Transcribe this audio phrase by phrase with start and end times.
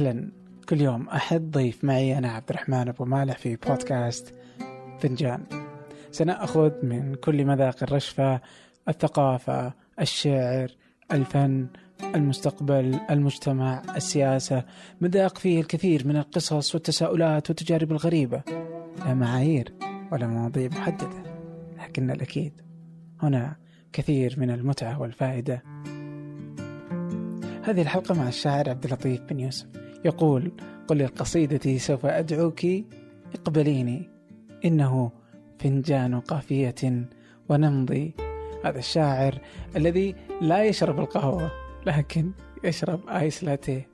[0.00, 0.30] أهلا
[0.68, 1.08] كل يوم.
[1.08, 4.34] أحد ضيف معي أنا عبد الرحمن أبو مالح في بودكاست
[5.00, 5.44] فنجان.
[6.10, 8.40] سنأخذ من كل مذاق الرشفة
[8.88, 10.70] الثقافة الشعر
[11.12, 11.66] الفن
[12.14, 14.64] المستقبل المجتمع السياسة
[15.00, 18.42] مذاق فيه الكثير من القصص والتساؤلات والتجارب الغريبة
[18.98, 19.72] لا معايير
[20.12, 21.22] ولا مواضيع محددة.
[21.78, 22.52] لكن الأكيد
[23.22, 23.56] هنا
[23.92, 25.62] كثير من المتعة والفائدة.
[27.62, 29.89] هذه الحلقة مع الشاعر عبد اللطيف بن يوسف.
[30.04, 30.52] يقول
[30.88, 32.60] قل لقصيدتي سوف أدعوك
[33.34, 34.10] اقبليني
[34.64, 35.10] إنه
[35.58, 37.08] فنجان قافية
[37.48, 38.14] ونمضي.
[38.64, 39.38] هذا الشاعر
[39.76, 41.50] الذي لا يشرب القهوة
[41.86, 42.30] لكن
[42.64, 43.88] يشرب آيس لاتيه.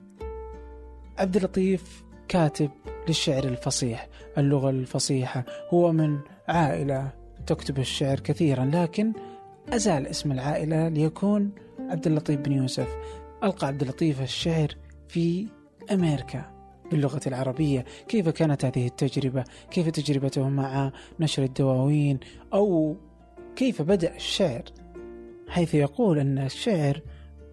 [1.19, 2.70] عبد اللطيف كاتب
[3.09, 7.12] للشعر الفصيح اللغة الفصيحة هو من عائلة
[7.47, 9.12] تكتب الشعر كثيرا لكن
[9.69, 12.88] أزال اسم العائلة ليكون عبد اللطيف بن يوسف.
[13.44, 14.69] ألقى عبد اللطيف الشعر
[15.09, 15.47] في
[15.92, 16.56] أمريكا.
[16.91, 22.19] باللغة العربية كيف كانت هذه التجربة؟ كيف تجربته مع نشر الدواوين؟
[22.55, 22.97] أو
[23.56, 24.62] كيف بدأ الشعر؟
[25.48, 27.01] حيث يقول أن الشعر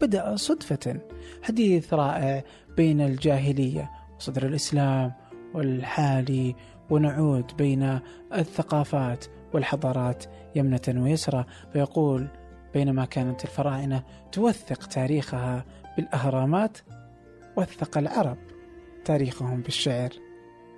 [0.01, 1.01] بدأ صدفة.
[1.43, 2.43] حديث رائع
[2.77, 5.11] بين الجاهلية وصدر الإسلام
[5.53, 6.55] والحالي
[6.89, 7.99] ونعود بين
[8.33, 10.23] الثقافات والحضارات
[10.55, 11.45] يمنة ويسرى.
[11.73, 12.27] فيقول
[12.73, 15.65] بينما كانت الفراعنة توثق تاريخها
[15.97, 16.77] بالأهرامات
[17.57, 18.37] وثق العرب
[19.05, 20.09] تاريخهم بالشعر.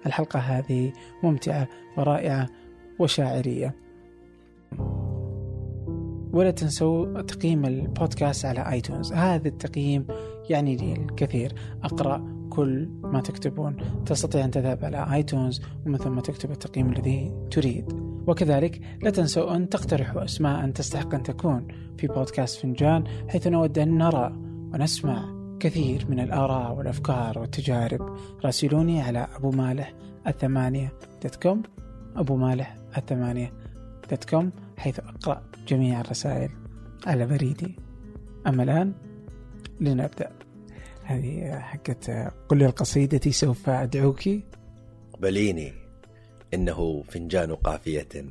[0.06, 2.50] الحلقة هذه ممتعة ورائعة
[3.00, 3.76] وشاعرية.
[6.34, 9.14] ولا تنسوا تقييم البودكاست على آيتونز.
[9.14, 10.08] هذا التقييم
[10.50, 11.53] يعني لي الكثير
[11.84, 13.78] أقرأ كل ما تكتبون.
[14.06, 17.94] تستطيع أن تذهب على iTunes ومن ثم تكتب التقييم الذي تريد.
[18.28, 23.97] وكذلك لا تنسوا أن تقترحوا أسماء تستحق أن تكون في بودكاست فنجان حيث نود أن
[23.97, 24.34] نرى
[24.74, 25.34] ونسمع.
[25.59, 28.17] كثير من الآراء والأفكار والتجارب.
[28.45, 29.93] راسلوني على أبو مالح
[30.28, 31.63] at ثمانية dot com.
[32.16, 33.53] أبو مالح at ثمانية
[34.09, 36.49] dot com حيث أقرأ جميع الرسائل
[37.07, 37.75] على بريدي.
[38.47, 38.93] أما الآن
[39.79, 40.31] لنبدأ.
[41.03, 42.11] هذه حقت
[42.49, 44.29] قل القصيدة سوف أدعوك.
[45.19, 45.73] بليني
[46.53, 48.25] إنه فنجان قافية.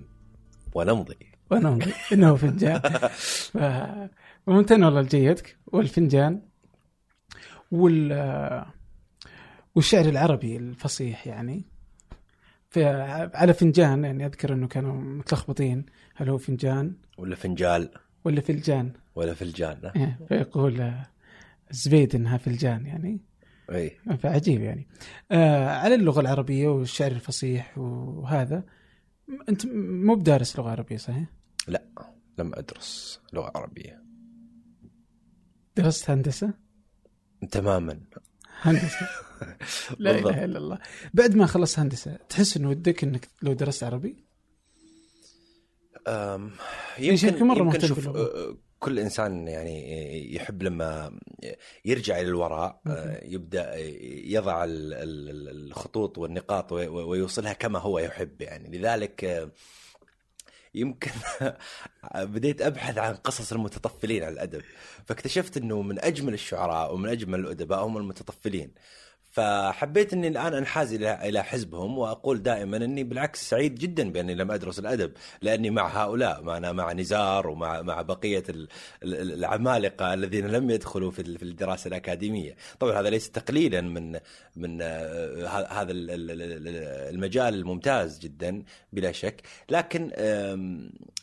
[0.74, 1.16] ونمضي.
[1.50, 1.92] ونمضي.
[2.12, 2.80] إنه فنجان.
[4.46, 6.40] ممتن والله لجيتك والفنجان
[7.70, 8.64] وال
[9.74, 11.64] والشعر العربي الفصيح يعني.
[12.70, 12.84] في
[13.34, 15.86] على فنجان يعني أذكر إنه كانوا متلخبطين.
[16.14, 17.90] هل هو فنجان؟ ولا فنجال؟
[18.24, 18.92] ولا فلجان.
[19.14, 20.92] ولا فلجان إيه فيقول
[21.70, 23.20] زبيد إنها فلجان يعني.
[23.70, 24.88] اي فعجيب يعني.
[25.32, 28.64] آه على اللغة العربية والشعر الفصيح وهذا
[29.48, 31.26] أنت مو بدارس لغة عربية صحيح؟
[31.68, 31.82] لا
[32.38, 34.02] لم أدرس لغة عربية.
[35.76, 36.63] درست هندسة؟
[37.50, 38.00] تماما.
[38.60, 39.08] هندسة.
[39.98, 40.78] لا إله إلا الله.
[41.14, 44.16] بعد ما خلصت هندسة تحس إنه ودك إنك لو درست عربي؟
[46.08, 46.50] أم
[46.98, 48.08] يمكن يمكن مرة يمكن شوف.
[48.08, 51.18] أه، كل إنسان يعني يحب لما
[51.84, 53.74] يرجع إلى الوراء أه، يبدأ
[54.26, 58.78] يضع ال- ال- الخطوط والنقاط وي- ويوصلها كما هو يحب يعني.
[58.78, 59.48] لذلك
[60.74, 61.10] يمكن
[62.14, 64.62] بديت أبحث عن قصص المتطفلين على الأدب.
[65.06, 68.70] فاكتشفت إنه من أجمل الشعراء ومن أجمل الأدباء هم المتطفلين.
[69.34, 74.50] فحبيت إني الآن أنحاز إلى إلى حزبهم وأقول دائما إني بالعكس سعيد جدا بأني لم
[74.50, 75.12] أدرس الأدب
[75.42, 78.68] لأني مع هؤلاء معنا مع نزار ومع مع بقية ال-
[79.02, 84.12] ال- العمالقة الذين لم يدخلوا في ال- في الدراسة الأكاديمية، طبعا هذا ليس تقليلا من
[84.56, 88.62] من آه، هذا ال- ال- ال- المجال الممتاز جدا
[88.92, 90.10] بلا شك، لكن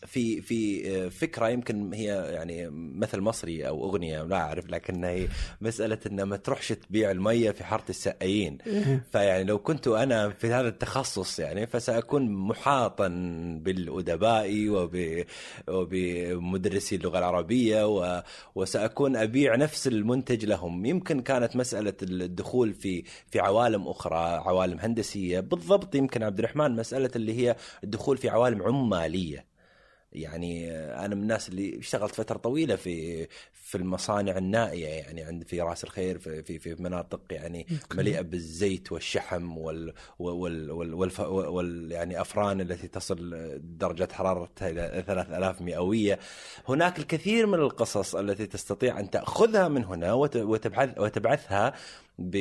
[0.06, 5.28] في في آه، فكرة يمكن هي يعني مثل مصري أو أغنية لا أعرف لكنها هي
[5.62, 8.58] مسألة ان ما تروحش تبيع المية في حارة السقايين
[9.12, 13.08] فيعني لو كنت أنا في هذا التخصص يعني فسأكون محاطا
[13.62, 15.24] بالأدباء وب
[15.68, 18.24] وبمدرسي اللغة العربية و...
[18.56, 20.86] وسأكون أبيع نفس المنتج لهم.
[20.86, 25.40] يمكن كانت مسألة الدخول في في عوالم أخرى عوالم هندسية.
[25.40, 29.51] بالضبط يمكن عبد الرحمن مسألة اللي هي الدخول في عوالم عمالية.
[30.12, 35.62] يعني أنا من الناس اللي اشتغلت فترة طويلة في في المصانع النائية يعني عند في
[35.62, 41.92] رأس الخير في في, في مناطق يعني مليئة بالزيت والشحم وال وال وال, وال, وال
[41.92, 43.36] يعني أفران التي تصل
[43.78, 46.20] درجة حرارتها إلى 3000 مئوية.
[46.70, 51.74] هناك الكثير من القصص التي تستطيع أن تأخذها من هنا وت- وتبعث وتبعثها
[52.20, 52.36] ب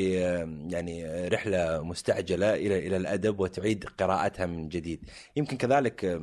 [0.71, 5.11] يعني رحلة مستعجلة إلى إلى الأدب وتعيد قراءتها من جديد.
[5.37, 6.21] يمكن كذلك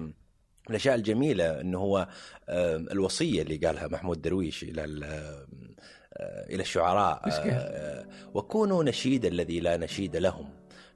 [0.70, 2.08] الأشياء الجميلة إنه هو
[2.50, 9.60] آم، الوصية اللي قالها محمود درويش إلى ال- آه، إلى الشعراء؟ آه، وكونوا نشيد الذي
[9.60, 10.50] لا نشيد لهم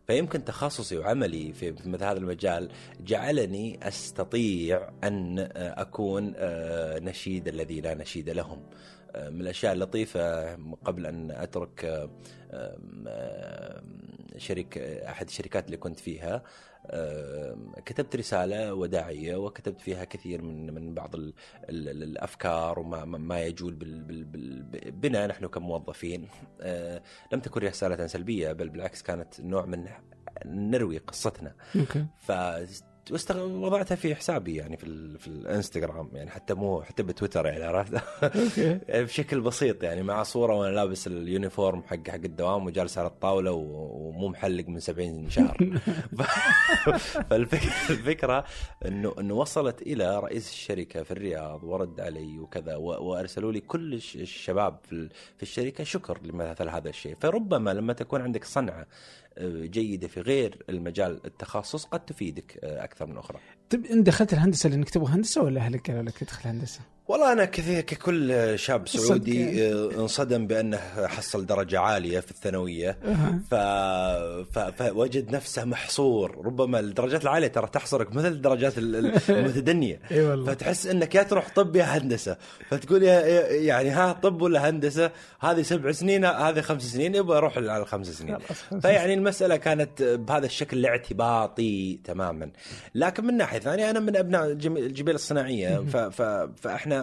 [0.07, 2.69] فيمكن تخصصي وعملي في مثل هذا المجال
[2.99, 8.63] جعلني أستطيع أن آه، أكون آه، نشيد الذي لا نشيد لهم
[9.15, 11.85] آه، من الأشياء اللطيفة قبل أن أترك
[12.51, 13.81] آه،
[14.37, 16.43] شريك أحد الشركات اللي كنت فيها
[17.85, 21.33] كتبت رسالة وداعية وكتبت فيها كثير من من بعض ال
[21.69, 23.73] ال ال الأفكار وما ما- يجول
[24.91, 26.27] بنا نحن كموظفين.
[26.61, 27.01] آه،
[27.33, 29.87] لم تكن رسالة سلبية بل بالعكس كانت نوع من
[30.45, 31.55] نروي قصتنا.
[32.29, 32.90] واستغ-
[33.39, 35.19] وضعتها في حسابي يعني في ال...
[35.19, 38.01] في الانستغرام يعني حتى مو حتى بتويتر يعني عرفت؟
[39.03, 43.51] بشكل بسيط يعني مع صورة وأنا لابس ال uniform حق حق الدوام وجالس على الطاولة
[43.51, 45.57] و- ومو محلق من 70 شهر.
[47.29, 48.43] فالفكرة الفكرة
[48.85, 53.93] انه إنه وصلت إلى رئيس الشركة في الرياض ورد علي وكذا و- وأرسلوا لي كل
[53.93, 57.15] الش- الشباب في ال- في الشركة شكر لمثل هذا الشيء.
[57.19, 58.85] فربما لما تكون عندك صنعة
[59.49, 63.39] جيدة في غير المجال التخصص قد تفيدك آه، أكثر من أخرى
[63.69, 66.79] طيب انت دخلت الهندسة لأنك تبغى هندسة ولا أهلك قالوا لك ادخل هندسة؟
[67.11, 69.73] والله أنا كثير ككل شاب سعودي يعني.
[69.73, 70.77] آه، انصدم بأنه
[71.07, 72.97] حصل درجة عالية في الثانوية.
[73.51, 73.55] ف...
[74.53, 74.59] ف...
[74.59, 76.41] فوجد نفسه محصور.
[76.45, 79.99] ربما الدرجات العالية ترى تحصرك مثل الدرجات ال- ال- المتدنية.
[80.11, 80.51] إي والله.
[80.53, 82.37] فتحس إنك يا تروح طب يا هندسة.
[82.69, 83.19] فتقول يا
[83.51, 88.07] يعني ها طب ولا هندسة؟ هذه سبع سنين هذه خمس سنين يبغى أروح على الخمس
[88.09, 88.37] سنين.
[88.81, 92.51] فيعني المسألة كانت بهذا الشكل الاعتباطي تماما.
[92.95, 95.77] لكن من ناحية ثانية أنا من أبناء الجبيل الصناعية.
[95.77, 95.97] ف...
[95.97, 96.21] ف...
[96.61, 97.00] فإحنا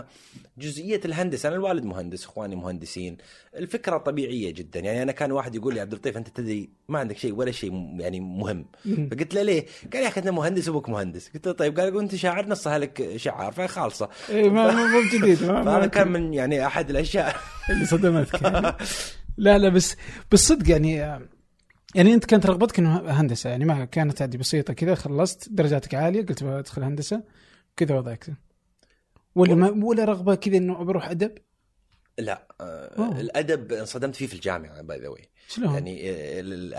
[0.58, 1.48] جزئية الهندسة.
[1.48, 3.16] أنا الوالد مهندس إخواني مهندسين.
[3.56, 4.80] الفكرة طبيعية جدا.
[4.80, 7.96] يعني أنا كان واحد يقول لي عبد اللطيف أنت تدري ما عندك شيء ولا شيء
[8.00, 8.66] يعني مهم.
[9.10, 11.28] فقلت له ليه؟ قال يا أخي أنت مهندس أبوك مهندس.
[11.28, 11.80] قلت له طيب.
[11.80, 13.52] قال أنت شاعر نصها لك شعار.
[13.52, 14.08] فخالصة.
[14.30, 15.00] اي ما مو
[15.40, 17.36] ما فهذا كان من يعني أحد الأشياء.
[17.70, 18.42] اللي صدمتك.
[18.42, 18.76] يعني.
[19.36, 19.96] لا لا بس
[20.30, 20.94] بالصدق يعني
[21.94, 23.50] يعني أنت كانت رغبتك إنه هندسة.
[23.50, 27.22] يعني ما كانت عادي بسيطة كذا خلصت درجاتك عالية قلت بدخل هندسة
[27.76, 28.26] كذا وضعك.
[29.38, 31.38] ولا ما ولا رغبة كذا إنه بروح أدب
[32.18, 33.20] لا آه، أوه.
[33.20, 36.74] الأدب انصدمت فيه في الجامعة by the way شلون؟ يعني ال-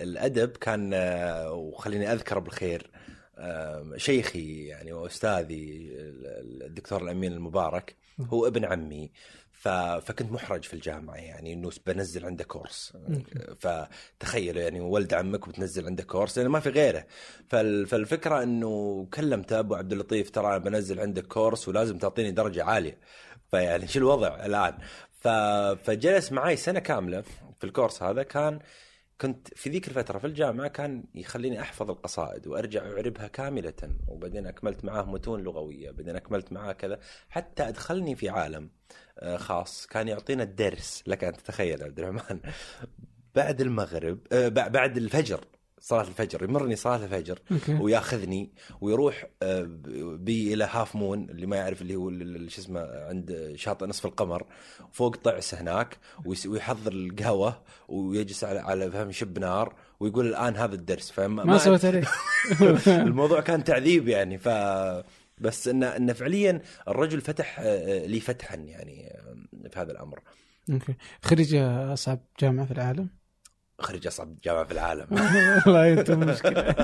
[0.00, 2.90] الأدب كان آه، وخليني اذكره بالخير
[3.38, 9.12] آه، شيخي يعني وأستاذي ال- الدكتور الأمين المبارك هو ابن عمي.
[9.60, 12.92] فكنت محرج في الجامعة يعني إنه بنزل عنده كورس.
[13.58, 17.06] فتخيل يعني ولد عمك وبتنزل عنده كورس لأنه ما في غيره.
[17.48, 17.86] فال...
[17.86, 22.98] فالفكرة إنه كلمت أبو عبد اللطيف ترى أنا بنزل عندك كورس ولازم تعطيني درجة عالية.
[23.50, 24.78] فيعني شو الوضع الآن؟
[25.20, 25.28] ف...
[25.84, 27.20] فجلس معي سنة كاملة
[27.58, 28.58] في الكورس هذا كان
[29.20, 33.74] كنت في ذيك الفترة في الجامعة كان يخليني أحفظ القصائد وأرجع أعربها كاملة
[34.08, 38.70] وبعدين أكملت معاه متون لغوية بعدين أكملت معاه كذا حتى أدخلني في عالم
[39.36, 39.86] خاص.
[39.86, 42.40] كان يعطينا الدرس لك أن تتخيل عبد الرحمن.
[43.34, 45.40] بعد المغرب آه، بع- بعد الفجر
[45.82, 47.38] صلاة الفجر يمرني صلاة الفجر
[47.80, 48.50] وياخذني
[48.80, 49.62] ويروح آه،
[50.18, 52.10] بي إلى Half Moon اللي ما يعرف اللي هو
[52.48, 54.46] شو اسمه عند شاطئ نصف القمر
[54.92, 55.96] فوق طعس هناك
[56.46, 61.10] ويحضر القهوة ويجلس على على فهم شب نار ويقول الآن هذا الدرس.
[61.10, 62.02] فما ما سويت عليه.
[63.06, 64.48] الموضوع كان تعذيب يعني ف
[65.40, 69.12] بس انه انه فعليا الرجل فتح آه، آه، لي فتحا يعني
[69.72, 70.20] في هذا الأمر.
[70.72, 70.94] okay.
[71.22, 73.08] خريج أصعب جامعة في العالم؟
[73.78, 75.06] خريج أصعب جامعة في العالم.
[75.66, 76.74] والله أنت مشكلة.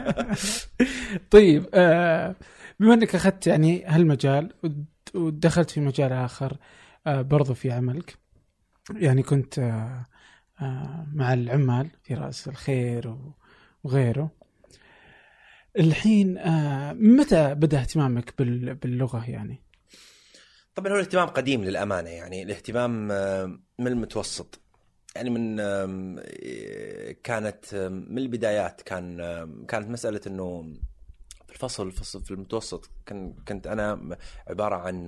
[1.30, 2.34] طيب آه،
[2.80, 4.84] بما إنك أخذت يعني هالمجال ود-
[5.14, 6.56] ودخلت في مجال آخر
[7.06, 8.18] برضو في عملك
[8.94, 9.60] يعني كنت
[11.14, 13.16] مع العمال في رأس الخير
[13.84, 14.30] وغيره
[15.78, 19.62] الحين آه، متى بدأ اهتمامك بال- باللغة يعني؟
[20.75, 24.61] طبعا هو الاهتمام قديم للأمانة يعني الاهتمام آه، من المتوسط.
[25.16, 27.75] يعني من آه، كانت
[28.09, 29.16] من البدايات كان
[29.68, 30.62] كانت مسألة إنه
[31.47, 32.90] في الفصل في في المتوسط
[33.49, 34.16] كنت أنا
[34.49, 35.06] عبارة عن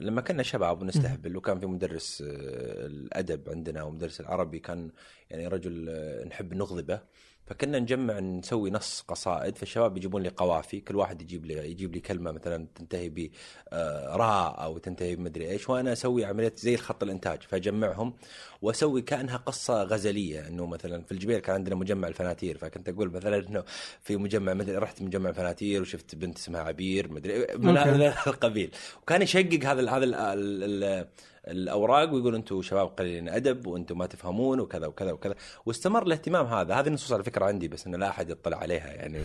[0.00, 4.90] لما كنا شباب ونستهبل وكان في مدرس الأدب عندنا ومدرس العربي كان
[5.30, 5.90] يعني رجل
[6.28, 7.00] نحب نغضبه.
[7.46, 12.00] فكنا نجمع نسوي نص قصائد فالشباب يجيبون لي قوافي كل واحد يجيب لي يجيب لي
[12.00, 13.30] كلمة مثلا تنتهي ب
[13.68, 18.14] آه، راء أو تنتهي بمدري إيش وأنا أسوي عملية زي الخط الإنتاج فأجمعهم
[18.62, 23.48] وأسوي كأنها قصة غزلية إنه مثلا في الجبيل كان عندنا مجمع الفناتير فكنت أقول مثلا
[23.48, 23.64] إنه
[24.02, 27.90] في مجمع مدري رحت مجمع الفناتير وشفت بنت اسمها عبير مدري من أوكي.
[27.90, 28.70] هذا القبيل
[29.02, 31.06] وكان يشقق هذا ال هذا ال
[31.48, 35.34] الأوراق ويقول أنتم شباب قليلين أدب وأنتم ما تفهمون وكذا وكذا وكذا.
[35.66, 36.74] واستمر الاهتمام هذا.
[36.74, 39.18] هذه النصوص على فكرة عندي بس إنه لا أحد يطلع عليها يعني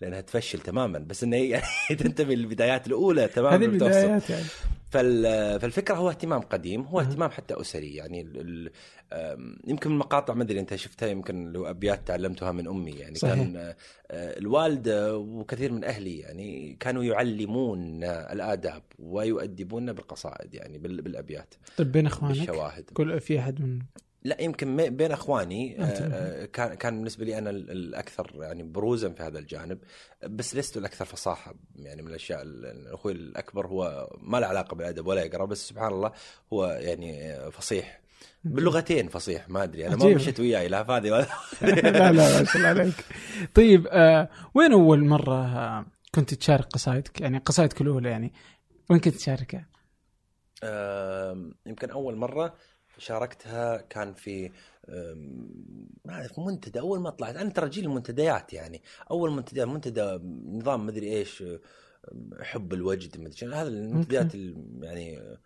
[0.00, 0.98] لأنها تفشل تماما.
[0.98, 1.64] بس إنه هي يعني
[1.98, 3.64] تنتمي للبدايات الأولى تماما هذه.
[3.64, 4.44] البدايات يعني.
[4.98, 7.00] فالفكرة هو اهتمام قديم هو.
[7.00, 8.70] اهتمام حتى أسري يعني ال- ال-
[9.12, 13.34] آم، يمكن المقاطع ما أدري أنت شفتها يمكن لو أبيات تعلمتها من أمي يعني صحيح.
[13.34, 13.74] كان آه،
[14.38, 22.06] الوالده وكثير من أهلي يعني كانوا يعلمون الآداب ويؤدبون بالقصائد يعني بال- بالأبيات طيب بين
[22.06, 22.50] إخوانك
[22.92, 23.78] كل في أحد من
[24.24, 25.84] لا يمكن بين اخواني آه،.
[25.84, 29.78] آه، كان كان بالنسبة لي أنا ال- الأكثر يعني بروزا في هذا الجانب
[30.28, 35.06] بس لست الأكثر فصاحة يعني من الأشياء ال- أخوي الأكبر هو ما له علاقة بالأدب
[35.06, 36.12] ولا يقرأ بس سبحان الله
[36.52, 38.00] هو يعني آه، فصيح
[38.44, 40.14] باللغتين فصيح ما أدري أنا ما.
[40.14, 41.26] مشيت وياي لا فاضي ولا
[41.62, 42.94] لا لا ما شاء الله عليك
[43.54, 48.32] طيب آه وين أول مرة آه كنت تشارك قصائدك يعني قصائدك الأولى يعني
[48.90, 49.66] وين كنت تشاركها؟
[50.64, 52.54] آم، يمكن أول مرة
[52.98, 54.50] شاركتها كان في
[56.04, 56.80] ما أعرف منتدى.
[56.80, 58.82] أول ما طلعت أنا ترى جيل المنتديات يعني.
[59.10, 61.44] أول منتدى منتدى نظام مدري إيش
[62.40, 63.54] حب الوجد مدري شنو.
[63.54, 65.36] هذا المنتديات ال- يعني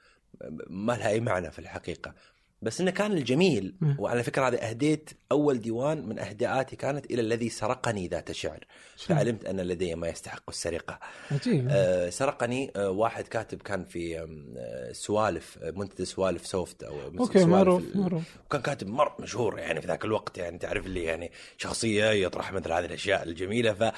[0.71, 2.15] ما لها أي معنى في الحقيقة.
[2.63, 3.75] بس إنه كان الجميل.
[3.99, 8.65] وعلى فكرة هذه أهديت أول ديوان من أهداءاتي كانت إلى الذي سرقني ذات شعر
[8.97, 10.99] فعلمت أن لدي ما يستحق السرقة.
[11.31, 11.69] عجيب.
[11.71, 14.19] آه، سرقني آه، واحد كاتب كان في
[14.59, 18.23] آه، سوالف آه، منتدى سوالف سوفت أو okay معروف معروف.
[18.47, 22.73] وكان كاتب مر مشهور يعني في ذاك الوقت يعني تعرف اللي يعني شخصية يطرح مثل
[22.73, 23.93] هذه الأشياء الجميلة.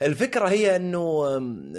[0.00, 1.72] فالفكرة هي إنه آم،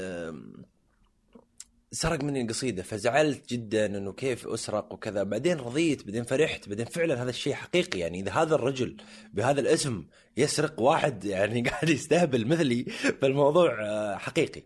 [1.93, 5.24] سرق مني القصيده فزعلت جدا إنه كيف أسرق وكذا.
[5.24, 8.00] بعدين رضيت بعدين فرحت بعدين فعلا هذا الشيء حقيقي.
[8.00, 8.98] يعني إذا هذا الرجل
[9.33, 10.05] بهذا الاسم
[10.38, 12.83] يسرق واحد يعني قاعد يستهبل مثلي
[13.21, 14.62] فالموضوع آه، حقيقي.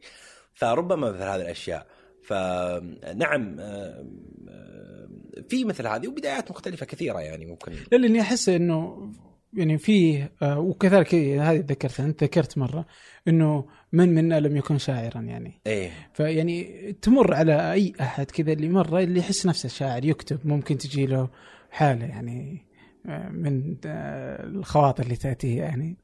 [0.54, 1.88] فربما مثل هذه الأشياء.
[2.24, 4.06] فنعم آه،
[4.50, 5.10] آه،
[5.50, 7.72] في مثل هذه وبدايات مختلفة كثيرة يعني ممكن.
[7.92, 9.12] لا لاني أحس إنه
[9.54, 12.86] يعني فيه وكذلك هذه ذكرتها أنت ذكرت مرة
[13.28, 13.66] إنه
[13.96, 19.00] من منا لم يكن شاعرا يعني إيه فيعني تمر على أي أحد كذا اللي مرة
[19.00, 21.30] اللي يحس نفسه شاعر يكتب ممكن تجي له
[21.72, 22.66] حالة يعني
[23.06, 25.98] آه، من آه، الخواطر اللي تأتيه يعني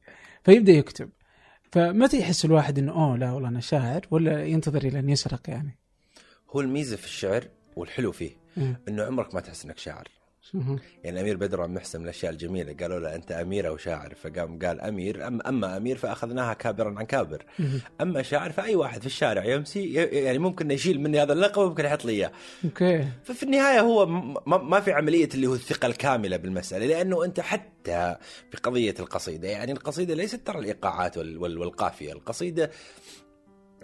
[0.44, 1.10] فيبدأ يكتب
[1.72, 5.78] فمتى يحس الواحد إنه أوه لا والله أنا شاعر ولا ينتظر إلى أن يسرق يعني؟
[6.50, 7.44] هو الميزة في الشعر
[7.76, 8.76] والحلو فيه مم.
[8.88, 10.08] إنه عمرك ما تحس إنك شاعر.
[11.04, 12.76] يعني الامير بدر بن محسن من الأشياء الجميلة.
[12.80, 17.04] قالوا له أنت امير أو شاعر فقام قال أمير أم أما أمير فأخذناها كابرا عن
[17.06, 17.44] كابر.
[18.00, 21.84] أما شاعر فأي واحد في الشارع يمشي ي- يعني ممكن يشيل مني هذا اللقب وممكن
[21.84, 22.32] يحط لي إياه.
[22.64, 23.04] أوكي.
[23.24, 24.06] ففي النهاية هو
[24.46, 28.16] ما في عملية اللي هو الثقة الكاملة بالمسألة لأنه أنت حتى
[28.50, 32.12] في قضية القصيدة يعني القصيدة ليست ترى الإيقاعات وال- وال- والقافية.
[32.12, 32.70] القصيدة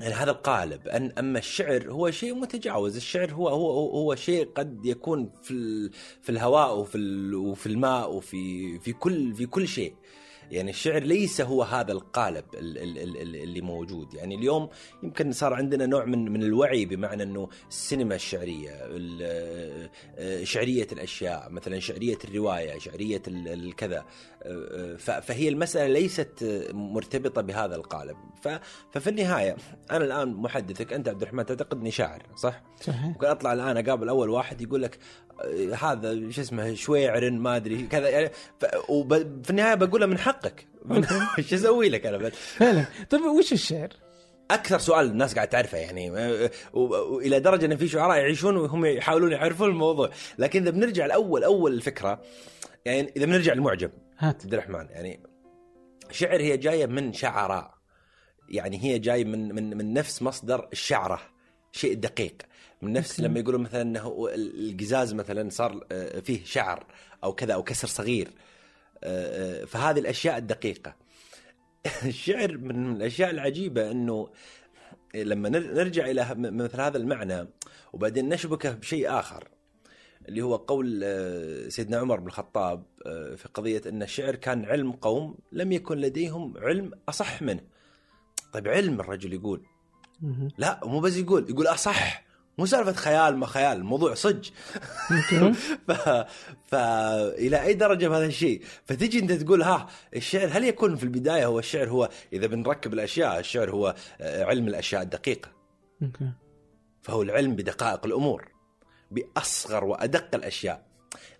[0.01, 4.87] يعني هذا القالب أن أما الشعر هو شيء متجاوز الشعر هو هو هو- شيء قد
[4.87, 5.91] يكون في
[6.23, 6.99] في الهواء وفي
[7.35, 9.95] وفي الماء وفي في كل في كل شيء.
[10.51, 14.15] يعني الشعر ليس هو هذا القالب ال- ال- ال- ال- اللي موجود.
[14.15, 14.69] يعني اليوم
[15.03, 19.89] يمكن صار عندنا نوع من من الوعي بمعنى إنه السينما الشعرية ال-
[20.19, 24.05] آه، شعرية الأشياء مثلا شعرية الرواية شعرية ال- الكذا
[24.99, 28.17] فهي المسألة ليست مرتبطة بهذا القالب.
[28.93, 29.57] ففي النهاية
[29.91, 33.05] أنا الآن محدثك أنت عبد الرحمن تعتقد إني شاعر صح؟ صحيح.
[33.05, 34.99] ممكن أطلع الآن أقابل أول واحد يقول لك
[35.45, 38.31] آه، هذا شو اسمه شويعر ما أدري كذا يعني
[39.43, 40.67] في النهاية بقولها من حقك.
[41.39, 43.89] إيش أسوي لك أنا فعلا طيب وش الشعر؟
[44.51, 46.11] أكثر سؤال الناس قاعد تعرفه يعني.
[46.73, 50.11] وإلى درجة إن في شعراء يعيشون وهم يحاولون يعرفون الموضوع.
[50.39, 52.23] لكن إذا بنرجع لأول أول الفكرة
[52.85, 53.91] يعني إذا بنرجع للمعجم.
[54.19, 54.43] هات.
[54.43, 55.21] عبد الرحمن يعني
[56.11, 57.75] شعر هي جاية من شعراء.
[58.49, 61.21] يعني هي جاي من من من نفس مصدر الشعرة.
[61.73, 62.37] شيء دقيق.
[62.83, 63.21] من نفس.
[63.21, 66.87] لما يقولون مثلا إنه القزاز مثلا صار آه، فيه شعر
[67.25, 68.29] أو كذا أو كسر صغير.
[69.67, 70.95] فهذه الأشياء الدقيقة
[72.05, 74.29] الشعر من الأشياء العجيبة أنه
[75.15, 77.49] لما نر- نرجع إلى مثل هذا المعنى
[77.93, 79.49] وبعدين نشبكه بشيء آخر
[80.29, 84.93] اللي هو قول آه، سيدنا عمر بن الخطاب آه، في قضية أن الشعر كان علم
[84.93, 87.61] قوم لم يكن لديهم علم أصح منه.
[88.53, 89.63] طيب علم الرجل يقول.
[90.59, 92.25] لا مو بس يقول يقول أصح
[92.59, 94.49] مو سالفة خيال ما خيال الموضوع صج.
[95.89, 95.93] ف...
[96.67, 101.59] فإلى أي درجة بهذا الشيء؟ فتجي أنت تقول ها الشعر هل يكون في البداية هو
[101.59, 105.51] الشعر هو إذا بنركب الأشياء الشعر هو آه، علم الأشياء الدقيقة.
[106.03, 106.31] okay.
[107.03, 108.49] فهو العلم بدقائق الأمور
[109.11, 110.83] بأصغر وأدق الأشياء.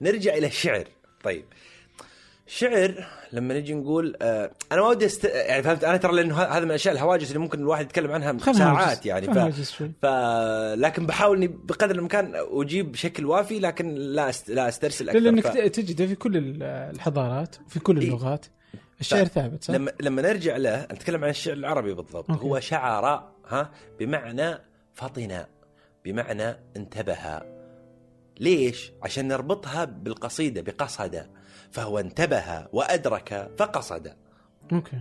[0.01, 0.85] نرجع إلى الشعر.
[1.25, 1.45] طيب.
[2.49, 5.25] شعر لما نجي نقول آه أنا ما ودي است...
[5.25, 9.07] يعني فهمت أنا ترى لأنه هذا من الأشياء الهواجس اللي ممكن الواحد يتكلم عنها ساعات.
[9.07, 9.39] يعني ف...
[10.03, 10.07] ف
[10.75, 14.51] لكن بحاول إني بقدر الإمكان أجيب بشكل وافي لكن لا است...
[14.51, 15.57] لا أسترسل أكثر لانك ف...
[15.59, 18.07] تجده في كل ال- الحضارات وفي كل إيه.
[18.09, 18.47] اللغات
[19.01, 22.45] الشعر ف- ثابت صح؟ لما لما نرجع له نتكلم عن الشعر العربي بالضبط okay.
[22.45, 24.59] هو شعراء ها بمعنى
[24.95, 25.45] فطن
[26.05, 27.17] بمعنى انتبه
[28.41, 31.27] ليش؟ عشان نربطها بالقصيدة بقصد
[31.73, 34.13] فهو انتبه وأدرك فقصد.
[34.73, 35.01] okay.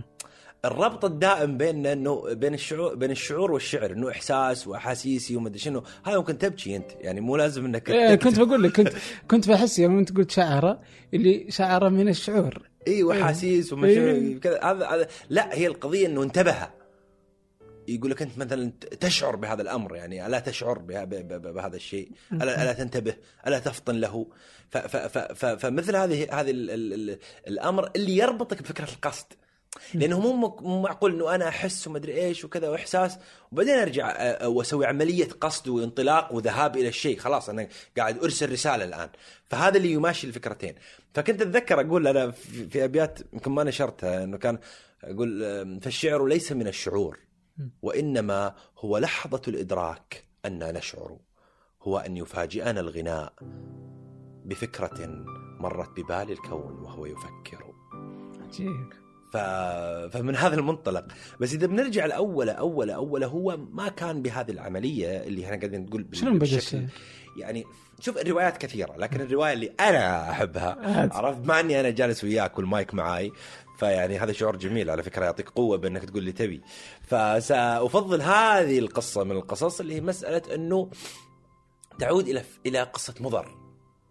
[0.64, 5.82] الربط الدائم بين إنه بين الشعور بين الشعور والشعر إنه إحساس وأحاسيسي وما ادري شنو.
[6.04, 8.92] هذا ممكن تبكي أنت يعني مو لازم إنك إيه كنت بقول لك كنت
[9.30, 10.80] كنت بحس يوم أنت قلت شعرة
[11.14, 12.62] اللي شعرة من الشعور.
[12.88, 14.40] اي وأحاسيس وما إيه.
[14.40, 14.60] كذا.
[14.64, 16.77] هذا هذا لا هي القضية إنه انتبه.
[17.88, 23.14] يقول لك أنت مثلا تشعر بهذا الأمر يعني ألا تشعر بهذا الشيء؟ ألا ألا تنتبه؟
[23.46, 24.26] ألا تفطن له؟
[25.58, 27.18] فمثل هذه هذه ال- ال- ال-
[27.48, 29.26] الأمر اللي يربطك بفكرة القصد.
[29.94, 33.18] لأنه مو معقول إنه أنا أحس وما أدري إيش وكذا وإحساس
[33.52, 37.18] وبعدين أرجع وأسوي عملية قصد وانطلاق وذهاب إلى الشيء.
[37.18, 37.68] خلاص أنا
[37.98, 39.08] قاعد أرسل رسالة الآن.
[39.44, 40.74] فهذا اللي يماشي الفكرتين.
[41.14, 42.30] فكنت أتذكر أقول أنا
[42.70, 44.58] في أبيات يمكن ما نشرتها إنه كان
[45.04, 47.18] أقول فالشعر ليس من الشعور.
[47.82, 51.18] وإنما هو لحظة الإدراك أن نشعر
[51.82, 53.32] هو أن يفاجئنا الغناء
[54.44, 55.24] بفكرة
[55.60, 57.74] مرت ببال الكون وهو يفكر.
[58.40, 58.92] عجيب.
[59.32, 59.36] ف...
[60.16, 61.06] فمن هذا المنطلق.
[61.40, 66.08] بس إذا بنرجع لأول أول أول هو ما كان بهذه العملية اللي إحنا قاعدين نقول
[66.12, 66.88] شلون بدا الشيء؟
[67.36, 67.64] يعني
[68.00, 70.76] شوف الروايات كثيرة لكن الرواية اللي أنا أحبها.
[71.12, 73.32] عرفت؟ مع إني أنا جالس وياك والمايك معاي
[73.78, 76.62] فيعني هذا شعور جميل على فكرة يعطيك قوة بأنك تقول لي تبي.
[77.02, 80.90] فسأفضل هذه القصة من القصص اللي هي مسألة إنه
[81.98, 83.54] تعود إلى إلى قصة مضر.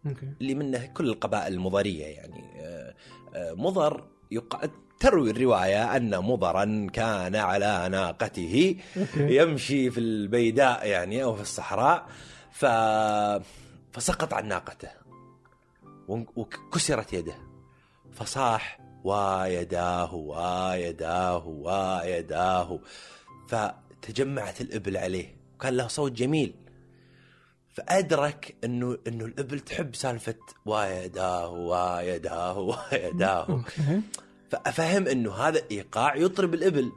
[0.05, 0.27] أوكي.
[0.41, 2.61] اللي منه كل القبائل المضرية يعني.
[2.61, 2.93] آه،
[3.35, 4.69] آه، مضر يق...
[4.99, 8.75] تروي الرواية أن مضرا كان على ناقته
[9.17, 12.07] يمشي في البيداء يعني أو في الصحراء.
[12.57, 12.65] ف
[13.91, 14.89] فسقط عن ناقته
[16.07, 17.35] وكسرت يده.
[18.11, 22.79] فصاح ويداه ويداه ويداه
[23.47, 25.35] فتجمعت الإبل عليه.
[25.55, 26.55] وكان له صوت جميل.
[27.73, 34.01] فأدرك انه إنه الإبل تحب سالفة ويداه ويداه ويداه أوكي.
[34.49, 36.91] ففهم إنه هذا الايقاع يطرب الإبل.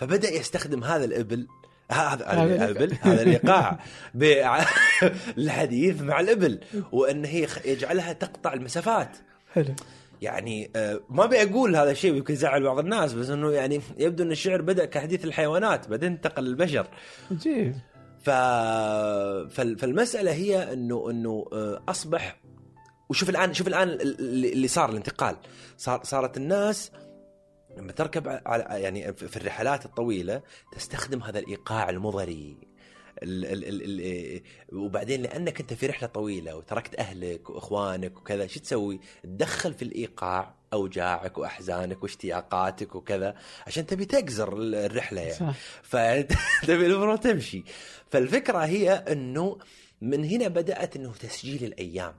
[0.00, 1.46] فبدأ يستخدم هذا الإبل
[1.92, 3.78] هذا الإبل هذا الايقاع
[4.14, 6.60] بالحديث مع الإبل
[6.92, 9.16] وأن هي يجعلها تقطع المسافات.
[9.52, 9.74] حلو.
[10.22, 14.22] يعني آه، ما أبي أقول هذا الشيء ويمكن يزعل بعض الناس بس إنه يعني يبدو
[14.24, 16.86] إن الشعر بدأ كحديث الحيوانات بعدين انتقل للبشر.
[17.30, 17.74] عجيب.
[18.22, 18.30] ف...
[18.30, 22.36] فال- فالمسألة هي انه إنه آه، أصبح
[23.08, 25.36] وشوف الان شوف الآن اللي اللي صار الانتقال.
[25.76, 26.90] صار صارت الناس
[27.76, 32.56] لما تركب على يعني في الرحلات الطويلة تستخدم هذا الإيقاع المضري.
[33.22, 38.60] ال ال ال ال وبعدين لأنك أنت في رحلة طويلة وتركت أهلك وإخوانك وكذا شو
[38.60, 43.36] تسوي؟ تدخل في الإيقاع أوجاعك وأحزانك واشتياقاتك وكذا
[43.66, 45.34] عشان تبي تقزر الرحلة يعني.
[45.34, 45.54] صح.
[45.82, 47.64] فتبي المفروض تمشي.
[48.10, 49.58] فالفكرة هي إنه
[50.00, 52.14] من هنا بدأت إنه تسجيل الأيام.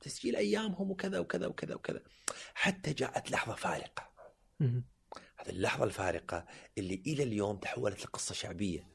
[0.00, 2.00] تسجيل أيامهم وكذا وكذا وكذا وكذا.
[2.54, 4.05] حتى جاءت لحظة فارقة.
[4.60, 6.44] هذه اللحظة الفارقة
[6.78, 8.86] اللي إلى اليوم تحولت لقصة شعبية.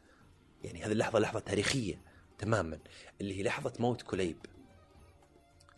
[0.63, 2.01] يعني هذه اللحظة لحظة تاريخية
[2.37, 2.79] تماما
[3.21, 4.37] اللي هي لحظة موت كليب.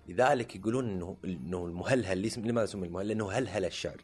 [0.08, 4.02] لذلك يقولون انه إنه المهلهل لماذا سمي المهلهل؟ لأنه هلهل الشعر.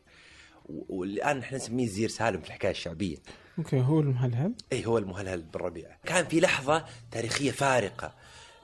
[0.69, 3.17] والآن إحنا نسميه زير سالم في الحكاية الشعبية.
[3.58, 5.97] okay هو المهلهل؟ اي هو المهلهل بن ربيعة.
[6.05, 8.15] كان في لحظة تاريخية فارقة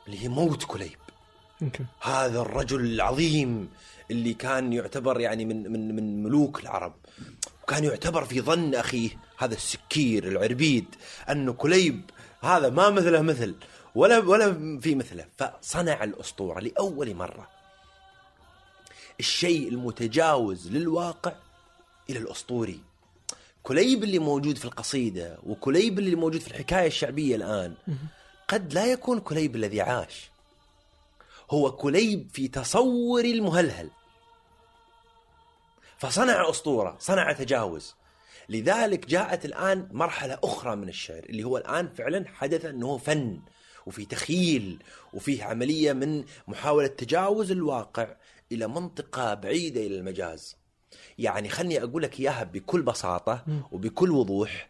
[0.08, 1.00] اللي هي موت كليب.
[1.62, 1.86] okay.
[2.02, 3.70] هذا الرجل العظيم
[4.12, 6.94] اللي كان يعتبر يعني من من من ملوك العرب.
[7.64, 10.86] وكان يعتبر في ظن أخيه هذا السكير العربيد
[11.30, 12.02] انه كليب
[12.42, 13.56] هذا ما مثله مثل
[13.96, 15.26] ولا ولا في مثله.
[15.38, 17.50] فصنع الأسطورة لأول مرة.
[19.20, 21.34] الشيء المتجاوز للواقع
[22.10, 22.80] إلى الأسطوري.
[23.64, 27.74] كليب اللي موجود في القصيدة وكليب اللي موجود في الحكاية الشعبية الآن
[28.48, 30.30] قد لا يكون كليب الذي عاش.
[31.52, 33.90] هو كليب في تصور المهلهل.
[35.98, 37.96] فصنع أسطورة صنع تجاوز.
[38.50, 43.40] لذلك جاءت الآن مرحلة أخرى من الشعر اللي هو الآن فعلا حدث أنه فن
[43.86, 48.16] وفي تخيل وفيه عملية من محاولة تجاوز الواقع
[48.52, 50.56] إلى منطقة بعيدة إلى المجاز.
[51.18, 54.70] يعني خلني أقول لك إياها بكل بساطة وبكل وضوح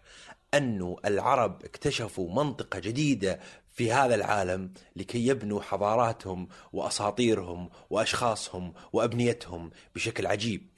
[0.54, 3.40] أنه العرب اكتشفوا منطقة جديدة
[3.76, 10.70] في هذا العالم لكي يبنوا حضاراتهم وأساطيرهم وأشخاصهم وأبنيتهم بشكل عجيب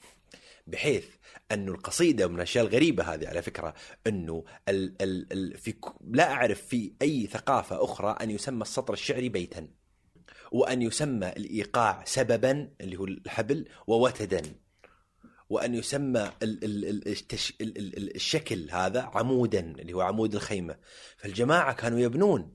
[0.66, 1.04] بحيث
[1.52, 3.74] انه القصيدة من الأشياء الغريبة هذه على فكرة
[4.06, 5.74] أنه ال ال ال في
[6.10, 9.68] لا أعرف في أي ثقافة أخرى أن يسمى السطر الشعري بيتا
[10.52, 14.42] وأن يسمى الإيقاع سببا اللي هو الحبل ووتدا
[15.50, 16.30] وأن يسمى
[18.14, 20.76] الشكل هذا عمودا اللي هو عمود الخيمة.
[21.16, 22.54] فالجماعة كانوا يبنون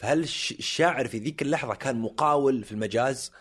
[0.00, 3.32] فهل الشاعر في ذيك اللحظة كان مقاول في المجاز؟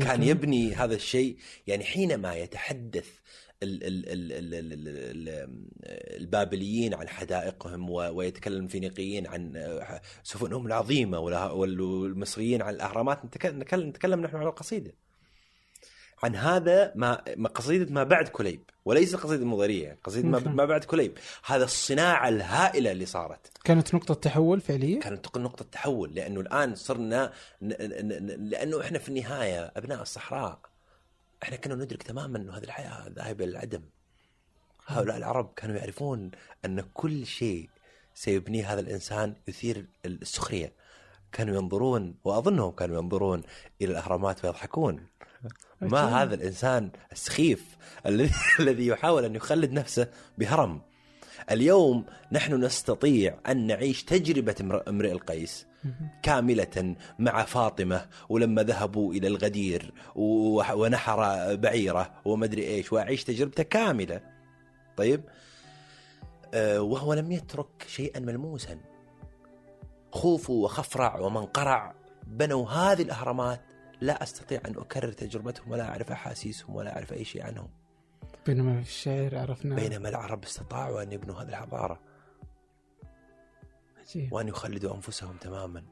[0.00, 3.18] كان يبني هذا الشيء يعني حينما يتحدث
[6.20, 13.24] البابليين عن حدائقهم ويتكلم الفينيقيين عن آه، سفنهم العظيمه والمصريين عن الأهرامات
[13.74, 14.94] نتكلم نحن عن القصيدة.
[16.22, 21.18] عن هذا ما قصيدة ما بعد كليب وليس قصيدة المضيريه قصيدة ما, بعد كليب.
[21.44, 23.50] هذا الصناعة الهائلة اللي صارت.
[23.64, 27.32] كانت نقطة تحول فعلية كانت نقطة تحول لأنه الآن صرنا.
[27.60, 30.58] لأنه إحنا في النهاية أبناء الصحراء
[31.42, 33.82] إحنا كنا ندرك تماما أنه هذه الحياة ذاهبة للعدم.
[34.86, 36.30] هؤلاء العرب كانوا يعرفون
[36.64, 37.68] أن كل شيء
[38.14, 40.72] سيبنيه هذا الإنسان يثير السخرية.
[41.32, 43.42] كانوا ينظرون وأظنهم كانوا ينظرون
[43.82, 45.06] إلى الأهرامات ويضحكون.
[45.80, 46.22] ما.
[46.22, 47.76] هذا الإنسان السخيف
[48.60, 50.80] الذي يحاول أن يخلد نفسه بهرم.
[51.50, 55.66] اليوم نحن نستطيع أن نعيش تجربة امر- امرئ القيس
[56.22, 59.92] كاملة مع فاطمة ولما ذهبوا إلى الغدير
[60.74, 61.16] ونحر
[61.56, 64.20] بعيرة ومدري إيش وأعيش تجربته كاملة.
[64.96, 65.20] طيب؟
[66.54, 68.78] آه، وهو لم يترك شيئا ملموسا.
[70.12, 71.94] خوفو وخفرع ومنقرع
[72.26, 73.60] بنوا هذه الأهرامات
[74.00, 77.68] لا أستطيع أن أكرر تجربتهم ولا أعرف أحاسيسهم ولا أعرف أي شيء عنهم.
[78.46, 82.00] بينما في الشعر عرفنا بينما العرب استطاعوا أن يبنوا هذه الحضارة.
[84.00, 84.32] عجيب.
[84.32, 85.82] وأن يخلدوا أنفسهم تماما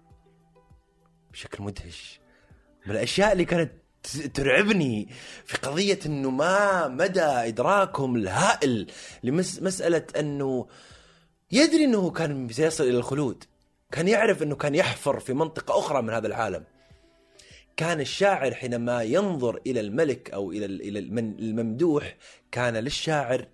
[1.32, 2.20] بشكل مدهش.
[2.86, 3.72] من الأشياء اللي كانت
[4.34, 5.08] ترعبني
[5.44, 8.90] في قضية أنه ما مدى إدراكهم الهائل
[9.22, 10.66] لمسألة أنه
[11.52, 13.44] يدري أنه كان سيصل إلى الخلود.
[13.92, 16.64] كان يعرف أنه كان يحفر في منطقة أخرى من هذا العالم.
[17.76, 22.16] كان الشاعر حينما ينظر إلى الملك أو إلى إلى المن- الممدوح
[22.52, 23.46] كان للشاعر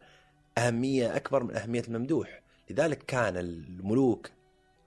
[0.58, 2.42] أهمية أكبر من أهمية الممدوح.
[2.70, 4.30] لذلك كان الملوك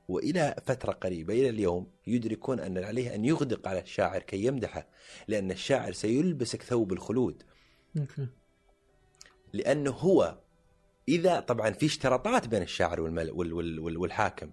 [0.10, 4.88] وإلى فترة قريبة إلى اليوم يدركون أن عليه أن يغدق على الشاعر كي يمدحه
[5.28, 7.44] لأن الشاعر سيلبسك ثوب الخلود.
[9.54, 10.38] لأنه هو
[11.10, 13.32] إذا طبعا في اشتراطات بين الشاعر والمل
[13.98, 14.52] والحاكم.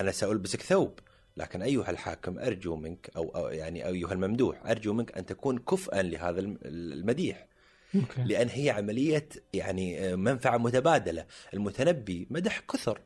[0.00, 0.98] أنا سألبسك ثوب.
[1.36, 6.02] لكن أيها الحاكم أرجو منك أو, أو يعني أيها الممدوح أرجو منك أن تكون كفءا
[6.02, 7.46] لهذا الم- المديح
[7.94, 8.22] okay.
[8.24, 13.00] لأن هي عملية يعني منفعة متبادلة المتنبي مدح كثر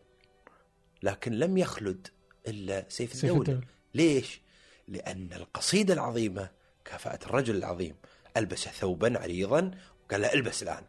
[1.02, 2.08] لكن لم يخلد
[2.48, 4.40] إلا سيف سيف الدولة الدولة ليش؟
[4.88, 6.50] لأن القصيدة العظيمة
[6.84, 7.94] كافأت الرجل العظيم
[8.36, 9.70] ألبس ثوبا عريضا
[10.04, 10.84] وقال له ألبس الآن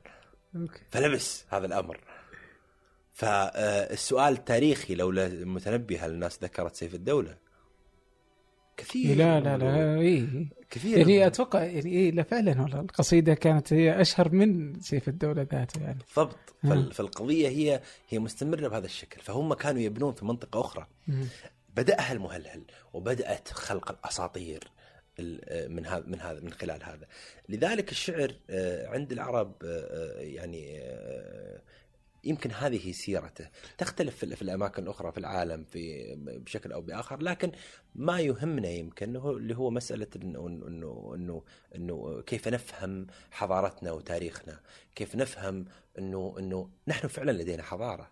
[0.55, 0.79] okay.
[0.91, 1.99] فلبس هذا الأمر
[3.13, 7.37] فالسؤال التاريخي لولا المتنبي هل الناس ذكرت سيف الدولة
[8.77, 9.57] كثير لا لا.
[9.57, 10.27] لا إيه.
[10.69, 15.07] كثير يعني من- أتوقع يعني إيه لا فعلا والله القصيدة كانت هي أشهر من سيف
[15.07, 16.69] الدولة ذاته يعني بالضبط مم.
[16.69, 21.25] فال- فالقضية هي هي مستمرة بهذا الشكل فهم كانوا يبنون في منطقة أخرى مم.
[21.75, 22.61] بدأها المهلهل
[22.93, 24.71] وبدأت خلق الأساطير
[25.19, 27.07] ال- من هذا من هذا من خلال هذا
[27.49, 31.61] لذلك الشعر آه، عند العرب آه، آه، يعني آه،
[32.23, 33.47] يمكن هذه سيرته.
[33.77, 37.51] تختلف في في الأماكن الأخرى في العالم في بشكل أو بآخر لكن
[37.95, 41.43] ما يهمنا يمكن هو اللي هو مسألة انه انه انه
[41.75, 44.59] إنه كيف نفهم حضارتنا وتاريخنا
[44.95, 45.65] كيف نفهم
[45.99, 48.11] انه إنه نحن فعلا لدينا حضارة.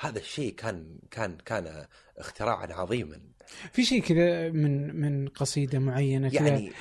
[0.00, 1.86] هذا الشيء كان كان كان
[2.18, 3.20] اختراعا عظيما.
[3.72, 6.72] في شيء كذا من من قصيدة معينة يعني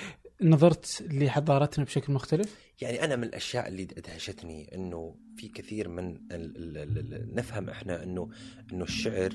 [0.42, 6.78] نظرت لحضارتنا بشكل مختلف؟ يعني أنا من الأشياء اللي ادهشتني إنه في كثير من ال
[6.78, 8.30] ال نفهم إحنا إنه
[8.74, 9.34] إنه الشعر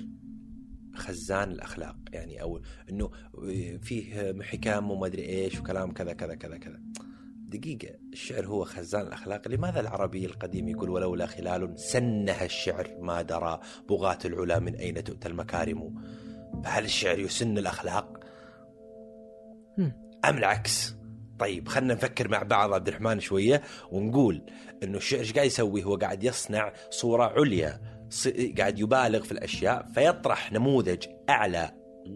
[0.94, 3.10] خزان الأخلاق يعني أو إنه
[3.82, 6.80] فيه حكام وما ادري إيش وكلام كذا كذا كذا كذا.
[7.48, 9.48] دقيقة الشعر هو خزان الأخلاق.
[9.48, 15.28] لماذا العربي القديم يقول ولولا خلال سنها الشعر ما درى بغاة العلا من أين تؤتى
[15.28, 15.94] المكارم
[16.64, 18.20] فهل الشعر يسن الأخلاق.
[20.24, 20.99] أم العكس؟
[21.40, 24.42] طيب خلينا نفكر مع بعض عبد الرحمن شوية ونقول
[24.82, 27.80] إنه الشعر إيش قاعد يسوي؟ هو قاعد يصنع صورة عليا
[28.58, 31.70] قاعد يبالغ في الأشياء فيطرح نموذج أعلى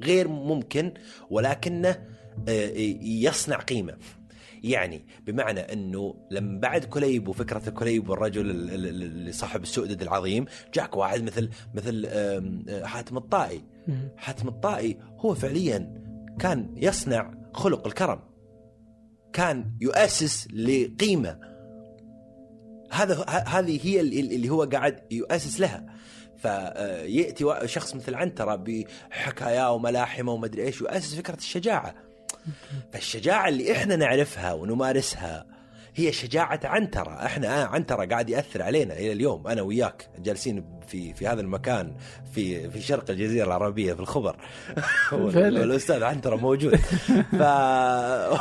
[0.05, 0.95] غير ممكن
[1.31, 1.89] ولكنه
[2.49, 2.71] آه،
[3.03, 3.97] يصنع قيمة.
[4.63, 10.03] يعني بمعنى إنه لما بعد كليب وفكره كليب والرجل ال- ال- ال- اللي صاحب السؤدد
[10.03, 13.63] العظيم جاك واحد مثل مثل آه، حاتم الطائي.
[14.17, 16.05] حاتم الطائي هو فعليا
[16.41, 18.21] كان يصنع خلق الكرم.
[19.35, 21.39] كان يؤسس لقيمة.
[22.91, 25.87] هذا هذه هي ال- ال- اللي هو قاعد يؤسس لها.
[26.37, 31.95] فيأتي شخص مثل عنتره بحكاياه وملاحمة ومدري إيش يؤسس فكرة الشجاعة.
[32.93, 35.47] فالشجاعة اللي إحنا نعرفها ونمارسها
[35.97, 41.15] هي شجاعة عنترة إحنا آه عنترة قاعد يأثر علينا إلى اليوم أنا وياك جالسين في
[41.15, 41.93] في هذا المكان
[42.33, 44.37] في في شرق الجزيرة العربية في الخبر
[45.35, 45.61] فعلا.
[45.61, 47.37] والأستاذ عنترة موجود ف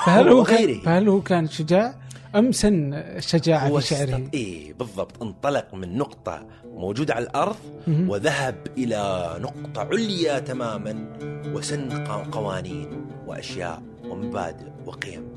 [0.05, 0.79] فهل هو كان.
[0.79, 1.95] فهل هو كان شجاع
[2.35, 4.33] أم سن الشجاعه هو في شعره؟ است...
[4.33, 7.55] إيه بالضبط انطلق من نقطة موجودة على الأرض.
[7.87, 11.13] وذهب إلى نقطة عليا تماما
[11.53, 15.27] وسن قوانين وأشياء ومبادئ وقيم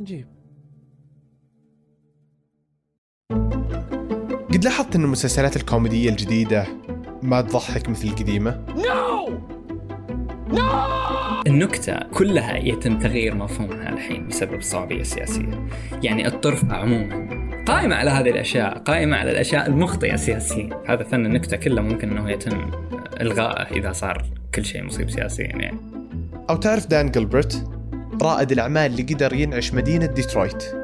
[0.00, 0.26] عجيب
[4.54, 6.66] قد لاحظت أن المسلسلات الكوميدية الجديدة
[7.22, 8.64] ما تضحك مثل القديمة؟
[11.46, 15.68] النكتة كلها يتم تغيير مفهومها الحين بسبب الصوابية السياسية
[16.02, 20.82] يعني الطرف عموما قائمة على هذه الأشياء قائمة على الأشياء المخطئة سياسيا.
[20.86, 22.70] هذا فن النكتة كله ممكن أنه يتم
[23.20, 25.78] إلغائه إذا صار كل شيء مصيب سياسيا يعني.
[26.50, 27.70] أو تعرف دان جلبرت
[28.22, 30.83] رائد الأعمال اللي قدر ينعش مدينة ديترويت.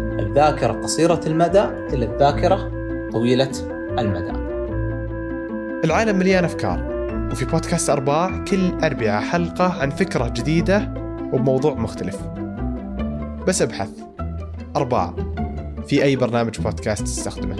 [0.21, 2.71] الذاكرة قصيرة المدى إلى الذاكرة
[3.11, 3.51] طويلة
[3.99, 4.31] المدى.
[5.85, 6.91] العالم مليان أفكار
[7.31, 10.93] وفي بودكاست أرباع كل أربعة حلقة عن فكرة جديدة
[11.33, 12.17] وبموضوع مختلف.
[13.47, 13.89] بس أبحث.
[14.75, 15.13] أرباع.
[15.87, 17.55] في أي برنامج بودكاست تستخدمه.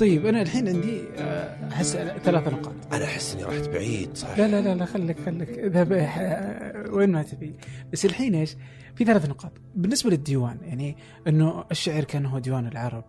[0.00, 2.74] طيب أنا الحين عندي آه، احس ثلاث نقاط.
[2.92, 5.48] أنا أحس إني رحت بعيد صح؟ لا لا لا لا خليك خليك.
[5.48, 7.54] اذهب آه، وين ما تبي.
[7.92, 8.56] بس الحين إيش؟
[8.94, 9.52] في ثلاث نقاط.
[9.74, 10.96] بالنسبة للديوان يعني
[11.28, 13.04] إنه الشعر كان هو ديوان العرب.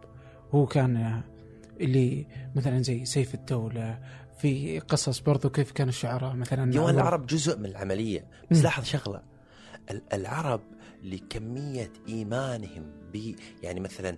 [0.52, 1.24] هو كان آه،
[1.82, 2.26] اللي
[2.56, 4.00] مثلا زي سيف الدولة
[4.40, 8.26] في قصص برضو كيف كان الشعراء مثلا ديوان العرب جزء من العملية.
[8.52, 8.64] بس مم.
[8.64, 9.22] لاحظ شغلة.
[9.92, 10.62] ال- العرب
[11.04, 14.18] لكمية إيمانهم ب يعني مثلا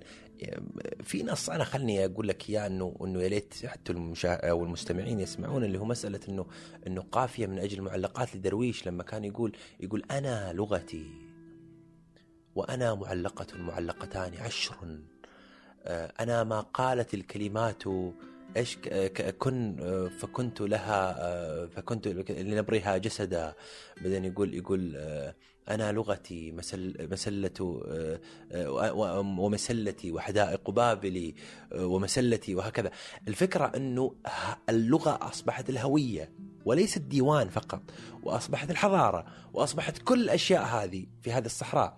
[1.04, 4.34] في نص أنا خلني أقول لك إياه إنه إنه يا ليت حتى المشا...
[4.50, 6.46] أو المستمعين يسمعون اللي هو مسألة إنه
[6.88, 11.06] إنه قافية من أجل معلقات لدرويش لما كان يقول يقول أنا لغتي
[12.56, 14.76] وأنا معلقة معلقتان عشر.
[15.86, 17.84] آه، أنا ما قالت الكلمات
[18.58, 18.78] إيش
[19.40, 23.54] كن آه، فكنت لها آه، فكنت لنبرها جسدا.
[24.02, 24.98] بعدين يقول يقول
[25.70, 28.20] أنا لغتي مسل مسلة آه،
[28.52, 31.36] آه، ومسلتي وحدائق بابلي
[31.74, 32.92] آه، ومسلتي وهكذا.
[33.28, 36.32] الفكرة إنه ه- اللغة أصبحت الهوية
[36.66, 37.82] وليس الديوان فقط
[38.24, 41.98] وأصبحت الحضارة وأصبحت كل الاشياء هذه في هذه الصحراء.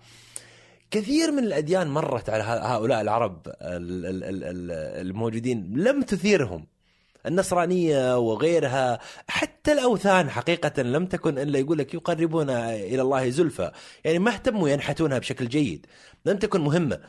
[0.90, 6.66] كثير من الأديان مرت على هؤلاء العرب ال- ال- ال- ال- الموجودين لم تثيرهم.
[7.26, 8.98] النصرانية وغيرها.
[9.28, 13.70] حتى الأوثان حقيقة لم تكن إلا يقول لك يقربون إلى الله زلفى.
[14.04, 15.86] يعني ما اهتموا ينحتونها بشكل جيد.
[16.26, 17.00] لم تكن مهمة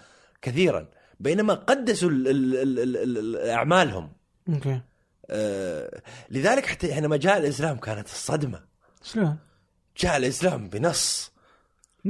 [0.42, 0.88] كثيرا.
[1.20, 4.10] بينما قدسوا ال- ال- ال- ال- ال- أعمالهم.
[4.50, 4.82] أوكي.
[5.30, 8.60] آه، لذلك حتى حينما جاء الإسلام كانت الصدمة.
[9.04, 9.38] شلون؟
[9.98, 11.32] جاء الإسلام بنص.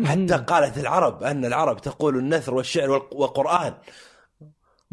[0.06, 3.74] حتى قالت العرب أن العرب تقول النثر والشعر والق- والقرآن.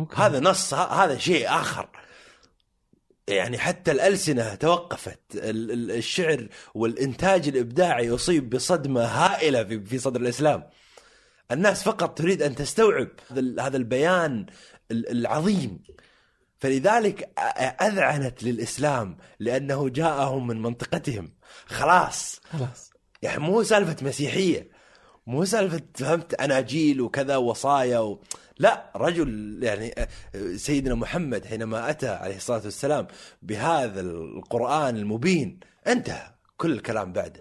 [0.01, 0.17] أوكي.
[0.17, 1.89] هذا نص هذا شيء آخر.
[3.29, 5.21] يعني حتى الألسنة توقفت.
[5.35, 10.63] ال- ال- الشعر والإنتاج الإبداعي يصيب بصدمة هائلة في صدر الإسلام.
[11.53, 14.47] الناس فقط تريد أن تستوعب هذا ال- هذا البيان
[14.91, 15.83] ال- العظيم.
[16.59, 21.33] فلذلك أ- أذعنت للإسلام لأنه جاءهم من منطقتهم.
[21.67, 22.41] خلاص.
[22.51, 22.91] خلاص.
[23.23, 24.69] يعني مو سالفة مسيحية.
[25.27, 28.23] مو سالفة فهمت أناجيل وكذا وصايا و...
[28.59, 29.95] لا رجل يعني
[30.57, 33.07] سيدنا محمد حينما أتى عليه الصلاة والسلام
[33.43, 37.41] بهذا القرآن المبين انتهى كل الكلام بعده.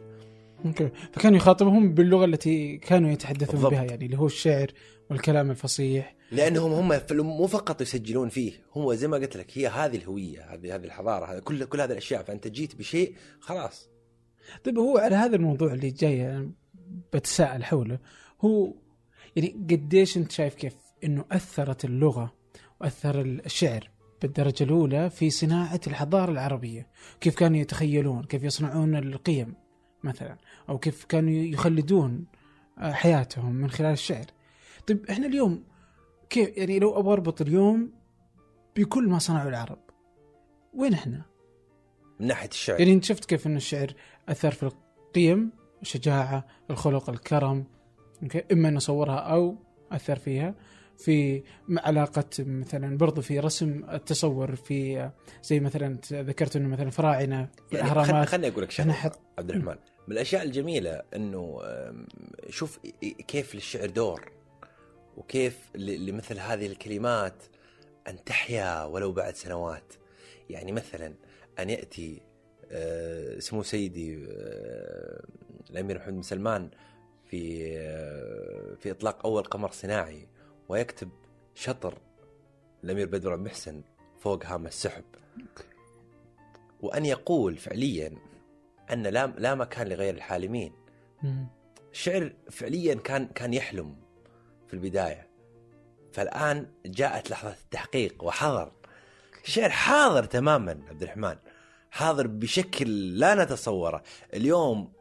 [0.65, 0.89] أوكي.
[1.13, 3.71] فكانوا يخاطبهم باللغة التي كانوا يتحدثون بالضبط.
[3.71, 4.67] بها يعني اللي هو الشعر
[5.09, 6.15] والكلام الفصيح.
[6.31, 10.75] لأنهم هم مو فقط يسجلون فيه هو زي ما قلت لك هي هذه الهوية هذه
[10.75, 12.23] هذه الحضارة هذه كل كل هذه الأشياء.
[12.23, 13.89] فأنت جيت بشيء خلاص.
[14.63, 16.51] طيب هو على هذا الموضوع اللي جاي أنا
[17.13, 17.99] بتساءل حوله
[18.41, 18.73] هو
[19.35, 20.73] يعني قديش أنت شايف كيف
[21.03, 22.33] إنه أثرت اللغة
[22.81, 23.89] وأثر الشعر
[24.21, 26.87] بالدرجة الأولى في صناعة الحضارة العربية،
[27.21, 29.53] كيف كانوا يتخيلون، كيف يصنعون القيم
[30.03, 30.37] مثلا،
[30.69, 32.25] أو كيف كانوا يخلدون
[32.77, 34.25] آه، حياتهم من خلال الشعر.
[34.87, 35.63] طيب إحنا اليوم
[36.29, 37.91] كيف يعني لو أبغى أربط اليوم
[38.75, 39.79] بكل ما صنعه العرب
[40.73, 41.21] وين إحنا؟
[42.19, 43.93] من ناحية الشعر يعني أنت شفت كيف إن الشعر
[44.29, 47.65] أثر في القيم الشجاعة الخلق الكرم
[48.23, 49.57] أوكي؟ إما أن أصورها أو
[49.91, 50.55] أثر فيها
[50.97, 51.43] في
[51.77, 55.09] علاقة مثلا برضو في رسم التصور في
[55.43, 59.49] زي مثلا ذكرت إنه مثلا فراعنة يعني خلني الاهرامات خلني أقول لك شغله حط- عبد
[59.49, 59.75] الرحمن.
[60.07, 61.59] من الأشياء الجميلة إنه
[62.49, 62.79] شوف
[63.27, 64.31] كيف للشعر دور
[65.17, 67.43] وكيف لمثل هذه الكلمات
[68.07, 69.93] أن تحيا ولو بعد سنوات.
[70.49, 71.13] يعني مثلا
[71.59, 72.21] أن يأتي
[72.71, 75.23] آه، سمو سيدي آه،
[75.69, 76.69] الأمير محمد بن سلمان
[77.29, 80.27] في آه، في إطلاق أول قمر صناعي.
[80.69, 81.09] ويكتب
[81.55, 81.97] شطر
[82.83, 83.81] الأمير بدر بن محسن
[84.19, 85.03] فوق هام السحب.
[86.81, 88.13] وأن يقول فعليا
[88.91, 90.73] أن لا لا مكان لغير الحالمين.
[91.91, 93.95] الشعر فعليا كان كان يحلم
[94.67, 95.27] في البداية.
[96.13, 98.71] فالآن جاءت لحظة التحقيق وحضر
[99.43, 101.35] الشعر حاضر تماما عبد الرحمن.
[101.91, 104.03] حاضر بشكل لا نتصوره.
[104.33, 104.93] اليوم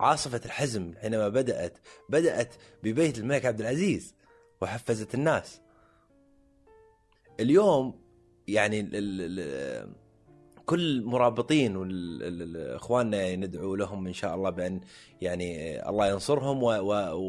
[0.00, 4.14] عاصفة الحزم حينما بدأت بدأت ببيت الملك عبد العزيز.
[4.62, 5.60] وحفزت الناس.
[7.40, 8.00] اليوم
[8.48, 9.92] يعني ال ال ال
[10.66, 14.80] كل مرابطين واخواننا يعني ندعو لهم إن شاء الله بأن
[15.20, 16.62] يعني الله ينصرهم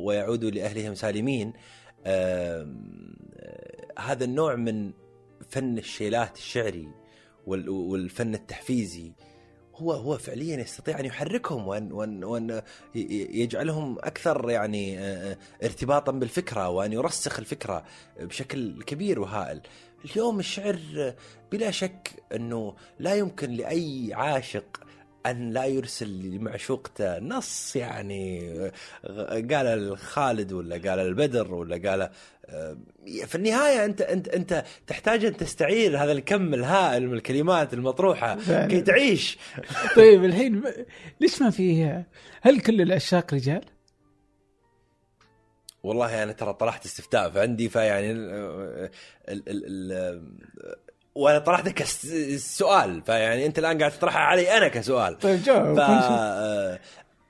[0.05, 1.53] ويعودوا لأهلهم سالمين.
[3.99, 4.91] هذا النوع من
[5.49, 6.87] فن الشيلات الشعري
[7.47, 9.11] وال- والفن التحفيزي
[9.75, 12.61] هو هو فعليا يستطيع أن يحركهم وأن وأن وأن
[12.95, 17.83] يجعلهم أكثر يعني آه، ارتباطا بالفكرة وأن يرسخ الفكرة
[18.19, 19.61] بشكل كبير وهائل.
[20.05, 21.13] اليوم الشعر
[21.51, 24.79] بلا شك أنه لا يمكن لأي عاشق
[25.25, 28.49] أن لا يرسل لمعشوقته نص يعني
[29.27, 32.09] قال الخالد ولا قال البدر ولا قال
[32.45, 32.77] آه،
[33.25, 38.67] في النهاية أنت أنت أنت تحتاج أن تستعير هذا الكم الهائل من الكلمات المطروحة فعلا.
[38.67, 39.37] كي تعيش
[39.95, 40.63] طيب الحين
[41.21, 42.03] ليش ما في
[42.41, 43.61] هل كل العشاق رجال؟
[45.83, 48.19] والله أنا ترى طرحت استفتاء فعندي فيعني ال
[49.29, 50.31] ال ال ال
[51.15, 56.79] وأنا طرحته كسؤال فيعني أنت الآن قاعد تطرحها علي أنا كسؤال طيب جاوب ف آه،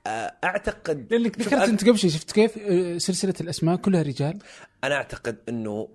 [0.06, 4.38] آه، أعتقد لأنك ذكرت أنت قبل شوي شفت كيف آه، سلسلة الأسماء كلها رجال
[4.84, 5.88] أنا أعتقد إنه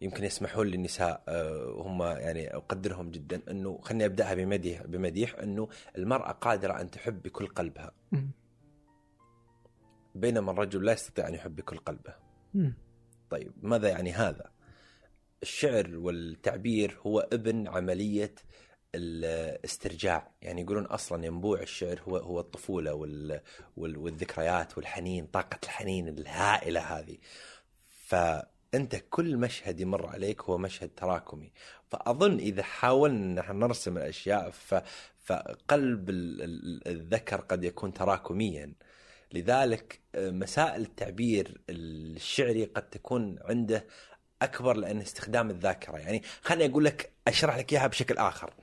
[0.00, 1.22] يمكن يسمحون للنساء
[1.76, 7.46] وهم يعني أقدرهم جدا إنه خليني أبدأها بمديح بمديح إنه المرأة قادرة أن تحب بكل
[7.46, 7.92] قلبها.
[10.14, 12.14] بينما الرجل لا يستطيع أن يحب بكل قلبه.
[13.30, 14.50] طيب ماذا يعني هذا؟
[15.42, 18.34] الشعر والتعبير هو ابن عملية
[18.94, 20.30] الاسترجاع.
[20.42, 23.40] يعني يقولون أصلا ينبوع الشعر هو هو الطفولة وال
[23.76, 27.16] وال والذكريات والحنين طاقة الحنين الهائلة هذه.
[28.06, 31.52] فأنت كل مشهد يمر عليك هو مشهد تراكمي.
[31.90, 34.74] فأظن إذا حاولنا نرسم الأشياء ف
[35.24, 38.72] فقلب ال- ال- الذكر قد يكون تراكميا.
[39.32, 43.86] لذلك آه، مسائل التعبير الشعري قد تكون عنده
[44.44, 45.96] أكبر لأن استخدام الذاكرة.
[45.98, 48.54] يعني خليني أقول لك أشرح لك إياها بشكل آخر.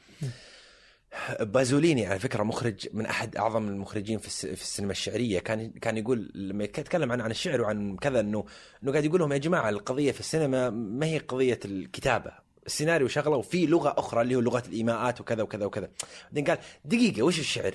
[1.40, 5.40] بازوليني على فكرة مخرج من أحد أعظم المخرجين في الس- في السينما الشعرية.
[5.40, 8.46] كان كان يقول لما يتكلم عن عن الشعر وعن كذا إنه
[8.84, 12.32] إنه قاعد يقول لهم يا جماعة القضية في السينما ما هي قضية الكتابة.
[12.66, 15.90] السيناريو شغلة وفي لغة أخرى اللي هو لغة الإيماءات وكذا وكذا وكذا.
[16.24, 17.74] بعدين قال دقيقة وش الشعر؟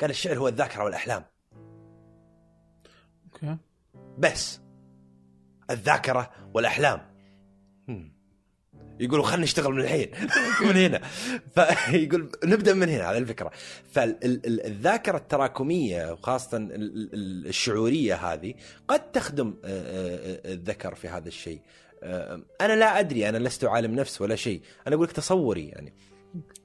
[0.00, 1.24] قال الشعر هو الذاكرة والأحلام.
[3.24, 3.56] أوكي.
[4.18, 4.60] بس.
[5.70, 6.98] الذاكرة والأحلام.
[6.98, 7.09] هم.
[9.00, 10.10] يقولوا خلينا نشتغل من الحين.
[10.60, 11.00] من هنا.
[11.54, 13.50] فيقول نبدأ من هنا على الفكرة.
[13.92, 16.72] فالذاكره التراكمية وخاصة ال-
[17.14, 18.54] ال- الشعورية هذه
[18.88, 19.68] قد تخدم آه،
[20.48, 21.60] آه، الذكر في هذا الشيء.
[22.02, 23.28] آه، أنا لا أدري.
[23.28, 24.62] أنا لست عالم نفس ولا شيء.
[24.86, 25.92] أنا أقول لك تصوري يعني.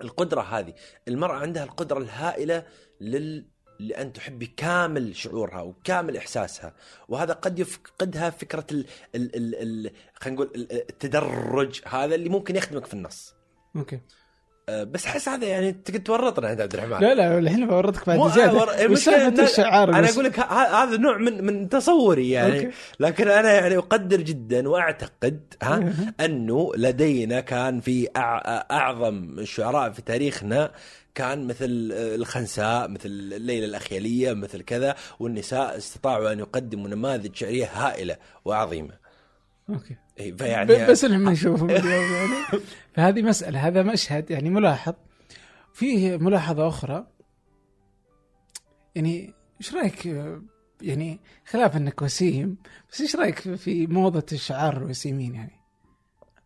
[0.01, 0.73] القدرة هذه
[1.07, 2.63] المرأة عندها القدرة الهائلة
[3.01, 3.45] لل
[3.79, 6.73] لأن تحب كامل شعورها وكامل إحساسها.
[7.09, 8.85] وهذا قد يفقدها فكرة ال
[9.15, 9.55] ال ال
[9.87, 13.33] ال خلينا نقول ال- التدرج هذا اللي ممكن يخدمك في النص.
[13.75, 13.99] أوكي.
[14.69, 16.99] أه، بس أحس هذا يعني تقدر تورطنا انت عبد الرحمن.
[17.07, 18.53] لا لا الحين بورطك بعد زيادة.
[18.53, 22.55] ور- وش المشكلة سالفه إن- الشعار أنا؟ أقول لك هذا نوع من من تصوري يعني.
[22.65, 22.71] أوكي.
[22.99, 25.93] لكن أنا يعني أقدر جدا وأعتقد ها
[26.25, 28.11] أنه لدينا كان في أع-
[28.71, 30.71] أعظم الشعراء في تاريخنا
[31.15, 38.17] كان مثل الخنساء مثل ليلى الأخيلية مثل كذا والنساء استطاعوا أن يقدموا نماذج شعرية هائلة
[38.45, 38.93] وعظيمة.
[39.69, 39.95] أوكي.
[40.19, 41.85] إيه، فيعني بس لما نشوفهم يعني.
[42.95, 44.93] فهذه مسألة هذا مشهد يعني ملاحظ.
[45.73, 47.07] فيه ملاحظة أخرى.
[48.95, 50.41] يعني إيش رأيك آه،
[50.81, 52.57] يعني خلاف انك وسيم
[52.91, 55.54] بس إيش رأيك في موضة الشعار الوسيمين يعني؟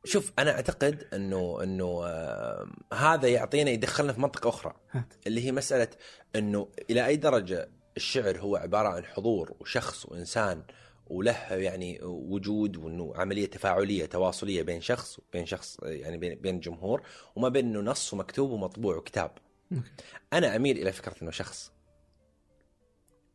[0.05, 5.13] شوف أنا أعتقد أنه أنه آه، هذا يعطينا يدخلنا في منطقة أخرى هات.
[5.27, 5.89] اللي هي مسألة
[6.35, 10.63] أنه إلى أي درجة الشعر هو عبارة عن حضور وشخص وإنسان
[11.07, 17.01] وله يعني وجود وإنه عملية تفاعلية تواصلية بين شخص وبين شخص يعني بين بين جمهور
[17.35, 19.31] وما بين إنه نص ومكتوب ومطبوع وكتاب.
[20.33, 21.71] أنا أميل إلى فكرة إنه شخص.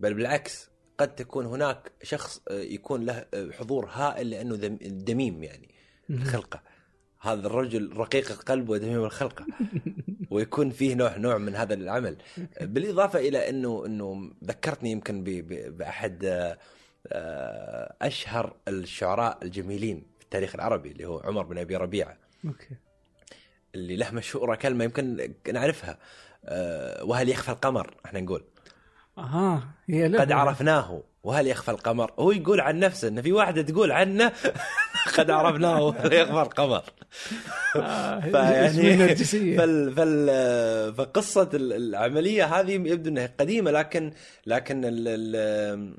[0.01, 5.74] بل بالعكس قد تكون هناك شخص آه، يكون له آه، حضور هائل لأنه دميم يعني
[6.11, 6.63] الخلقه.
[7.21, 9.47] هذا الرجل رقيق القلب ودميم الخلقة.
[10.31, 12.17] ويكون فيه نوع نوع من هذا العمل.
[12.61, 16.59] بالإضافة إلى إنه إنه ذكرتني يمكن بأحد آه،
[17.13, 22.17] آه، أشهر الشعراء الجميلين في التاريخ العربي اللي هو عمر بن أبي ربيعة.
[22.45, 22.77] أوكي.
[23.75, 25.99] اللي له مشهورة كلمة يمكن نعرفها
[26.45, 28.45] آه، وهل يخفى القمر؟ إحنا نقول.
[29.19, 31.03] أها هي قد عرفناه.
[31.25, 34.33] وهل يخفى القمر؟ هو يقول عن نفسه ان في واحدة تقول عنه
[35.19, 36.83] قد عرفناه وهل يخفى القمر.
[37.77, 39.17] آه فيعني.
[39.57, 44.13] فال فال فقصة ال- العملية هذه يبدو إنها قديمة لكن
[44.47, 45.97] لكن ال ال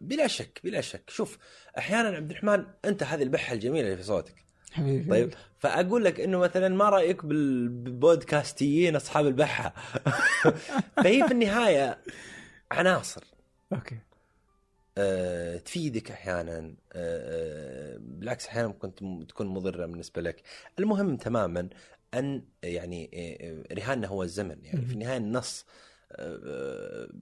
[0.00, 1.10] بلا شك بلا شك.
[1.10, 1.38] شوف
[1.78, 4.34] أحيانا عبد الرحمن أنت هذه البحة الجميلة اللي في صوتك.
[4.72, 5.10] حبيبي.
[5.10, 9.74] طيب فأقول لك إنه مثلا ما رأيك بال- بالبودكاستيين أصحاب البحة؟
[11.04, 11.98] فهي في النهاية
[12.72, 13.24] عناصر.
[13.72, 13.98] أوكي.
[14.98, 16.58] أه تفيدك أحيانا.
[16.58, 18.94] أه آه، بالعكس أحيانا ممكن
[19.26, 20.42] تكون مضرة بالنسبة لك.
[20.78, 21.68] المهم تماما
[22.14, 24.64] أن يعني آه، آه، رهاننا هو الزمن.
[24.64, 25.66] يعني في النهاية النص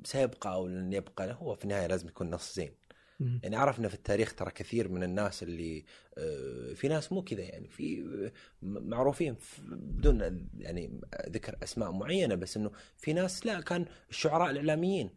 [0.05, 2.75] سيبقى أو لن يبقى هو في النهاية لازم يكون نص زين.
[3.43, 5.85] يعني عرفنا في التاريخ ترى كثير من الناس اللي
[6.75, 7.41] في ناس مو كذا.
[7.43, 8.05] يعني في
[8.63, 15.11] معروفين بدون يعني ذكر أسماء معينة بس إنه في ناس لا كان الشعراء الإعلاميين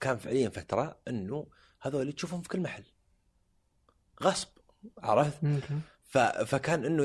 [0.00, 1.46] كان فعليا فترة إنه
[1.80, 2.84] هذول تشوفهم في كل محل
[4.22, 4.48] غصب
[4.98, 5.38] عرفت.
[6.46, 7.04] فكان إنه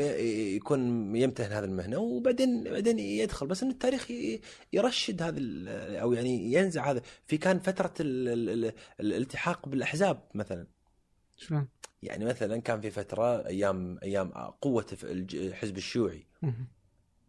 [0.56, 4.12] يكون يمتهن هذه المهنة وبعدين بعدين يدخل بس إنه التاريخ
[4.74, 8.28] يرشد هذا ال- أو يعني ينزع هذا في كان فترة ال...
[8.28, 8.66] ال...
[8.66, 8.74] ال...
[9.00, 10.68] الالتحاق بالأحزاب مثلا
[11.38, 11.68] شلون؟
[12.04, 14.32] يعني مثلا كان في فترة أيام أيام
[14.62, 16.28] قوة الحزب الشيوعي.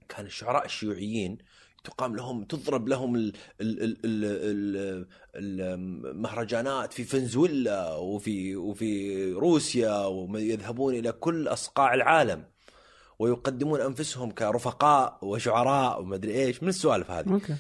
[0.09, 1.39] كان الشعراء الشيوعيين
[1.87, 5.61] تقام لهم تضرب لهم ال- ال- ال- ال- ال-
[6.11, 12.45] المهرجانات في فنزويلا وفي وفي روسيا ويذهبون إلى كل أصقاع العالم
[13.19, 17.33] ويقدمون أنفسهم كرفقاء وشعراء ومدري إيش من السوالف هذه.
[17.33, 17.57] أوكي.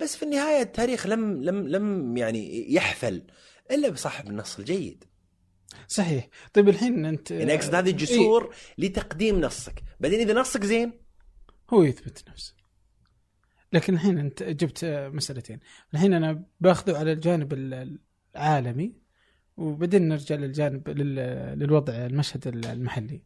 [0.00, 3.22] بس في النهاية التاريخ لم لم لم يعني يحفل
[3.70, 5.04] إلا بصاحب النص الجيد.
[5.88, 6.28] صحيح.
[6.52, 9.82] طيب الحين أنت يعني أقصد هذه الجسور لتقديم نصك.
[10.00, 11.00] بعدين إذا نصك زين؟ إيه
[11.70, 12.54] هو يثبت نفسه.
[13.72, 15.60] لكن الحين انت جبت مسألتين.
[15.94, 17.98] الحين أنا باخذه على الجانب ال-
[18.36, 18.94] العالمي
[19.56, 23.22] وبعدين نرجع للجانب لل- للوضع المشهد المحلي.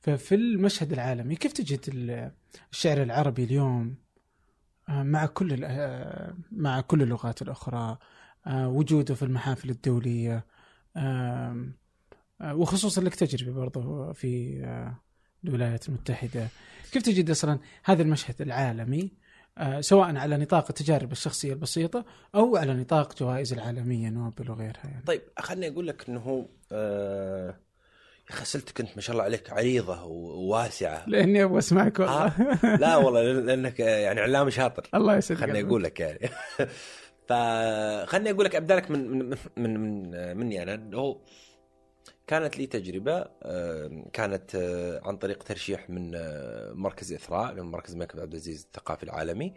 [0.00, 2.32] ففي المشهد العالمي كيف تجد ال-
[2.72, 3.94] الشعر العربي اليوم؟
[4.88, 7.98] آه، مع كل آه، مع كل اللغات الأخرى
[8.46, 10.46] آه، وجوده في المحافل الدولية
[12.44, 14.60] وخصوصا لك تجربة برضه في
[15.44, 16.48] الولايات المتحدة.
[16.92, 19.12] كيف تجد أصلا هذا المشهد العالمي؟
[19.80, 25.02] سواء على نطاق التجارب الشخصية البسيطة أو على نطاق جوائز العالمية نوبل وغيرها يعني.
[25.06, 27.48] طيب خليني أقول لك إنه هو آه
[28.30, 31.04] يا أخي اسئلتك أنت ما شاء الله عليك عريضة وواسعة.
[31.08, 32.26] لأني أبغى أسمعك والله.
[32.26, 34.88] آه لا والله لأنك آه، يعني علام شاطر.
[34.94, 35.60] الله يسعدك خليني.
[35.68, 36.18] أقول لك يعني.
[37.28, 40.96] فخلني أقول لك أبدأ لك من من من, من آه، مني أنا.
[40.96, 41.16] هو
[42.30, 47.92] كانت لي تجربة آه، كانت آه، عن طريق ترشيح من آه، مركز إثراء من مركز
[47.92, 49.54] الملك عبد العزيز الثقافي العالمي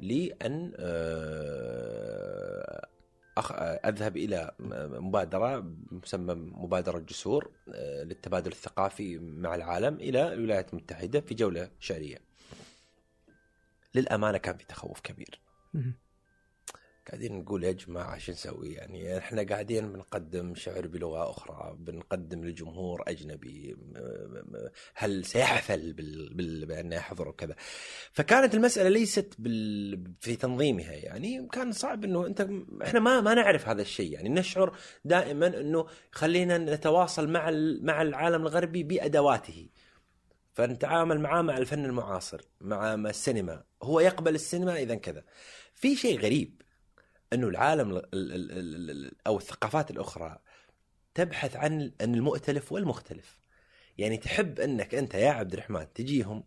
[0.00, 2.86] لأن آه،
[3.84, 4.54] أذهب إلى
[5.00, 12.18] مبادرة مسمى مبادرة جسور آه، للتبادل الثقافي مع العالم إلى الولايات المتحدة في جولة شعريه.
[13.94, 15.40] للأمانة كان في تخوف كبير.
[17.10, 23.02] قاعدين نقول يا جماعة شو نسوي؟ يعني إحنا قاعدين بنقدم شعر بلغة أخرى، بنقدم لجمهور
[23.08, 23.76] أجنبي،
[24.94, 26.34] هل سيحفل بال...
[26.34, 26.66] بال...
[26.66, 27.56] بان يحضر وكذا؟
[28.12, 30.04] فكانت المسألة ليست بال...
[30.20, 32.48] في تنظيمها يعني كان صعب إنه أنت
[32.82, 37.86] إحنا ما ما نعرف هذا الشيء يعني نشعر دائما إنه خلينا نتواصل مع ال...
[37.86, 39.68] مع العالم الغربي بأدواته.
[40.52, 45.24] فنتعامل معاه مع الفن المعاصر مع مع السينما هو يقبل السينما إذا كذا
[45.74, 46.62] في شيء غريب
[47.32, 50.38] أنه العالم ال- ال- ال- ال- أو الثقافات الأخرى
[51.14, 53.40] تبحث عن المؤتلف والمختلف.
[53.98, 56.44] يعني تحب أنك أنت يا عبد الرحمن تجيهم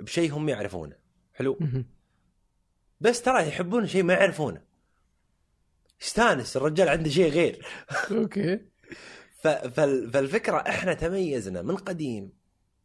[0.00, 0.96] بشيء هم يعرفونه.
[1.34, 1.58] حلو.
[3.00, 4.62] بس ترى يحبون شيء ما يعرفونه.
[6.02, 7.66] يستانس الرجال عنده شيء غير.
[8.10, 8.60] أوكي.
[10.12, 12.32] فالفكرة إحنا تميزنا من قديم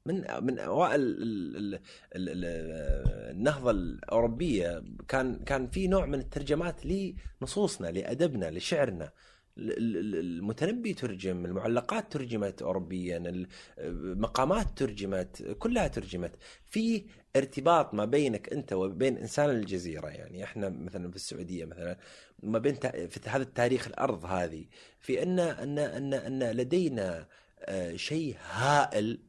[0.06, 1.80] من من أوائل ال- ال-
[2.16, 4.84] ال- ال- النهضة الأوروبية.
[5.08, 9.12] كان كان في نوع من الترجمات لنصوصنا لأدبنا لشعرنا.
[9.58, 13.45] ال- ال- المتنبي ترجم المعلقات ترجمت اوروبيا
[13.78, 16.32] المقامات ترجمت كلها ترجمت.
[16.66, 20.08] في ارتباط ما بينك أنت وبين إنسان الجزيرة.
[20.08, 21.97] يعني إحنا مثلا في السعودية مثلا
[22.43, 22.76] ما بين
[23.10, 24.66] في هذا التاريخ الأرض هذه
[25.00, 27.28] في أن أن أن أن لدينا
[27.62, 29.20] آه، شيء هائل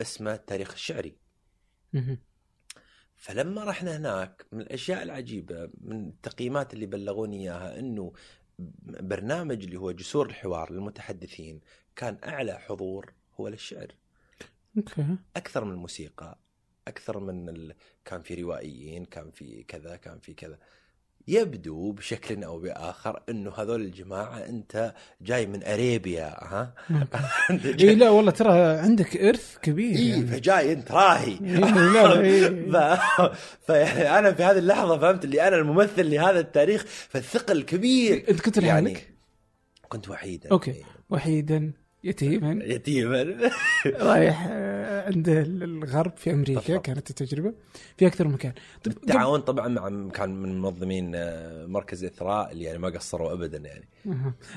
[0.00, 1.16] اسمه التاريخ الشعري.
[3.16, 8.12] فلما رحنا هناك من الأشياء العجيبة من التقييمات اللي بلغوني إياها إنه
[9.00, 11.60] برنامج اللي هو جسور الحوار للمتحدثين
[11.96, 13.94] كان أعلى حضور هو للشعر.
[15.36, 16.38] أكثر من الموسيقى
[16.88, 17.74] أكثر من ال...
[18.04, 20.58] كان في روائيين كان في كذا كان في كذا.
[21.28, 26.74] يبدو بشكل أو بآخر إنه هذول الجماعة أنت جاي من أريبيا ها
[27.80, 27.94] إي.
[27.94, 30.26] لا والله ترى عندك إرث كبير إيه يعني.
[30.26, 32.48] فجاي أنت راهي إيه، لا، إيه.
[32.72, 32.76] ف...
[33.66, 38.58] فيعني أنا في هذه اللحظة فهمت اللي أنا الممثل لهذا التاريخ فالثقل كبير إنت كنت
[38.58, 39.10] لحالك؟
[39.88, 40.74] كنت وحيدا أوكي.
[41.10, 41.72] وحيدا
[42.04, 43.50] يتيما يتيما
[43.86, 44.46] رايح
[45.04, 46.84] عند الغرب في أمريكا بالضبط.
[46.84, 47.54] كانت التجربة
[47.96, 48.52] في أكثر من مكان
[48.84, 53.58] طب بالتعاون طبعا مع كان من منظمين آه، مركز إثراء اللي يعني ما قصروا ابدا
[53.58, 53.88] يعني.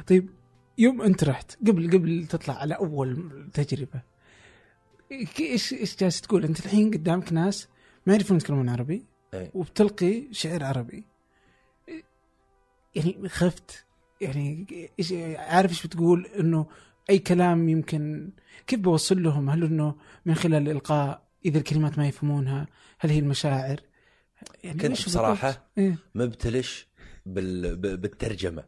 [0.08, 0.30] طيب
[0.78, 4.02] يوم أنت رحت قبل قبل تطلع على أول تجربة
[5.12, 7.68] إيش إيش جالس تقول أنت الحين قدامك ناس
[8.06, 9.52] ما يعرفون يتكلمون عربي إيه.
[9.54, 11.06] وبتلقي شعر عربي
[12.96, 13.86] يعني خفت
[14.22, 14.66] يعني
[15.00, 16.66] إيش عارف إيش بتقول إنه
[17.10, 18.32] أي كلام يمكن
[18.68, 19.96] كيف بوصل لهم هل إنه
[20.26, 22.68] من خلال الالقاء إذا الكلمات ما يفهمونها
[23.00, 23.80] هل هي المشاعر
[24.64, 26.88] يعني كنت بالضبط؟ إيه؟ مبتلش
[27.26, 27.76] بال...
[27.76, 28.64] ب- بالترجمة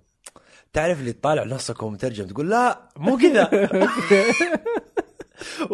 [0.73, 3.49] تعرف اللي تطالع نصك ومترجم تقول لا مو كذا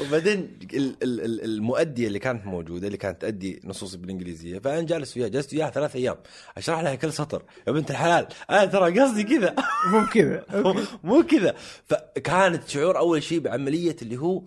[0.00, 5.16] وبعدين ال- ال- ال- المؤدية اللي كانت موجودة اللي كانت تؤدي نصوص بالإنجليزية فأنا جالس
[5.16, 6.16] وياها جلست وياها ثلاث أيام.
[6.58, 7.44] أشرح لها كل سطر.
[7.66, 9.54] يا بنت الحلال أنا ترى قصدي كذا.
[9.86, 10.46] مو كذا.
[11.04, 11.54] مو كذا.
[11.86, 14.44] فكانت شعور أول شيء بعملية اللي هو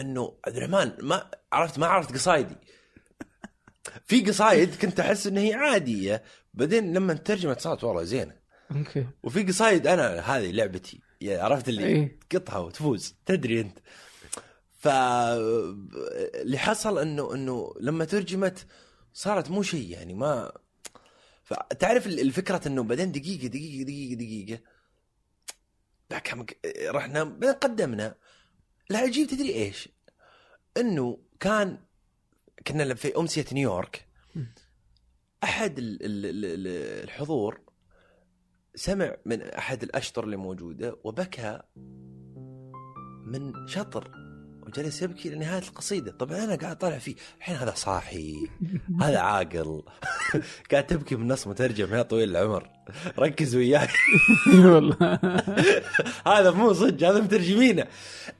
[0.00, 2.56] إنه عبد الرحمن ما عرفت ما عرفت قصايدي.
[4.06, 6.22] في قصايد كنت أحس ان هي عادية
[6.54, 8.34] بعدين لما ترجمت صارت والله زينة.
[8.76, 9.06] أوكي.
[9.22, 11.00] وفي قصايد أنا هذه لعبتي.
[11.22, 12.18] عرفت اللي إيه.
[12.30, 13.78] تقطها وتفوز تدري أنت
[14.78, 18.66] ف اللي حصل إنه إنه لما ترجمت
[19.12, 20.52] صارت مو شيء يعني ما
[21.44, 24.60] فتعرف ال- الفكرة إنه بعدين دقيقة دقيقة دقيقة دقيقة
[26.10, 26.46] بعد كم
[26.88, 28.14] رحنا بعدين قدمنا
[28.90, 29.88] العجيب تدري إيش؟
[30.76, 31.78] إنه كان
[32.66, 34.06] كنا في أمسية نيويورك
[35.44, 37.60] أحد ال- ال- ال- ال- الحضور
[38.74, 41.60] سمع من أحد الأشطر اللي موجودة وبكى
[43.26, 44.10] من شطر
[44.70, 46.12] وجلس يبكي لنهاية القصيدة.
[46.12, 47.14] طبعا أنا قاعد طالع فيه.
[47.38, 48.48] الحين هذا صاحي.
[49.02, 49.82] هذا عاقل.
[50.70, 52.70] قاعد تبكي من نص مترجم يا طويل العمر.
[53.18, 53.88] ركز وياي.
[54.64, 55.18] والله.
[56.26, 57.86] هذا مو صدق هذا مترجمينه.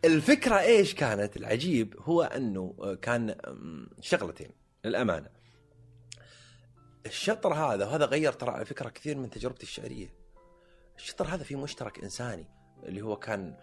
[0.05, 3.35] الفكرة إيش كانت؟ العجيب هو إنه كان
[4.01, 4.51] شغلتين
[4.85, 5.29] للأمانة.
[7.07, 10.20] الشطر هذا وهذا غير ترى على فكرة كثير من تجربتي الشعرية.
[11.01, 12.47] الشطر هذا فيه مشترك إنساني
[12.83, 13.57] اللي هو كان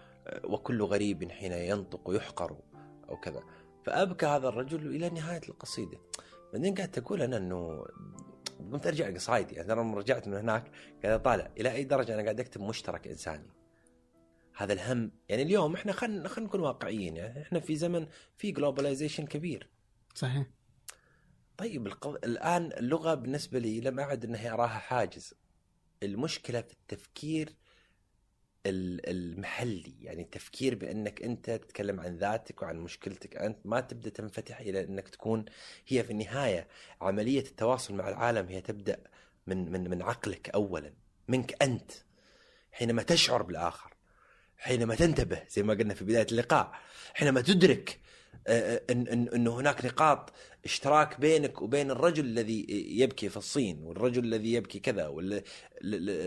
[0.44, 2.58] وكل غريب حين ينطق يحقر
[3.10, 3.44] أو كذا.
[3.86, 5.98] فأبكى هذا الرجل إلى نهاية القصيدة.
[6.54, 7.86] بعدين قعدت أقول أنا إنه
[8.60, 10.72] قمت أرجع قصايدي يعني أنا لما رجعت من هناك
[11.04, 11.52] قاعد أطالع.
[11.60, 13.50] إلى أي درجة أنا قاعد أكتب مشترك إنساني؟
[14.56, 15.12] هذا الهم.
[15.30, 17.16] يعني اليوم إحنا خلينا خلينا نكون واقعيين.
[17.18, 18.08] يعني إحنا في زمن
[18.38, 19.70] في جلوبلايزيشن كبير.
[20.14, 20.48] صحيح.
[21.58, 21.88] طيب.
[22.24, 25.34] الآن اللغة بالنسبة لي لم أعد إنها اراها حاجز.
[26.04, 27.50] المشكلة في التفكير
[28.66, 29.94] ال- المحلي.
[30.02, 35.10] يعني التفكير بأنك أنت تتكلم عن ذاتك وعن مشكلتك أنت ما تبدأ تنفتح إلى أنك
[35.10, 35.46] تكون
[35.88, 36.68] هي في النهاية
[37.02, 39.00] عملية التواصل مع العالم هي تبدأ
[39.48, 40.94] من من من عقلك اولا
[41.28, 41.92] منك أنت
[42.72, 43.94] حينما تشعر بالآخر
[44.58, 46.80] حينما تنتبه زي ما قلنا في بداية اللقاء
[47.14, 48.00] حينما تدرك
[48.48, 50.34] ان ان إنه هناك نقاط
[50.66, 52.66] اشتراك بينك وبين الرجل الذي
[53.00, 55.44] يبكي في الصين والرجل الذي يبكي كذا ولا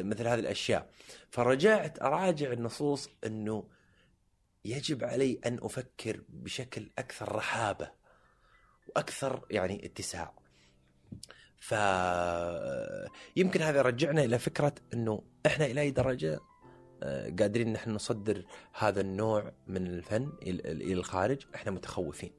[0.02, 0.90] مثل هذه الأشياء.
[1.30, 3.64] فرجعت أراجع النصوص إنه
[4.64, 7.90] يجب علي أن أفكر بشكل أكثر رحابة
[8.88, 10.34] وأكثر يعني اتساع.
[11.60, 11.74] ف
[13.36, 16.40] يمكن هذا يرجعنا إلى فكرة إنه إحنا إلى أي درجة
[17.38, 18.44] قادرين نحن نصدر
[18.78, 22.32] هذا النوع من الفن إلى إلى الخارج إحنا متخوفين.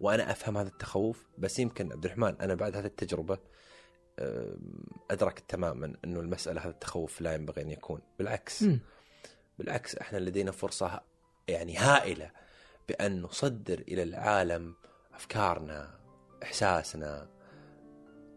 [0.00, 3.38] وأنا أفهم هذا التخوف بس يمكن عبد الرحمن أنا بعد هذه التجربة
[5.10, 8.00] أدركت تماما إنه المسألة هذا التخوف لا ينبغي أن يكون.
[8.18, 8.62] بالعكس.
[8.62, 8.80] مم.
[9.58, 11.00] بالعكس إحنا لدينا فرصة
[11.48, 12.30] يعني هائلة
[12.88, 14.74] بأن نصدر إلى العالم
[15.14, 15.98] أفكارنا
[16.42, 17.28] إحساسنا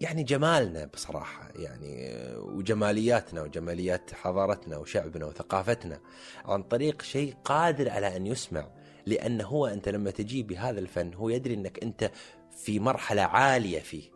[0.02, 6.00] يعني جمالنا بصراحة يعني وجمالياتنا وجماليات حضارتنا وشعبنا وثقافتنا
[6.46, 8.68] عن طريق شيء قادر على أن يسمع
[9.06, 12.12] لأن هو أنت لما تجي بهذا الفن هو يدري أنك أنت
[12.58, 14.12] في مرحلة عالية فيه.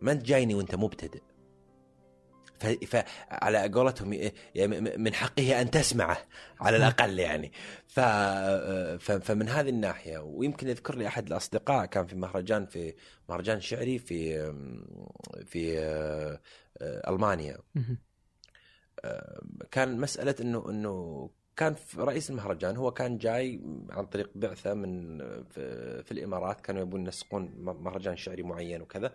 [0.00, 1.20] ما أنت جايني وأنت مبتدئ.
[2.66, 6.18] فعلى قولتهم ي- يعني من حقه أن تسمعه
[6.60, 7.52] على الأقل يعني.
[7.88, 8.00] ف...
[9.00, 12.94] فمن هذه الناحية ويمكن يذكر لي أحد الأصدقاء كان في مهرجان في
[13.28, 14.52] مهرجان شعري في
[15.44, 16.40] في آه،
[16.82, 17.58] آه، ألمانيا.
[17.74, 17.98] مهم.
[19.70, 26.02] كان مسألة إنه إنه كان رئيس المهرجان هو كان جاي عن طريق بعثة من في,
[26.02, 29.12] في الإمارات كانوا يبون ينسقون مهرجان شعري معين وكذا.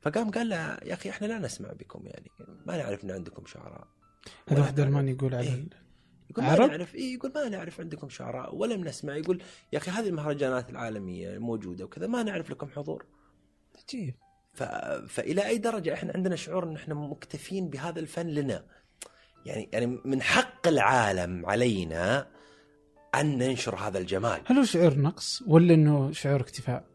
[0.00, 2.30] فقام قال له يا أخي إحنا لا نسمع بكم يعني
[2.66, 3.86] ما نعرف إن عندكم شعراء.
[4.48, 5.66] هذا واحد الماني يقول على إيه.
[6.30, 6.94] يقول ما عرب؟ نعرف.
[6.94, 9.16] إيه يقول ما نعرف عندكم شعراء ولم نسمع.
[9.16, 9.42] يقول
[9.72, 13.06] يا أخي هذه المهرجانات العالمية الموجوده وكذا ما نعرف لكم حضور.
[13.78, 14.14] عجيب.
[14.52, 14.62] ف...
[15.08, 18.64] فإلى أي درجة إحنا عندنا شعور إن إحنا مكتفين بهذا الفن لنا.
[19.46, 22.26] يعني يعني من حق العالم علينا
[23.14, 24.40] أن ننشر هذا الجمال.
[24.46, 26.89] هل هو شعور نقص ولا إنه شعور اكتفاء؟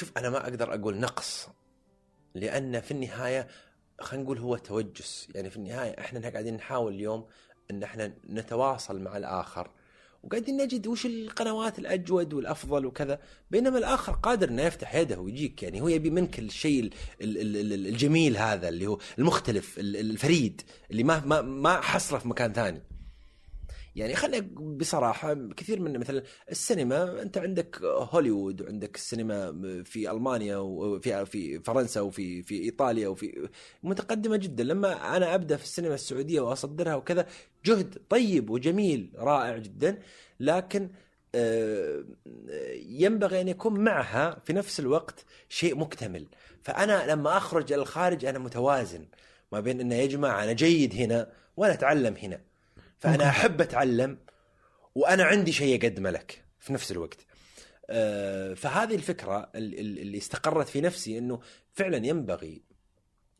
[0.00, 1.48] شوف أنا ما أقدر أقول نقص
[2.34, 3.48] لأن في النهاية
[4.00, 5.28] خلينا نقول هو توجس.
[5.34, 7.26] يعني في النهاية إحنا قاعدين نحاول اليوم
[7.70, 9.70] إن إحنا نتواصل مع الآخر.
[10.22, 13.20] وقاعدين نجد وش القنوات الأجود والأفضل وكذا
[13.50, 15.62] بينما الآخر قادر إنه يفتح يده ويجيك.
[15.62, 19.96] يعني هو يبي منك الشيء ال- ال- ال- ال- الجميل هذا اللي هو المختلف ال-
[19.96, 22.82] ال- الفريد اللي ما ما ما حصله في مكان ثاني.
[23.96, 29.52] يعني خلينا بصراحة كثير من مثلا السينما أنت عندك هوليوود وعندك السينما
[29.84, 33.48] في ألمانيا وفي في فرنسا وفي في إيطاليا وفي
[33.82, 34.64] متقدمة جدا.
[34.64, 37.26] لما أنا أبدأ في السينما السعودية وأصدرها وكذا
[37.64, 39.98] جهد طيب وجميل رائع جدا.
[40.40, 40.90] لكن
[41.34, 42.04] آه،
[42.74, 46.26] ينبغي أن يكون معها في نفس الوقت شيء مكتمل.
[46.62, 49.06] فأنا لما أخرج الخارج أنا متوازن
[49.52, 52.49] ما بين أنه يا جماعة أنا جيد هنا وأنا أتعلم هنا.
[53.00, 54.18] فأنا أحب أتعلم
[54.94, 57.26] وأنا عندي شيء اقدمه لك في نفس الوقت.
[57.90, 61.40] آه، فهذه الفكرة ال- ال- اللي استقرت في نفسي إنه
[61.72, 62.62] فعلا ينبغي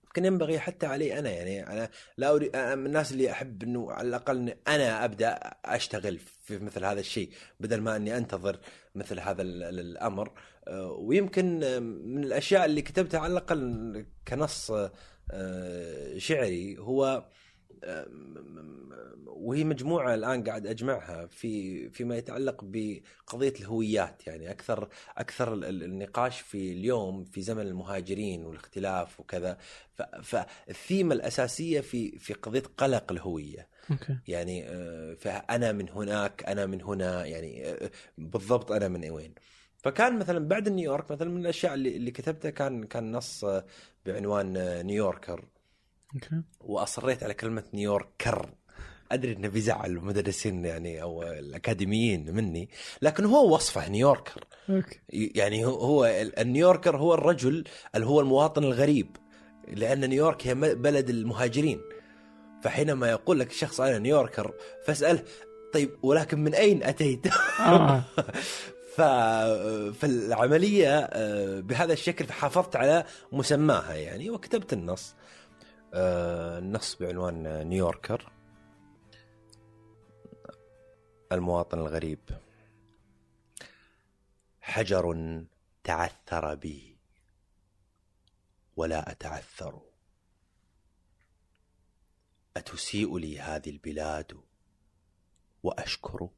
[0.04, 1.30] يمكن ينبغي حتى علي أنا.
[1.30, 5.30] يعني أنا لا أريد أنا من الناس اللي أحب إنه على الأقل أنا أبدأ
[5.64, 7.30] أشتغل في مثل هذا الشيء
[7.60, 8.58] بدل ما إني أنتظر
[8.94, 10.32] مثل هذا ال- ال- الأمر.
[10.68, 11.58] آه، ويمكن
[12.04, 14.70] من الأشياء اللي كتبتها على الأقل كنص
[15.30, 17.24] آه، شعري هو
[19.26, 24.26] وهي مجموعة الآن قاعد أجمعها في فيما يتعلق بقضية الهويات.
[24.26, 29.58] يعني أكثر أكثر ال- ال- النقاش في اليوم في زمن المهاجرين والاختلاف وكذا.
[30.22, 33.68] فالثيمه الأساسية في في قضية قلق الهوية.
[33.90, 34.18] أوكي.
[34.28, 39.34] يعني آه، فأنا من هناك أنا من هنا يعني آه، بالضبط أنا من وين.
[39.78, 43.64] فكان مثلا بعد نيويورك مثلا من الأشياء اللي اللي كتبتها كان كان نص آه،
[44.06, 44.52] بعنوان
[44.86, 45.44] New Yorker.
[46.14, 46.42] أوكي.
[46.60, 48.50] وأصريت على كلمة New Yorker.
[49.12, 52.68] أدري إنه بيزعل المدرسين يعني أو الأكاديميين مني
[53.02, 54.44] لكن هو وصفه New Yorker.
[54.70, 55.00] أوكي.
[55.10, 56.04] يعني هو-
[56.38, 59.16] ال New Yorker هو الرجل اللي هو المواطن الغريب
[59.68, 61.80] لأن نيويورك هي بلد المهاجرين.
[62.62, 64.54] فحينما يقول لك الشخص أنا New Yorker
[64.86, 65.22] فاساله
[65.72, 67.26] طيب ولكن من أين أتيت؟
[67.60, 68.02] آه.
[68.96, 69.00] ف...
[70.00, 75.14] فالعملية آه، بهذا الشكل فحافظت على مسماها يعني وكتبت النص.
[75.14, 75.20] آه،
[75.94, 78.32] النص بعنوان آه، New Yorker.
[81.32, 82.20] المواطن الغريب.
[84.60, 85.14] حجر
[85.84, 86.98] تعثر بي
[88.76, 89.80] ولا أتعثر.
[92.56, 94.40] أتسيء لي هذه البلاد
[95.62, 96.28] وأشكر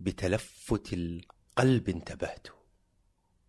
[0.00, 2.46] بتلفت القلب انتبهت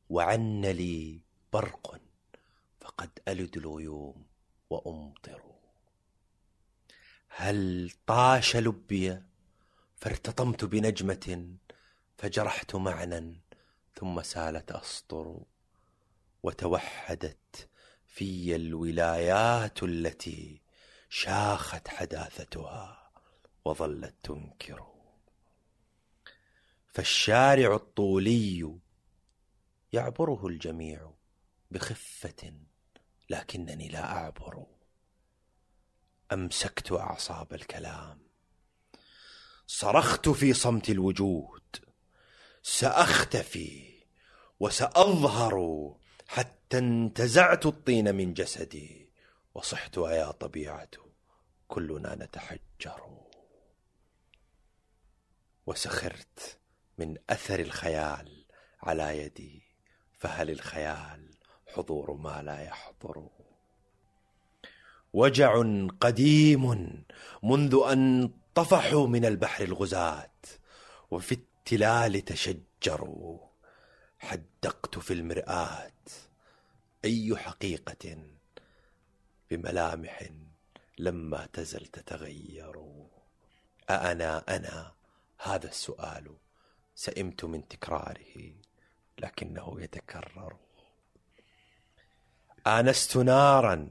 [0.09, 1.21] وعن لي
[1.53, 2.04] برق
[2.97, 4.25] فقد ألد الغيوم
[4.69, 5.41] وأمطر.
[7.27, 9.21] هل طاش لبي
[9.95, 11.47] فارتطمت بنجمة
[12.17, 13.41] فجرحت معنى
[13.95, 15.39] ثم سالت أسطر
[16.43, 17.69] وتوحدت
[18.05, 20.61] في الولايات التي
[21.09, 23.11] شاخت حداثتها
[23.65, 24.87] وظلت تنكر.
[26.87, 28.79] فالشارع الطولي
[29.93, 31.11] يعبره الجميع
[31.71, 32.53] بخفة
[33.29, 34.65] لكنني لا أعبر.
[36.33, 38.25] أمسكت أعصاب الكلام.
[39.67, 41.63] صرخت في صمت الوجود.
[42.63, 44.03] سأختفي
[44.59, 45.95] وسأظهر
[46.27, 49.09] حتى انتزعت الطين من جسدي.
[49.53, 50.89] وصحت يا طبيعة
[51.67, 53.21] كلنا نتحجر.
[55.65, 56.59] وسخرت
[56.97, 58.45] من أثر الخيال
[58.81, 59.63] على يدي.
[60.17, 61.34] فهل الخيال
[61.75, 63.27] حضور ما لا يحضر.
[65.13, 65.63] وجع
[66.01, 66.63] قديم
[67.43, 70.39] منذ أن طفحوا من البحر الغزاة
[71.11, 73.39] وفي التلال تشجروا.
[74.19, 75.91] حدقت في المرآة
[77.05, 78.17] أي حقيقة؟
[79.51, 80.29] بملامح
[80.97, 83.05] لما تزل تتغير.
[83.89, 84.93] أأنا أنا؟
[85.41, 86.35] هذا السؤال
[86.95, 88.53] سئمت من تكراره
[89.19, 90.64] لكنه يتكرر.
[92.67, 93.89] آنست نارا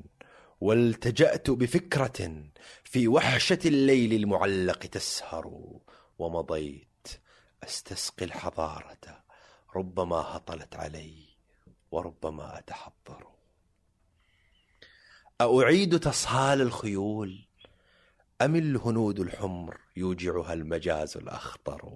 [0.60, 2.44] والتجأت بفكرة
[2.84, 5.70] في وحشة الليل المعلق تسهر
[6.18, 7.08] ومضيت
[7.64, 9.24] أستسقي الحضارة
[9.76, 11.24] ربما هطلت علي
[11.90, 13.28] وربما أتحضر.
[15.40, 17.48] أعيد تصهال الخيول؟
[18.42, 21.90] أم الهنود الحمر يوجعها المجاز الأخضر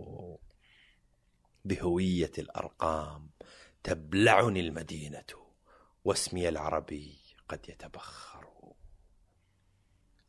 [1.64, 3.31] بهوية الأرقام
[3.83, 5.47] تبلعني المدينة.
[6.09, 8.48] واسمي العربي قد يتبخر.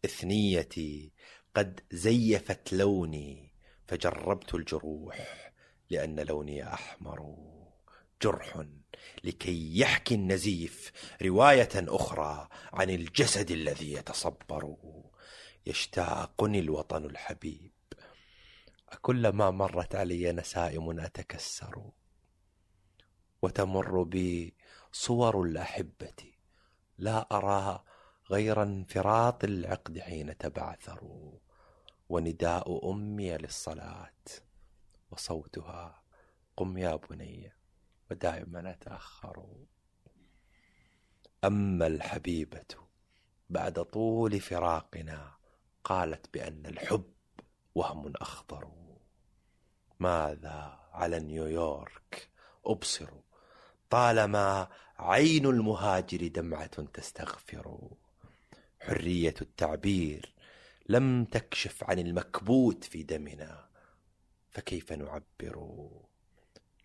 [0.05, 1.13] إثنيتي
[1.55, 3.53] قد زيفت لوني
[3.87, 5.51] فجربت الجروح
[5.89, 7.35] لأن لوني أحمر.
[8.21, 8.65] جرح
[9.23, 14.75] لكي يحكي النزيف رواية أخرى عن الجسد الذي يتصبر.
[15.65, 17.71] يشتاقني الوطن الحبيب.
[19.01, 21.91] كلما مرت علي نسائم أتكسر.
[23.41, 24.58] وتمر بي
[24.91, 26.33] صور الأحبة.
[26.97, 27.83] لا أرى
[28.31, 31.39] غير انفراط العقد حين تبعثروا
[32.09, 34.13] ونداء أمي للصلاة.
[35.11, 36.03] وصوتها
[36.57, 37.53] قم يا بني.
[38.11, 39.47] ودائما أتأخر.
[41.43, 42.65] أما الحبيبة
[43.49, 45.35] بعد طول فراقنا
[45.83, 47.13] قالت بأن الحب
[47.75, 48.71] وهم أخضر.
[49.99, 52.29] ماذا على نيويورك؟
[52.65, 53.09] أبصر
[53.89, 54.67] طالما
[54.97, 57.79] عين المهاجر دمعة تستغفر.
[58.81, 60.33] حرية التعبير
[60.89, 63.69] لم تكشف عن المكبوت في دمنا
[64.49, 65.89] فكيف نعبر؟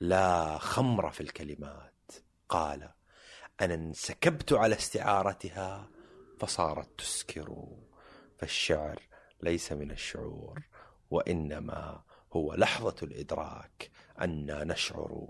[0.01, 2.13] لا خمر في الكلمات.
[2.49, 2.91] قال
[3.61, 5.91] أنا انسكبت على استعارتها
[6.41, 7.67] فصارت تسكر.
[8.39, 9.03] فالشعر
[9.43, 10.63] ليس من الشعور
[11.11, 12.03] وإنما
[12.33, 13.91] هو لحظة الإدراك
[14.21, 15.27] أنا نشعر.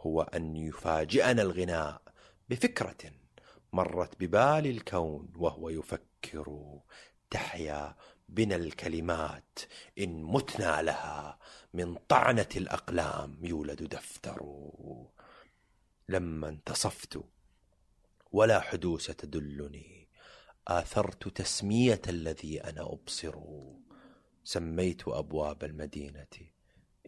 [0.00, 2.02] هو أن يفاجئنا الغناء
[2.48, 3.12] بفكرة
[3.72, 6.78] مرت ببال الكون وهو يفكر
[7.30, 7.96] تحيا
[8.28, 9.58] بنا الكلمات
[9.98, 11.38] إن متنا لها
[11.74, 14.70] من طعنة الأقلام يولد دفتر.
[16.08, 17.20] لما انتصفت
[18.32, 20.08] ولا حدوث تدلني
[20.68, 23.34] آثرت تسمية الذي أنا أبصر.
[24.44, 26.26] سميت أبواب المدينة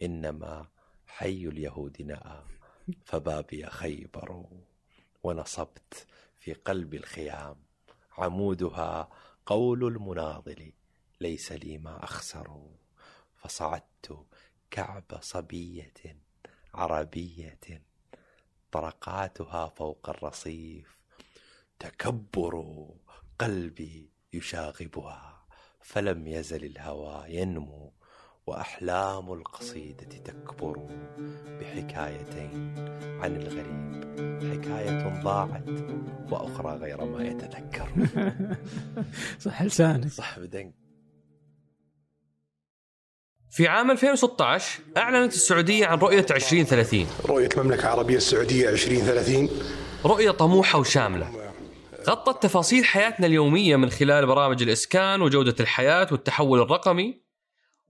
[0.01, 0.67] إنما
[1.05, 2.43] حي اليهود نأى
[3.05, 4.45] فبابي خيبر
[5.23, 6.07] ونصبت
[6.39, 7.55] في قلب الخيام.
[8.17, 9.09] عمودها
[9.45, 10.73] قول المناضل
[11.21, 12.61] ليس لي ما أخسر.
[13.35, 14.25] فصعدت
[14.71, 15.93] كعب صبية
[16.73, 17.81] عربية
[18.71, 20.99] طرقاتها فوق الرصيف.
[21.79, 22.85] تكبر
[23.39, 25.45] قلبي يشاغبها
[25.81, 27.93] فلم يزل الهوى ينمو.
[28.47, 30.87] وأحلام القصيدة تكبر
[31.59, 32.75] بحكايتين
[33.21, 33.91] عن الغريب.
[34.51, 35.69] حكاية ضاعت
[36.31, 37.87] وأخرى غير ما يتذكر.
[39.45, 40.07] صح لسانك.
[40.07, 40.73] صح بدنك.
[43.51, 49.49] في عام 2016 أعلنت السعودية عن رؤية 2030 رؤية المملكة العربية السعودية 2030
[50.05, 51.53] رؤية طموحة وشاملة.
[52.09, 57.20] غطت تفاصيل حياتنا اليومية من خلال برامج الإسكان وجودة الحياة والتحول الرقمي.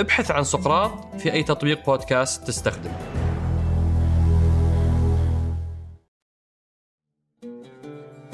[0.00, 2.90] ابحث عن سقراط في أي تطبيق بودكاست تستخدم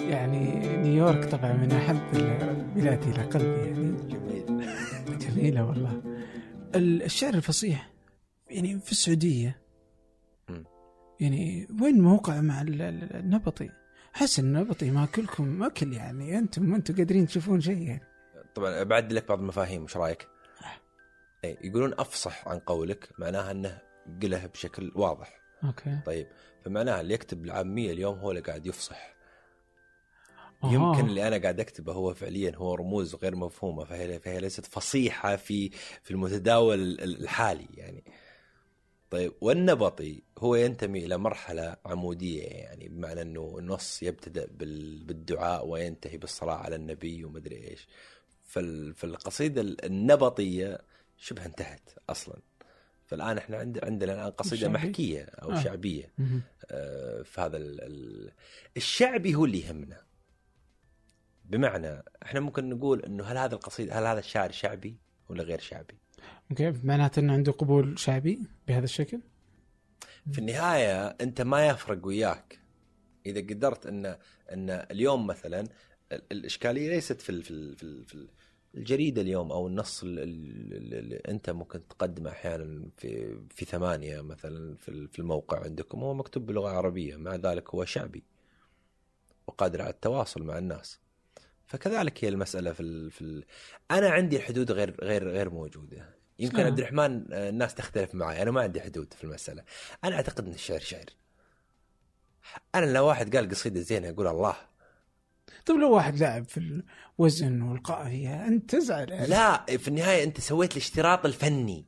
[0.01, 4.69] يعني نيويورك طبعا من أحب البلاد إلى قلبي يعني جميل
[5.29, 6.03] جميلة والله
[6.75, 7.91] ال- الشعر الفصيح
[8.51, 9.67] يعني في السعودية.
[11.21, 13.71] يعني وين موقع مع ال- ال- النبطي؟
[14.12, 18.03] حس النبطي ماكلكم ماكل يعني أنتم ما أنتم قادرين تشوفون شيء يعني
[18.55, 20.29] طبعا بعدل لك بعض المفاهيم وش رأيك؟
[21.45, 23.78] اي يقولون أفصح عن قولك معناها إنه
[24.22, 25.41] قله بشكل واضح.
[25.64, 25.99] أوكي.
[26.07, 26.26] طيب
[26.64, 29.16] فمعناها اللي يكتب العاميه اليوم هو اللي قاعد يفصح.
[30.64, 35.37] يمكن اللي أنا قاعد أكتبه هو فعليا هو رموز غير مفهومة فهي فهي ليست فصيحة
[35.37, 35.70] في
[36.03, 38.05] في المتداول ال- الحالي يعني.
[39.11, 46.16] طيب والنبطي هو ينتمي إلى مرحلة عمودية يعني بمعنى إنه النص يبتدأ بال- بالدعاء وينتهي
[46.18, 47.89] بالصلاه على النبي ومدري إيش.
[48.45, 50.78] فال- فالقصيدة النبطية
[51.17, 52.41] شبه انتهت أصلا
[53.05, 54.73] فالآن إحنا عند عندنا الآن قصيدة شعبي.
[54.73, 55.61] محكية أو آه.
[55.62, 56.12] شعبية.
[56.71, 58.33] آه، في هذا ال- ال-
[58.77, 60.03] الشعبي هو اللي يهمنا
[61.45, 64.97] بمعنى إحنا ممكن نقول إنه هل هذا القصيده هل هذا الشاعر شعبي
[65.29, 65.95] ولا غير شعبي؟
[66.51, 68.39] أوكي معناته إنه عنده قبول شعبي
[68.69, 69.21] بهذا الشكل؟
[70.33, 72.59] في النهاية أنت ما يفرق وياك
[73.27, 74.07] إذا قدرت ان
[74.53, 75.61] إن اليوم مثلا
[76.12, 78.29] ال- الإشكالية ليست في ال في ال في, ال في ال-
[78.77, 85.09] الجريدة اليوم أو النص اللي أنت ممكن تقدمه أحيانا في في ثمانية مثلا في ال-
[85.09, 88.24] في الموقع عندكم هو مكتوب بلغة عربية مع ذلك هو شعبي
[89.47, 91.01] وقادر على التواصل مع الناس.
[91.66, 93.45] فكذلك هي المسألة في ال في ال
[93.91, 96.14] أنا عندي حدود غير غير غير موجودة.
[96.39, 96.66] يمكن آه.
[96.66, 99.64] عبد الرحمن آه، الناس تختلف معي أنا ما عندي حدود في المسألة.
[100.05, 101.05] أنا أعتقد ان الشعر شعر
[102.74, 104.57] أنا لو واحد قال قصيدة زينة أقول الله.
[105.67, 106.83] طيب لو واحد لاعب في
[107.19, 109.11] الوزن والقافيه أنت تزعل.
[109.11, 109.27] يعني.
[109.27, 111.87] لا في النهاية أنت سويت الاشتراط الفني.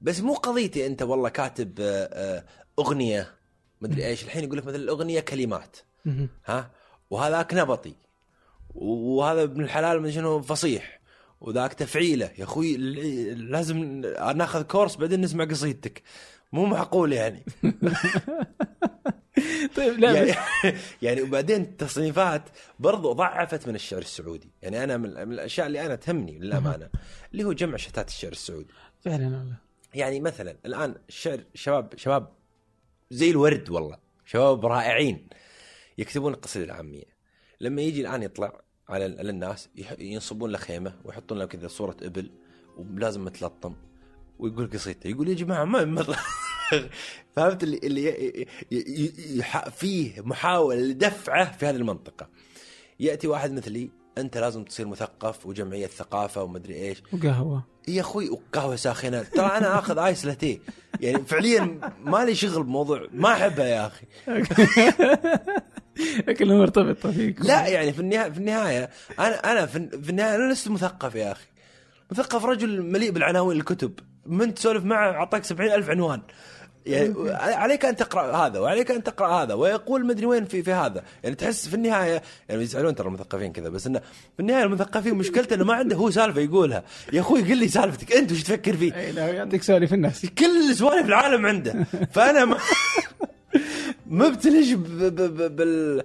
[0.00, 2.44] بس مو قضيتي أنت والله كاتب آه، آه،
[2.78, 3.34] أغنية.
[3.80, 4.24] مدري إيش.
[4.24, 5.76] الحين يقول لك مثلا الأغنية كلمات.
[6.46, 6.70] ها؟
[7.10, 7.94] وهذاك نبطي.
[8.74, 11.00] وهذا ابن الحلال من شنو؟ فصيح.
[11.40, 12.30] وذاك تفعيله.
[12.38, 12.76] يا أخوي
[13.34, 13.78] لازم
[14.36, 16.02] ناخذ كورس بعدين نسمع قصيدتك.
[16.52, 17.44] مو معقول يعني.
[19.76, 20.34] طيب لا يعني,
[21.02, 22.42] يعني وبعدين التصنيفات
[22.78, 24.48] برضو ضعفت من الشعر السعودي.
[24.62, 26.88] يعني أنا من الأشياء اللي أنا تهمني للأمانة
[27.32, 28.68] اللي هو جمع شتات الشعر السعودي.
[29.04, 29.56] فعلا والله.
[29.94, 32.28] يعني مثلا الآن الشعر شباب شباب
[33.10, 35.28] زي الورد والله شباب رائعين
[35.98, 37.04] يكتبون القصيدة العامية.
[37.60, 39.68] لما يجي الآن يطلع على على الناس
[39.98, 42.30] ينصبون له خيمة ويحطون له كذا صورة إبل
[42.76, 43.74] ولازم متلطم
[44.38, 46.16] ويقول قصيدته يقول يا جماعة ما ما-
[47.36, 47.80] فهمت؟ اللي
[48.72, 49.44] اللي
[49.76, 52.28] فيه محاولة لدفعه في هذه المنطقة.
[53.00, 57.02] يأتي واحد مثلي أنت لازم تصير مثقف وجمعية ثقافة ومدري إيش.
[57.12, 57.64] وقهوة.
[57.88, 59.22] يا أخوي وقهوة ساخنة.
[59.22, 60.58] ترى أنا آخذ آيس لاتيه.
[61.00, 64.06] يعني فعليا ما لي شغل بموضوع ما أحبه يا أخي.
[66.28, 67.40] لكنه مرتبطه فيك.
[67.40, 71.32] لا يعني في النهايه في النهاية أنا أنا في في النهاية أنا لست مثقف يا
[71.32, 71.46] أخي.
[72.10, 73.92] مثقف رجل مليء بالعناوين الكتب.
[74.26, 76.22] من تسولف معه أعطاك سبعين ألف عنوان.
[76.86, 81.02] يعني عليك أن تقرأ هذا وعليك أن تقرأ هذا ويقول مدري وين في في هذا.
[81.22, 83.98] يعني تحس في النهاية يعني يزعلون ترى المثقفين كذا بس إنه
[84.36, 86.84] في النهاية المثقفين مشكلته إنه ما عنده هو سالفة يقولها.
[87.12, 90.26] يا أخوي قل لي سالفتك أنت وش تفكر فيه؟ اي لا يعطيك سوالف الناس.
[90.26, 91.86] كل سوالف العالم عنده.
[92.12, 92.58] فأنا ما
[94.14, 94.82] مبتلش ب...
[94.82, 95.56] ب...
[95.56, 96.02] بال.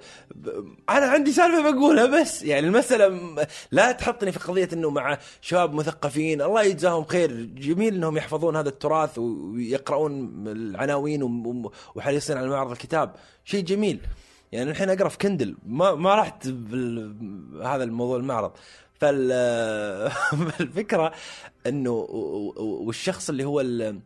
[0.89, 3.35] أنا عندي سالفة بقولها بس يعني المسألة
[3.71, 7.31] لا تحطني في قضية إنه مع شباب مثقفين الله يجزاهم خير.
[7.41, 11.23] جميل إنهم يحفظون هذا التراث ويقرؤون العناوين
[11.95, 13.15] وحريصين على معرض الكتاب.
[13.45, 13.99] شيء جميل.
[14.51, 15.55] يعني الحين أقرأ في Kindle.
[15.65, 17.15] ما ما رحت بال...
[17.63, 18.51] هذا الموضوع المعرض.
[18.99, 19.31] فال
[20.61, 21.11] الفكرة
[21.67, 21.91] إنه
[22.57, 23.99] والشخص اللي هو ال...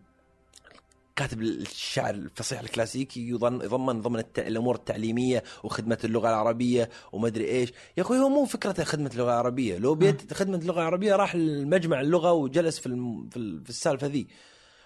[1.16, 4.39] كاتب الشعر الفصيح الكلاسيكي يضمن ضمن الت...
[4.39, 9.30] الأمور التعليمية وخدمة اللغة العربية وما ادري إيش، يا أخوي هو مو فكرته خدمة اللغة
[9.30, 13.30] العربية، لو يبي خدمة اللغة العربية راح المجمع اللغة وجلس في الم...
[13.30, 13.64] في, ال...
[13.64, 14.28] في السالفة ذي.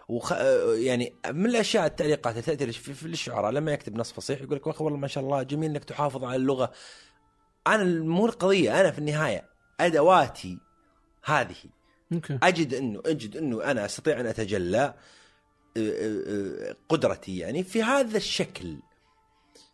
[0.07, 0.32] وخ...
[0.73, 4.67] يعني من الأشياء التعليقات اللي تاتي في في الشعراء لما يكتب نص فصيح يقول لك
[4.67, 6.71] "يا أخي والله ما شاء الله جميل إنك تحافظ على اللغة.
[7.67, 9.49] أنا مو القضية أنا في النهاية
[9.80, 10.57] أدواتي
[11.23, 11.55] هذه.
[12.13, 12.39] أوكي.
[12.43, 14.93] أجد انه أجد إنه أنا أستطيع أن أتجلى.
[16.89, 18.78] قدرتي يعني في هذا الشكل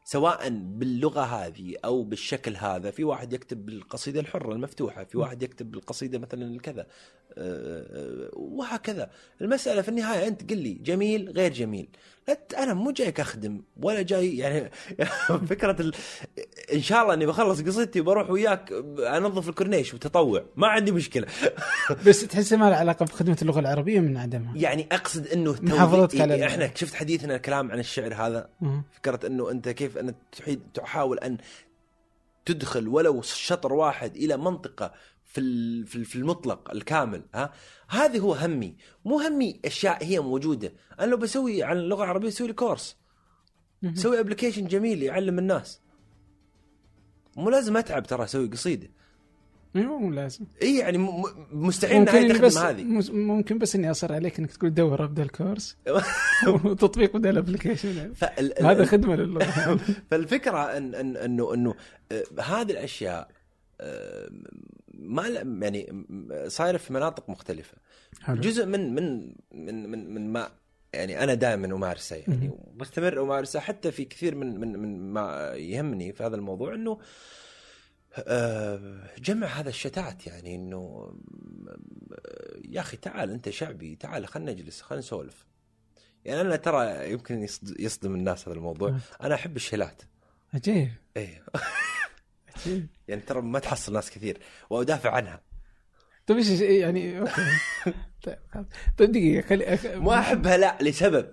[0.06, 5.72] سواء باللغة هذه أو بالشكل هذا في واحد يكتب بالقصيدة الحرة المفتوحة في واحد يكتب
[5.72, 6.88] بالقصيدة مثلا الكذا
[7.38, 9.12] أه، وهكذا.
[9.42, 11.90] المسألة في النهاية أنت قل لي جميل غير جميل.
[12.58, 14.72] أنا مو جايك اخدم ولا جاي يعني
[15.50, 15.94] فكرة ال...
[16.74, 20.46] إن شاء الله إني بخلص قصيدتي وبروح وياك أنظف الكورنيش وتطوع.
[20.56, 21.28] ما عندي مشكلة.
[22.08, 24.54] بس تحس ما له علاقة بخدمة اللغة العربية من عدمها.
[24.58, 28.50] يعني أقصد إنه محافظتك على ال- إحنا شفت حديثنا الكلام عن الشعر هذا.
[28.92, 31.38] فكرة إنه أنت كيف ان تحيد تحاول أن
[32.46, 34.94] تدخل ولو شطر واحد إلى منطقة
[35.34, 37.52] في في ال- في المطلق الكامل ها؟
[37.90, 38.76] هذه هو همي.
[39.06, 40.74] مو همي أشياء هي موجودة.
[41.00, 42.98] أنا لو بسوي عن اللغة العربية أسوي لي course
[43.94, 45.82] سوي application جميل يعلم الناس.
[47.38, 48.88] مو لازم أتعب ترى أسوي قصيدة.
[49.76, 50.46] مو مو لازم.
[50.62, 50.98] إي يعني
[51.52, 52.84] مستحيل تخدم بس هذه.
[53.12, 55.78] ممكن بس إني اصر عليك إنك تقول دور ابدا ال course.
[56.66, 59.44] وتطبيق بدل ال application فال- هذا خدمة للغة.
[60.12, 61.76] فالفكرة ان ان انه إنه
[62.12, 63.30] آه، هذه الأشياء
[63.82, 64.30] آه،
[65.04, 65.28] ما
[65.62, 66.06] يعني
[66.48, 67.78] صايره في مناطق مختلفة.
[68.22, 68.42] حلو.
[68.42, 70.50] جزء من من من من, من ما
[70.94, 76.14] يعني أنا دائما أمارسه يعني ومستمر أمارسه حتى في كثير من من من ما يهمني
[76.14, 77.00] في هذا الموضوع إنه
[78.18, 81.14] آه، جمع هذا الشتات يعني إنه
[82.70, 85.46] يا أخي تعال أنت شعبي تعال خلينا نجلس خلينا نسولف.
[86.26, 88.98] يعني أنا ترى يمكن يصد- يصدم الناس هذا الموضوع.
[89.22, 90.02] أنا أحب الشيلات
[90.54, 91.44] عجيب إيه.
[93.08, 94.38] يعني ترى ما تحصل ناس كثير
[94.70, 95.42] وأدافع عنها
[96.28, 97.32] طيب إيش يعني أوكي
[98.24, 98.38] طيب.
[98.98, 99.80] طيب دقيقة خلي.
[100.00, 101.32] ما أحبها لا لسبب.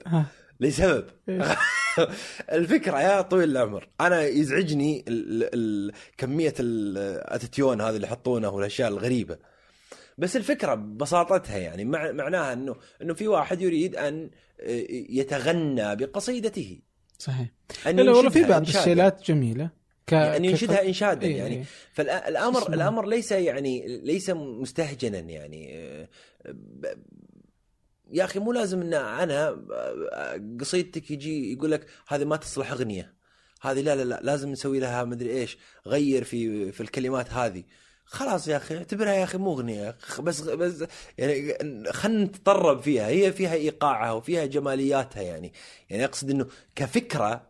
[0.61, 1.05] لسبب.
[2.53, 9.39] الفكرة يا طويل العمر أنا يزعجني ال ال كمية الأتيتيون هذه اللي يحطونه والأشياء الغريبة
[10.19, 14.31] بس الفكرة ببساطتها يعني مع معناها انه إنه في واحد يريد أن
[15.11, 16.79] يتغنى بقصيدته
[17.19, 17.49] صحيح
[17.87, 18.63] أن لا والله في بعض.
[18.69, 19.71] الشيلات جميلة
[20.11, 20.13] ك...
[20.13, 21.57] يعني ينشدها إنشادا إيه، يعني.
[21.57, 21.65] إيه.
[21.93, 22.75] فالامر اسمه.
[22.75, 25.83] الأمر ليس يعني ليس مستهجنا يعني.
[26.49, 26.87] ب-
[28.13, 29.57] يا أخي مو لازم إن أنا
[30.61, 33.15] قصيدتك يجي يقول لك هذه ما تصلح أغنية.
[33.63, 37.65] هذه لا لا لا لازم نسوي لها مدري إيش غير في في الكلمات هذه.
[38.05, 39.97] خلاص يا أخي اعتبرها يا أخي مو أغنية.
[40.21, 40.85] بس بس
[41.19, 41.55] يعني
[41.93, 43.07] خلينا نتطرب فيها.
[43.09, 45.53] هي فيها إيقاعها وفيها جمالياتها يعني.
[45.91, 46.47] يعني أقصد إنه
[46.77, 47.50] كفكرة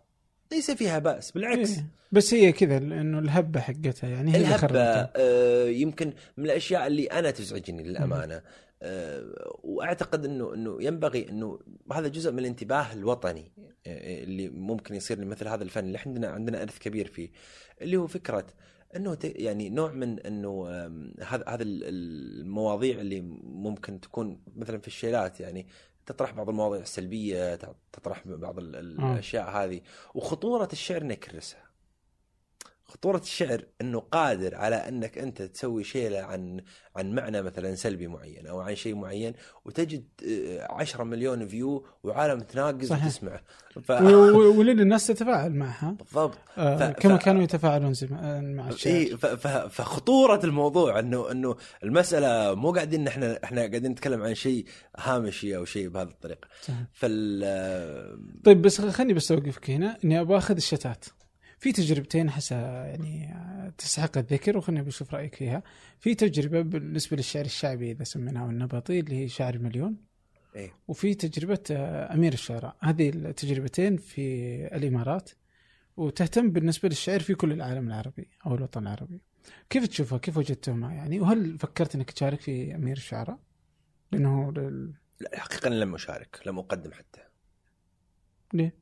[0.53, 1.87] ليس فيها بأس بالعكس إيه.
[2.13, 4.81] بس هي كذا انه الهبة حقتها يعني هي الهبة.
[5.17, 8.43] آه، يمكن من الأشياء اللي أنا تزعجني للأمانة
[8.83, 9.25] آه،
[9.63, 11.59] وأعتقد إنه إنه ينبغي إنه
[11.93, 13.53] هذا جزء من الانتباه الوطني
[13.87, 17.31] آه، اللي ممكن يصير لمثل هذا الفن اللي عندنا عندنا أرث كبير فيه
[17.83, 18.47] اللي هو فكرة
[18.97, 20.69] إنه يعني نوع من إنه
[21.23, 21.83] هذا هذا ال-
[22.41, 25.67] المواضيع اللي ممكن تكون مثلا في الشيلات يعني
[26.13, 27.59] تطرح بعض المواضيع السلبية
[27.93, 28.77] تطرح بعض ال-.
[28.77, 29.81] الأشياء هذه
[30.15, 31.70] وخطورة الشعر إنه يكرسها
[32.91, 36.61] خطورة الشعر إنه قادر على إنك أنت تسوي شيلة عن
[36.97, 39.33] عن معنى مثلا سلبي معين أو عن شيء معين
[39.65, 43.05] وتجد آه، 10 مليون فيو وعالم تناقز صحيح.
[43.07, 43.41] وتسمع
[43.83, 43.91] ف...
[43.91, 45.91] و- و- ولين الناس تتفاعل معها.
[45.99, 46.39] بالضبط.
[46.59, 48.93] آه ف- كما ف- كانوا يتفاعلون زمان مع الشعر.
[48.95, 49.27] اي ف...
[49.27, 49.47] ف...
[49.49, 54.65] فخطورة الموضوع إنه إنه المسألة مو قاعدين إحنا إحنا قاعدين نتكلم عن شيء
[54.99, 56.49] هامشي أو شيء بهذه الطريقة.
[56.93, 61.05] فال آه، طيب بس خليني بس أوقفك هنا إني أبغى أخذ الشتات.
[61.61, 63.35] في تجربتين احسها يعني
[63.79, 65.63] تستحق الذكر وخليني بشوف رأيك فيها.
[65.99, 69.97] في تجربة بالنسبة للشعر الشعبي إذا سميناه النبطي اللي هي شاعر مليون.
[70.57, 70.73] إيه.
[70.89, 72.77] وفي تجربة آه، أمير الشعراء.
[72.81, 75.31] هذه التجربتين في الإمارات.
[75.97, 79.21] وتهتم بالنسبة للشعر في كل العالم العربي أو الوطن العربي.
[79.71, 83.39] كيف تشوفها؟ كيف وجدتهما؟ يعني وهل فكرت إنك تشارك في أمير الشعراء؟
[84.13, 84.95] لأنه لل...
[85.21, 87.21] لا أنا لم أشارك لم أقدم حتى.
[88.53, 88.80] ليه؟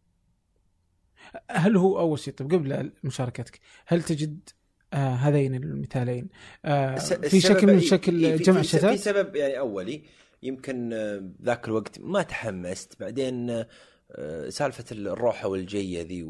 [1.51, 4.49] هل هو اول شيء طيب قبل مشاركتك هل تجد
[4.93, 6.29] آه هذين المثالين
[6.65, 10.03] آه في شكل من إيه- شكل إيه، جمع في- في الشتات؟ سبب يعني أولي
[10.43, 13.65] يمكن آه، ذاك الوقت ما تحمست بعدين
[14.13, 16.23] آه، سالفة الروحة والجيه ذي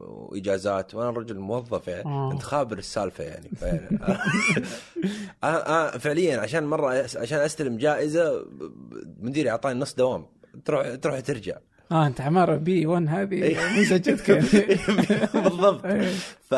[0.00, 2.32] وإجازات وأنا رجل موظف يعني آه.
[2.32, 3.50] أنت خابر السالفة يعني
[5.44, 8.46] أنا فعليا عشان مرة عشان أستلم جائزة
[9.20, 10.26] مديري أعطاني نص دوام
[10.64, 11.56] تروح تروح ترجع
[11.92, 13.80] آه أنت عمارة بي 1 هذه إيه.
[13.80, 14.46] مزعجتك يعني
[15.48, 15.84] بالضبط.
[15.86, 16.08] إيه.
[16.50, 16.54] ف...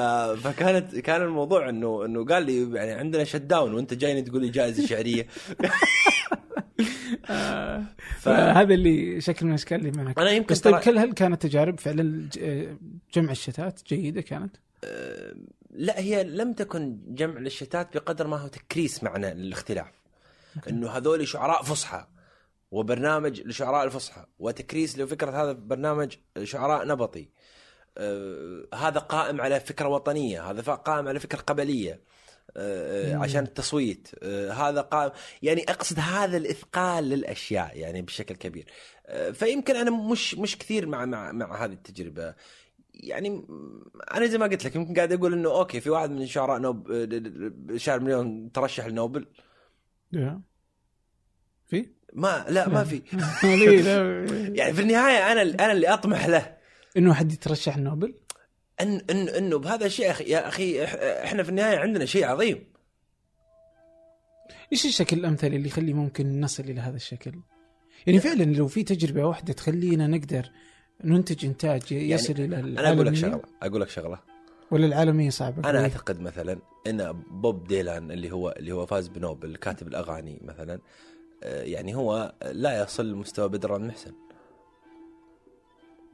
[0.46, 4.48] فكانت كان الموضوع انه إنه قال لي يعني عندنا shut down وأنت جايني تقول لي
[4.48, 5.26] جائزة شعرية.
[7.30, 7.84] آه،
[8.18, 11.80] فهذا اللي شكل من الأشكال اللي منعك أنا يمكن بس طيب كل هل كانت تجارب
[11.80, 12.76] فعلا ج-
[13.14, 15.34] جمع الشتات جيدة كانت؟ آه،
[15.70, 19.86] لا هي لم تكن جمع للشتات بقدر ما هو تكريس معنى الاختلاف.
[20.68, 22.06] إنه هذول شعراء فصحى.
[22.70, 27.28] وبرنامج لشعراء الفصحى وتكريس لفكرة هذا برنامج شعراء نبطي.
[27.98, 32.00] آه، هذا قائم على فكرة وطنية هذا قائم على فكرة قبلية
[32.56, 33.16] آه،.
[33.16, 34.08] عشان التصويت.
[34.22, 35.10] آه، هذا قائم
[35.42, 38.66] يعني أقصد هذا الإثقال للأشياء يعني بشكل كبير.
[39.32, 42.34] فيمكن أنا مش مش كثير مع مع مع هذه التجربة.
[42.94, 43.46] يعني
[44.14, 46.88] أنا زي ما قلت لك يمكن قاعد أقول إنه أوكي في واحد من شعراء نوب
[47.76, 49.26] شاعر مليون ترشح لنوبل.
[50.12, 50.40] لا.
[51.70, 53.02] في؟ ما لا ما في
[53.82, 54.24] لا
[54.58, 56.56] يعني في النهاية أنا أنا اللي أطمح له
[56.96, 58.14] إنه حد يترشح النوبل؟
[58.80, 60.84] إن إن إنه بهذا الشيء يا أخي يا أخي
[61.24, 62.64] إحنا في النهاية عندنا شيء عظيم
[64.72, 67.32] إيش الشكل الأمثل اللي يخلي ممكن نصل إلى هذا الشكل؟
[68.06, 70.50] يعني فعلا لو في تجربة واحدة تخلينا نقدر
[71.04, 74.18] ننتج إنتاج يصل إلى أنا أقول لك العالمية؟ شغلة أقول لك شغلة
[74.70, 79.56] ولا العالمية صعبة؟ أنا أعتقد مثلا إن بوب ديلان اللي هو اللي هو فاز بنوبل
[79.56, 80.80] كاتب الأغاني مثلا
[81.42, 84.14] يعني هو لا يصل لمستوى بدر بن محسن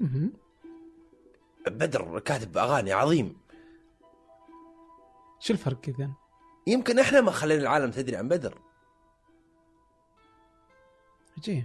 [0.00, 0.32] مهم.
[1.66, 3.36] بدر كاتب أغاني عظيم
[5.40, 6.10] شو الفرق اذا؟
[6.66, 8.58] يمكن إحنا ما خلينا العالم تدري عن بدر
[11.38, 11.64] عجيب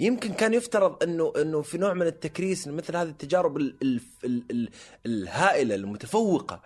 [0.00, 4.44] يمكن كان يفترض إنه إنه في نوع من التكريس مثل هذه التجارب ال ال ال
[4.50, 4.70] ال
[5.06, 6.62] الهائلة المتفوقة.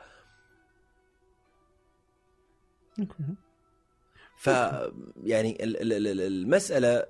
[4.44, 4.48] ف
[5.22, 7.06] يعني ال- ال- ال- المسألة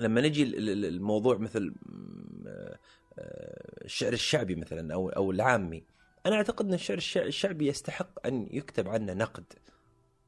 [0.00, 1.74] لما نجي ال- ال- الموضوع مثل
[2.46, 2.78] أه،
[3.84, 5.84] الشعر الشعبي مثلا أو أو العامي
[6.26, 9.44] أنا أعتقد إن الشعر الشع- الشعبي يستحق أن يكتب عنه نقد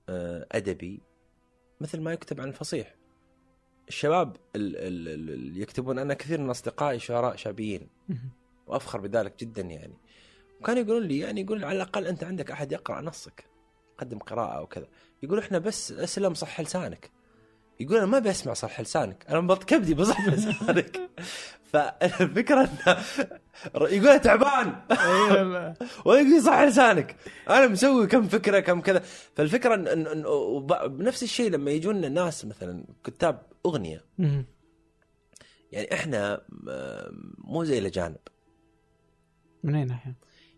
[0.09, 1.01] أه، أدبي
[1.81, 2.95] مثل ما يكتب عن الفصيح.
[3.89, 7.89] الشباب ال- ال- ال- اللي يكتبون أنا كثير من أصدقائي شعراء شعبيين.
[8.67, 9.95] وأفخر بذلك جدا يعني.
[10.61, 13.45] وكانوا يقولون لي يعني يقول على الأقل أنت عندك أحد يقرأ نصك.
[13.99, 14.87] قدم قراءة أو كذا.
[15.23, 17.11] يقول إحنا بس أسلم صح لسانك.
[17.81, 19.25] يقول أنا ما بسمع صح لسانك.
[19.29, 21.01] أنا مبط كبدي بصح لسانك.
[21.73, 22.97] فالفكرة إنه
[23.75, 24.83] يقول أنا تعبان.
[26.07, 27.17] ويقول صح لسانك.
[27.49, 28.99] أنا مسوي كم فكرة كم كذا.
[29.37, 34.05] فالفكرة ان إن- وب- بنفس الشيء لما يجون ناس مثلا كتاب أغنية.
[35.73, 36.41] يعني إحنا
[37.39, 38.17] مو زي الأجانب.
[39.65, 40.15] من اي ناحيه؟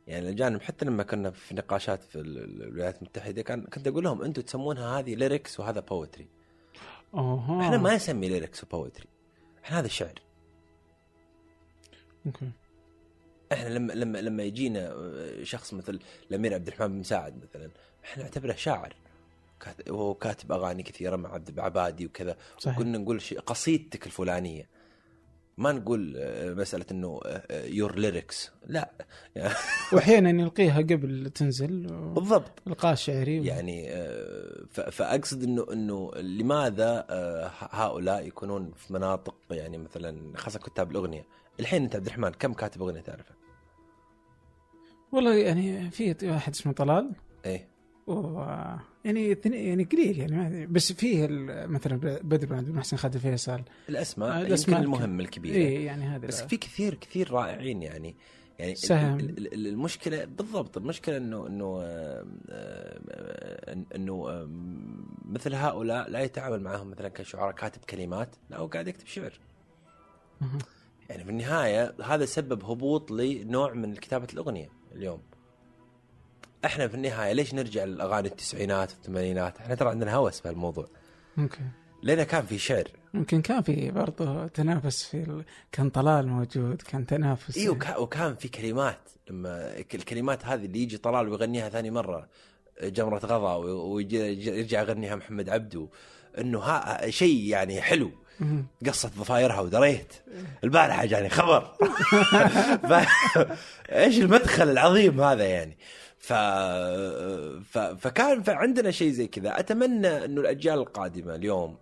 [0.07, 4.05] يعني الأجانب حتى لما كنا في نقاشات في ال- ال- الولايات المتحدة كان كنت أقول
[4.05, 6.29] لهم أنتم تسمونها هذه lyrics وهذا poetry
[7.15, 9.07] اوه إحنا ما نسمي lyrics و poetry
[9.65, 10.21] إحنا هذا شعر.
[12.27, 12.51] أوكي.
[13.53, 14.97] إحنا لما لما لما يجينا
[15.43, 17.71] شخص مثل الأمير عبد الرحمن بن مساعد مثلا
[18.05, 18.95] إحنا نعتبره شاعر.
[19.89, 22.37] وهو كاتب أغاني كثيرة مع عبادي وكذا.
[22.59, 22.79] صحيح.
[22.79, 24.69] كنا نقول قصيدتك الفلانية.
[25.59, 28.91] ما نقول آه، مسألة إنه your lyrics لا.
[29.37, 29.55] يعني
[29.93, 31.87] وأحيانا يلقيها قبل تنزل.
[32.15, 32.63] بالضبط.
[32.67, 33.41] القاء شعري.
[33.41, 33.45] و...
[33.45, 40.91] يعني آه، فأقصد إنه إنه لماذا آه، هؤلاء يكونون في مناطق يعني مثلا خاصة كتاب
[40.91, 41.27] الأغنية.
[41.61, 43.35] الحين أنت عبد الرحمن كم كاتب أغنية تعرفه؟
[45.13, 47.13] والله يعني في واحد اسمه طلال.
[47.47, 47.69] إيه.
[48.07, 48.45] و
[49.05, 50.67] يعني اثنين- يعني قليل يعني.
[50.67, 53.63] بس فيه ال- مثلا بدر بن عبد المحسن خالد الفيصل.
[53.89, 55.55] الأسماء يمكن الأسماء المهمه الكبيرة.
[55.57, 58.17] اي يعني هذا بس في كثير كثير رائعين يعني.
[58.59, 59.21] يعني ال- سهم.
[59.21, 64.49] ال- ال- ال- المشكلة بالضبط المشكلة انه إنه آه، آه، إنه آه،
[65.25, 69.33] مثل هؤلاء لا يتعامل معهم مثلا كشعراء كاتب كلمات لا هو قاعد يكتب شعر.
[71.11, 75.21] يعني في النهاية هذا سبب هبوط لنوع من كتابة الأغنية اليوم.
[76.65, 80.87] إحنا في النهاية ليش نرجع للأغاني التسعينات والثمانينات؟ إحنا ترى عندنا هوس بهالموضوع.
[81.39, 81.61] أوكي
[82.03, 82.85] لأن كان في شعر.
[83.15, 85.45] يمكن كان في برضه تنافس في ال...
[85.73, 87.57] كان طلال موجود كان تنافس.
[87.59, 88.99] اي وكا- وكان في كلمات.
[89.31, 92.29] لما الكلمات هذه اللي يجي طلال ويغنيها ثاني مرة
[92.83, 95.89] جمرة غضا ويرجع يغنيها محمد عبدو
[96.39, 98.11] إنه ها شيء يعني حلو.
[98.87, 100.13] قصت ضفايرها ودريت.
[100.65, 101.61] البارحة جاني خبر.
[102.91, 102.93] ف...
[103.93, 105.79] إيش المدخل العظيم هذا يعني؟
[106.21, 106.33] ف...
[107.63, 107.79] ف...
[107.79, 109.59] فكان عندنا شيء زي كذا.
[109.59, 111.79] أتمنى انه الأجيال القادمة اليوم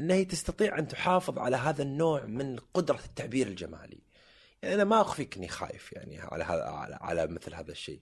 [0.00, 3.98] إنها هي تستطيع أن تحافظ على هذا النوع من قدرة التعبير الجمالي.
[4.62, 8.00] يعني أنا ما اخفيك إني خايف يعني على هذا على, على مثل هذا الشيء.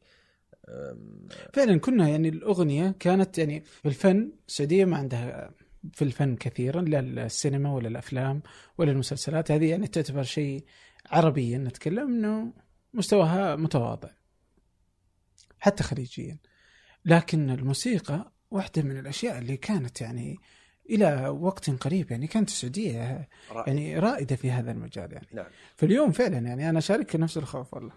[1.52, 5.50] فعلا كنا يعني الأغنية كانت يعني الفن السعوديه ما عندها
[5.92, 8.42] في الفن كثيرا لا السينما ولا الأفلام
[8.78, 9.50] ولا المسلسلات.
[9.50, 10.64] هذه يعني تعتبر شيء
[11.10, 12.52] عربيا نتكلم إنه
[12.94, 14.08] مستواها متواضع.
[15.66, 16.38] حتى خليجيا.
[17.04, 20.38] لكن الموسيقى واحدة من الأشياء اللي كانت يعني
[20.90, 23.64] إلى وقت قريب يعني كانت السعودية رائع.
[23.66, 25.26] يعني رائدة في هذا المجال يعني.
[25.32, 25.46] نعم.
[25.76, 27.92] فاليوم فعلا يعني أنا شارك نفس الخوف والله.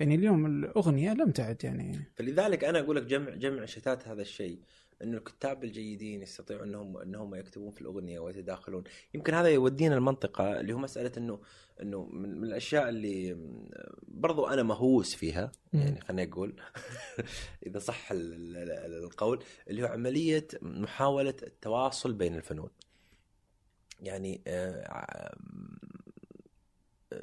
[0.00, 1.98] يعني اليوم الأغنية لم تعد يعني.
[2.16, 4.58] فلذلك أنا أقول لك جمع جمع شتات هذا الشيء.
[5.02, 8.84] إنه الكتاب الجيدين يستطيعوا انهم إنهم يكتبون في الأغنية ويتداخلون.
[9.14, 11.40] يمكن هذا يودينا المنطقة اللي هو مسألة انه
[11.82, 13.36] إنه من من الأشياء اللي
[14.08, 16.54] برضو أنا مهووس فيها يعني خليني أقول.
[17.66, 22.70] إذا صح ال- ال- ال- القول اللي هو عملية محاولة التواصل بين الفنون.
[24.00, 25.36] يعني آه،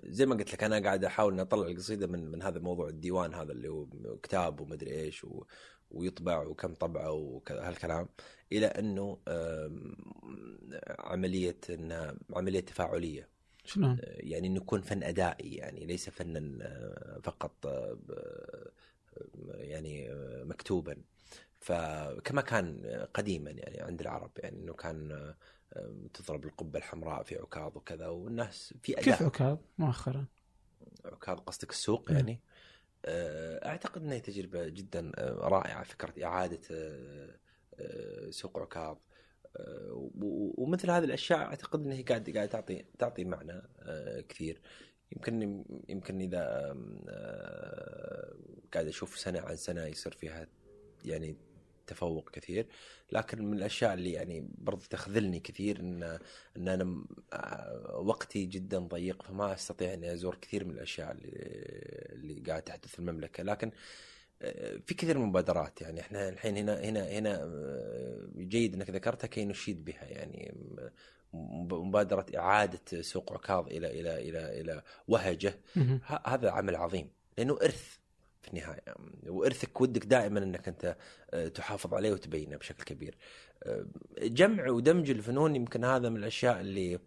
[0.04, 3.34] زي ما قلت لك أنا قاعد أحاول إني أطلع القصيدة من من هذا الموضوع الديوان
[3.34, 3.86] هذا اللي هو
[4.24, 5.26] كتاب ومدري إيش
[5.92, 8.08] ويطبع وكم طبعه وهالكلام
[8.52, 9.18] إلى أنه
[11.00, 13.28] عملية إنها عملية تفاعلية
[13.66, 18.68] شلون؟ يعني إنه يكون فن أدائي يعني ليس فنا آه، فقط آه،
[19.56, 20.98] يعني آه، مكتوبا
[21.60, 25.12] فكما كان قديما يعني عند العرب يعني إنه كان
[25.74, 30.26] آه، تضرب القبة الحمراء في عكاظ وكذا والناس في كيف اداء عكاظ مؤخرا؟
[31.06, 32.12] عكاظ قصدك السوق.
[32.12, 32.57] يعني آه،
[33.66, 37.36] أعتقد إنها تجربة جدا آه، رائعة فكرة إعادة آه،
[37.80, 38.98] آه، سوق عكاظ
[39.58, 40.10] آه،
[40.58, 44.62] ومثل هذه الأشياء أعتقد إنها قاعد قاعد تعطي تعطي معنى آه، كثير.
[45.12, 46.76] يمكن يمكن إذا
[47.10, 48.34] آه،
[48.74, 50.48] قاعد أشوف سنة عن سنة يصير فيها
[51.06, 51.38] يعني
[51.88, 52.68] تفوق كثير.
[53.12, 56.20] لكن من الأشياء اللي يعني برضو تخذلني كثير إن
[56.58, 57.04] إن أنا
[57.34, 61.32] آه، وقتي جدا ضيق فما أستطيع إني أزور كثير من الأشياء اللي
[62.14, 63.44] اللي قاعد تحدث في المملكة.
[63.44, 63.72] لكن
[64.42, 69.28] آه، في كثير من المبادرات يعني إحنا الحين هنا هنا هنا آه، جيد إنك ذكرتها
[69.28, 70.06] كي نشيد بها.
[70.06, 70.54] يعني
[71.34, 75.60] مبادرة إعادة سوق عكاظ إلى إلى إلى إلى وهجة.
[75.76, 76.00] مهم.
[76.06, 77.10] ه- هذا عمل عظيم.
[77.38, 77.98] لأنه إرث.
[78.48, 78.82] في النهايه
[79.28, 80.98] وإرثك ودك دائما إنك أنت
[81.32, 83.18] آه، تحافظ عليه وتبينه بشكل كبير.
[83.64, 83.86] آه،
[84.22, 87.00] جمع ودمج الفنون يمكن هذا من الأشياء اللي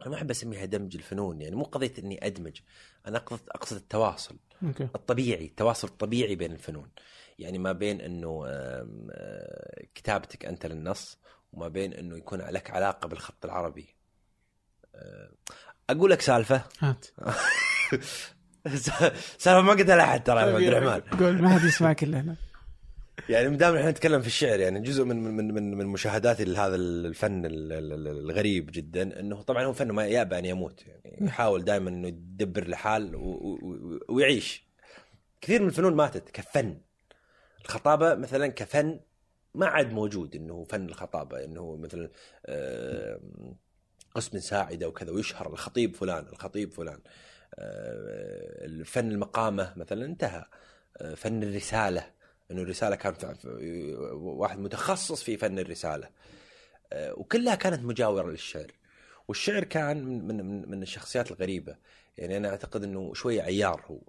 [0.00, 2.60] أنا ما أحب أسميها دمج الفنون يعني مو قضية إني أدمج
[3.06, 4.36] أنا أقصد أقصد التواصل.
[4.62, 4.88] أوكي.
[4.94, 6.90] الطبيعي التواصل الطبيعي بين الفنون.
[7.38, 8.86] يعني ما بين إنه آه،
[9.94, 11.18] كتابتك أنت للنص
[11.52, 13.94] وما بين إنه يكون لك علاقة بالخط العربي.
[15.90, 16.64] أقول لك سالفة.
[16.80, 17.06] هات.
[19.38, 21.18] سالفة ما قلتها لأحد ترى يا عبد الرحمن.
[21.18, 22.36] قول ما حد يسمعك إلا أنا.
[23.28, 26.76] يعني ما دام إحنا نتكلم في الشعر يعني جزء من من من من مشاهداتي لهذا
[26.76, 30.82] الفن ال- ال- ال- الغريب جدا إنه طبعا هو فن ما يأبى أن يموت.
[30.86, 33.12] يعني يحاول دائما إنه يدبر لحال
[34.08, 34.64] ويعيش.
[35.40, 36.78] كثير من الفنون ماتت كفن.
[37.64, 39.00] الخطابة مثلا كفن
[39.54, 42.10] ما عاد موجود إنه فن الخطابة إنه مثلا
[44.14, 46.98] قسم ساعدة وكذا ويشهر الخطيب فلان الخطيب فلان.
[46.98, 47.00] آه،
[47.58, 50.44] الفن المقامة مثلا انتهى.
[50.96, 52.10] آه، فن الرسالة
[52.50, 56.08] إنه الرسالة كان في- في- واحد متخصص في فن الرسالة.
[56.92, 58.72] آه، وكلها كانت مجاورة للشعر.
[59.28, 61.76] والشعر كان من من من- الشخصيات الغريبة.
[62.18, 64.00] يعني أنا أعتقد إنه شوية عيار هو.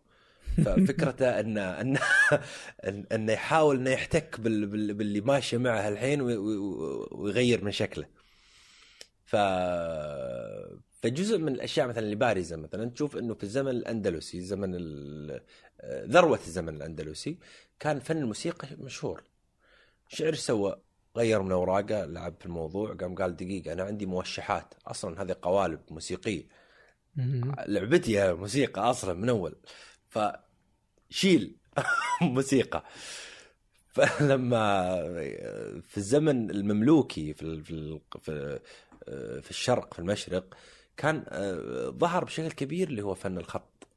[0.66, 1.98] ففكرته ان ان
[2.84, 6.58] ان انه يحاول إنه يحتك بال- بال- باللي ماشي معه الحين وي- وي-
[7.12, 8.06] ويغير من شكله.
[9.26, 9.36] ف
[11.06, 15.42] فجزء من الأشياء مثلا اللي بارزة مثلا تشوف إنه في الزمن الأندلسي زمن ال-
[15.86, 17.38] ذروة الزمن الأندلسي
[17.80, 19.24] كان فن الموسيقى مشهور.
[20.08, 20.82] شعر سوى
[21.18, 24.74] غير من أوراقه لعب في الموضوع قام قال دقيقة أنا عندي موشحات.
[24.88, 26.44] أصلا هذه قوالب موسيقية.
[27.68, 29.56] لعبتي يا موسيقى أصلا من أول.
[30.10, 31.56] فشيل
[32.22, 32.84] موسيقى.
[33.88, 34.96] فلما
[35.82, 38.60] في الزمن المملوكي في في في
[39.42, 40.58] في الشرق في المشرق
[40.98, 43.88] كان آه، ظهر بشكل كبير اللي هو فن الخط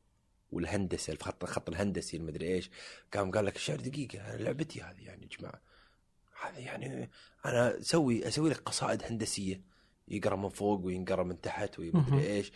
[0.53, 2.71] والهندسة الخط الخط الهندسي المدري إيش.
[3.15, 5.61] قام قال لك الشعر دقيقة لعبتي هذه يعني يا جماعة.
[6.43, 7.11] هذه يعني
[7.47, 9.61] أنا أسوي أسوي لك قصائد هندسية.
[10.09, 11.79] يقرأ من فوق وينقرأ من تحت.
[11.79, 12.53] ومدري إيش.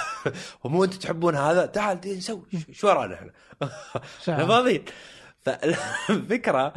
[0.64, 2.46] ومو أنتم تحبون هذا؟ تعال نسوي.
[2.72, 3.32] شو ورانا إحنا؟
[4.28, 4.84] إحنا فاضيين
[5.40, 6.74] فالفكرة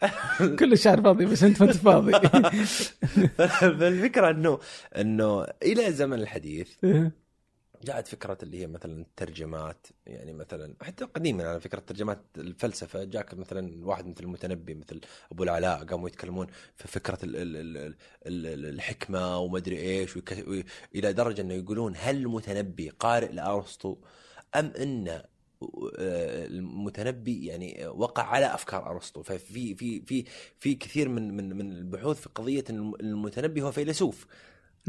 [0.58, 2.12] كل الشعر فاضي بس أنت ما أنت فاضي.
[3.78, 4.58] فالفكرة انه
[4.96, 6.68] إنه إلى زمن الحديث
[7.84, 13.34] جاءت فكرة اللي هي مثلا الترجمات يعني مثلا حتى قديما على فكرة ترجمات الفلسفة جاك
[13.34, 15.00] مثلا واحد مثل المتنبي مثل
[15.32, 16.46] أبو العلاء قاموا يتكلمون
[16.76, 20.64] في فكرة ال ال ال ال ال الحكمة ومدري إيش ويك- وي-
[20.94, 23.96] إلى درجة أنه يقولون هل المتنبي قارئ لأرسطو
[24.56, 24.72] أم
[25.08, 25.28] آه،
[25.98, 29.22] المتنبي يعني وقع على أفكار أرسطو.
[29.22, 30.24] ففي في في
[30.58, 34.26] في كثير من من من البحوث في قضية ان المتنبي هو فيلسوف.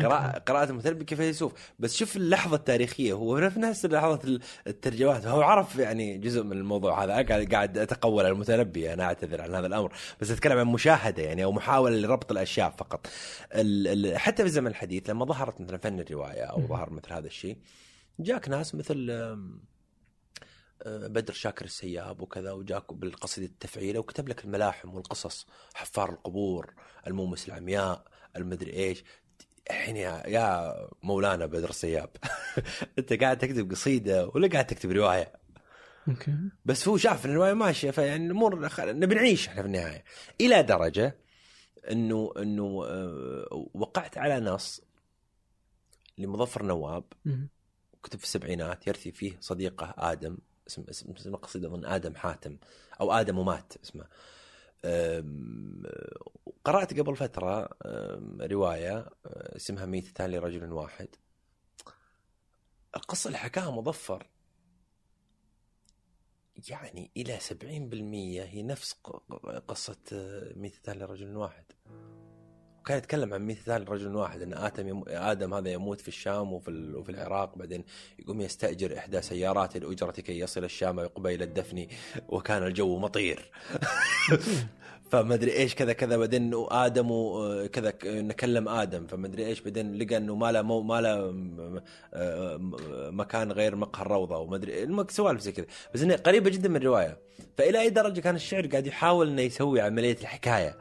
[0.01, 1.53] قراءة قراءة المتنبي كفيلسوف.
[1.79, 5.27] بس شوف اللحظة التاريخية هو في نفس لحظة الترجمات.
[5.27, 7.13] هو عرف يعني جزء من الموضوع هذا.
[7.13, 9.93] قاعد قاعد أتقول على المتنبي أنا أعتذر عن هذا الأمر.
[10.21, 13.07] بس أتكلم عن مشاهدة يعني أو محاولة لربط الأشياء فقط.
[13.53, 17.27] ال ال حتى في الزمن الحديث لما ظهرت مثلا فن الرواية أو ظهر مثل هذا
[17.27, 17.57] الشيء
[18.19, 18.95] جاك ناس مثل
[20.85, 26.73] بدر شاكر السياب وكذا وجاك بالقصيدة التفعيلة وكتب لك الملاحم والقصص حفار القبور
[27.07, 28.03] المومس العمياء
[28.35, 29.03] المدري إيش.
[29.69, 32.09] الحين يا يا مولانا بدر السياب
[32.99, 35.33] أنت قاعد تكتب قصيدة ولا قاعد تكتب رواية؟
[36.07, 36.35] أوكي.
[36.65, 40.03] بس هو شاف إن الرواية ماشية فيعني الأمور نبي نعيش إحنا في النهاية.
[40.41, 41.17] إلى درجة
[41.91, 44.81] انه إنه آه، وقعت على نص
[46.17, 47.03] لمظفر نواب.
[48.03, 50.37] كتب في السبعينات يرثي فيه صديقه آدم.
[50.69, 52.57] اسم اسم اسم القصيده أظن آدم حاتم
[53.01, 54.05] أو آدم ومات اسمه.
[56.65, 57.69] قرأت قبل فترة
[58.41, 61.07] رواية أه، اسمها ميتتان لرجل واحد.
[62.95, 64.27] القصة اللي حكاها مظفر.
[66.69, 68.93] يعني إلى 70% هي نفس
[69.67, 71.65] قصة آه، ميتة لرجل واحد.
[72.81, 75.03] وكان يتكلم عن ميتة لرجل واحد إن آدم يم...
[75.07, 76.95] آدم هذا يموت في الشام وفي ال...
[76.95, 77.83] وفي العراق بعدين
[78.19, 81.87] يقوم يستأجر إحدى سيارات الاجره كي يصل الشام قبيل الدفن
[82.29, 83.45] وكان الجو مطير.
[85.11, 90.17] فما أدري إيش كذا كذا بعدين آدم وكذا نكلم آدم فما أدري إيش بعدين لقى
[90.17, 91.31] إنه ما له ما له
[93.11, 95.65] مكان غير مقهى الروضة وما أدري سوالف زي كذا.
[95.93, 97.17] بس انها قريبة جدا من الرواية.
[97.57, 100.77] فإلى أي درجة كان الشعر قاعد يحاول إنه يسوي عملية الحكاية.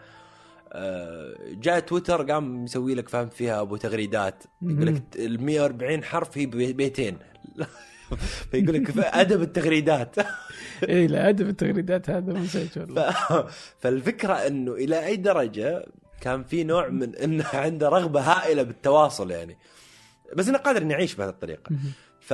[1.53, 4.43] جاء تويتر قام يسوي لك فهمت فيها أبو تغريدات.
[4.63, 7.19] يقول لك ال 140 حرف هي بي- بيتين.
[8.51, 10.15] فيقول لك أدب التغريدات.
[10.89, 13.15] اي لا أدب التغريدات هذا message والله.
[13.81, 15.87] فالفكرة إنه إلى أي درجة
[16.21, 19.59] كان في نوع من انه عنده رغبة هائلة بالتواصل يعني.
[20.37, 21.71] بس إنه قادر إنه يعيش بهذه الطريقة.
[22.21, 22.33] ف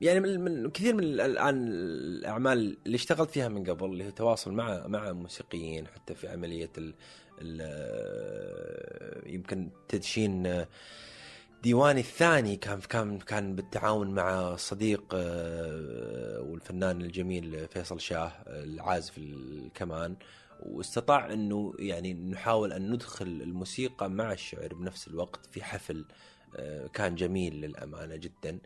[0.00, 4.52] يعني من, من كثير من الان الأعمال اللي اشتغلت فيها من قبل اللي هو تواصل
[4.52, 6.94] مع مع موسيقيين حتى في عملية ال
[7.40, 7.60] ال
[9.34, 10.64] يمكن تدشين
[11.64, 20.16] ديواني الثاني كان كان كان بالتعاون مع صديق آه، والفنان الجميل فيصل شاه العازف الكمان
[20.62, 26.04] واستطاع إنه يعني نحاول أن ندخل الموسيقى مع الشعر بنفس الوقت في حفل
[26.56, 28.58] آه، كان جميل للأمانة جدا.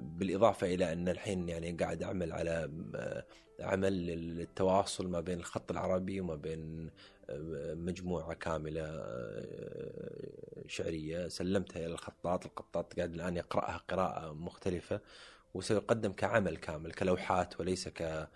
[0.00, 3.24] بالاضافه إلى أن الحين يعني قاعد أعمل على آه،
[3.60, 6.90] عمل للتواصل ما بين الخط العربي وما بين
[7.30, 11.28] آه، مجموعة كاملة آه، شعرية.
[11.28, 15.00] سلمتها إلى الخطاط، الخطاط قاعد الآن يقرأها قراءة مختلفة
[15.54, 18.28] وسيقدم كعمل كامل كلوحات وليس ك آه، آه،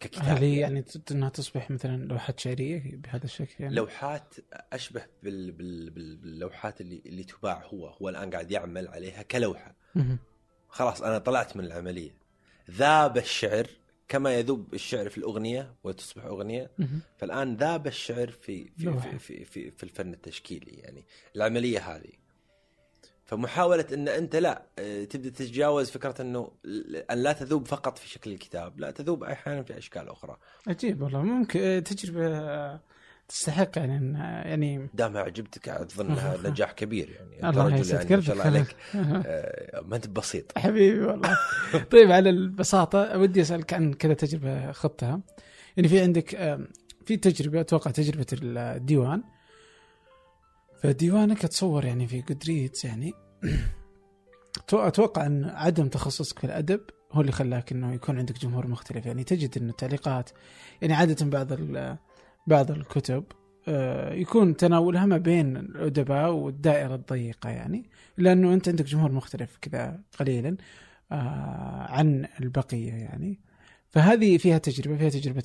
[0.00, 0.82] ككتاب هل هي يعني.
[0.82, 4.34] ت- إنها تصبح مثلا لوحات شعرية بهذا الشكل يعني؟ لوحات
[4.72, 7.86] أشبه بال بال بال باللوحات اللي اللي تباع هو.
[7.88, 9.74] هو الآن قاعد يعمل عليها كلوحة.
[10.68, 12.14] خلاص أنا طلعت من العملية.
[12.70, 13.66] ذاب الشعر
[14.08, 16.70] كما يذوب الشعر في الأغنية وتصبح أغنية.
[17.18, 19.00] فالآن ذاب الشعر في في.
[19.00, 21.04] في, في, في, في الفن التشكيلي يعني.
[21.36, 22.12] العملية هذه.
[23.32, 26.50] فمحاولة إن أنت لا آه، تبدأ تتجاوز فكرة إنه
[27.10, 30.36] أن لا تذوب فقط في شكل الكتاب، لا تذوب أحيانا في أشكال أخرى.
[30.68, 31.22] عجيب والله.
[31.22, 32.80] ممكن آه، تجربة آه،
[33.28, 37.50] تستحق يعني يعني دام عجبتك أظن انها نجاح كبير يعني.
[37.50, 38.46] الله رجل يسعد يعني ما شاء الله.
[38.46, 38.76] عليك.
[39.88, 40.58] ما أنت بسيط.
[40.58, 41.38] حبيبي والله.
[41.92, 45.20] طيب على البساطة ودي أسألك عن كذا تجربة خضتها.
[45.76, 46.58] يعني في عندك
[47.06, 49.22] في تجربة أتوقع تجربة الديوان.
[50.82, 53.12] فديوانك اتصور يعني في جودريدز يعني
[54.72, 56.80] أتوقع أن عدم تخصصك في الأدب
[57.12, 59.06] هو اللي خلاك إنه يكون عندك جمهور مختلف.
[59.06, 60.30] يعني تجد انه التعليقات
[60.82, 61.52] يعني عادة بعض
[62.46, 63.24] بعض الكتب
[63.68, 70.00] آه، يكون تناولها ما بين الأدباء والدائرة الضيقة يعني لأنه أنت عندك جمهور مختلف كذا
[70.18, 70.56] قليلا
[71.12, 73.40] آه، عن البقية يعني.
[73.90, 75.42] فهذه فيها تجربة فيها تجربة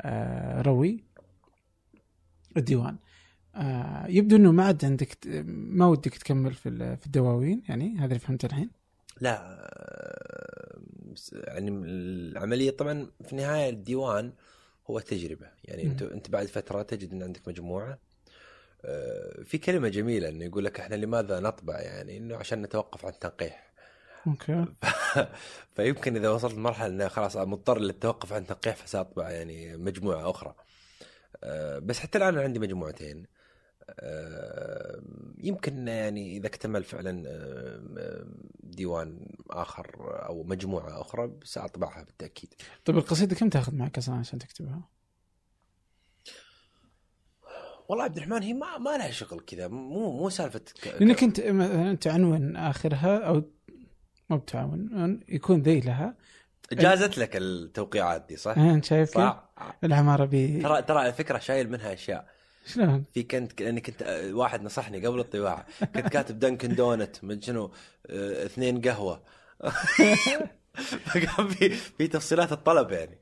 [0.00, 1.04] آه، روي
[2.56, 2.96] الديوان.
[3.58, 8.18] آه، يبدو إنه ما عاد عندك ما ودك تكمل في في الدواوين يعني هذا اللي
[8.18, 8.70] فهمته الحين.
[9.20, 10.78] لا آه،
[11.32, 14.32] يعني العملية طبعا في النهاية الديوان
[14.90, 15.46] هو تجربة.
[15.64, 15.82] يعني.
[15.82, 17.98] أنت أنت بعد فترة تجد إن عندك مجموعة
[18.84, 23.12] آه، في كلمة جميلة إنه يقول لك إحنا لماذا نطبع؟ يعني إنه عشان نتوقف عن
[23.12, 23.72] التنقيح
[24.26, 24.64] أوكي.
[25.76, 30.54] فيمكن إذا وصلت لمرحلة إنه خلاص مضطر للتوقف عن التنقيح فسأطبع يعني مجموعة أخرى.
[31.80, 33.26] بس حتى الآن عندي مجموعتين.
[35.38, 37.22] يمكن يعني إذا اكتمل فعلا
[38.60, 39.86] ديوان آخر
[40.26, 42.54] أو مجموعة أخرى سأطبعها بالتأكيد
[42.84, 44.80] طيب القصيدة كم تأخذ معك أصلا عشان تكتبها؟
[47.88, 51.40] والله عبد الرحمن هي ما ما لها شغل كذا مو مو سالفة ك- لأنك أنت
[51.40, 53.42] مثلا أنت عنوان آخرها أو
[54.30, 56.16] مو بتعاون يكون ذيلها
[56.72, 59.50] جازت لك التوقيعات دي صح؟ انت شايف كيف؟ صح
[59.84, 62.37] العماره بي ترى ترى على فكرة شايل منها أشياء
[62.68, 67.42] شلون؟ في كنت لأني كنت آه، واحد نصحني قبل الطباعة كنت كاتب دنكن دونت من
[67.42, 67.72] شنو
[68.06, 69.22] آه، اثنين قهوة
[71.06, 73.18] فكان في في تفصيلات الطلب يعني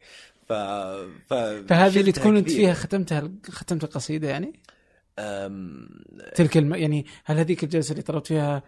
[0.49, 1.35] ف, ف
[1.69, 2.51] فهذه اللي تكون أنت.
[2.51, 4.61] فيها ختمتها ختمت القصيدة يعني؟
[5.19, 5.89] أم...
[6.35, 6.75] تلك الم...
[6.75, 8.63] يعني هل هذيك الجلسة اللي طلبت فيها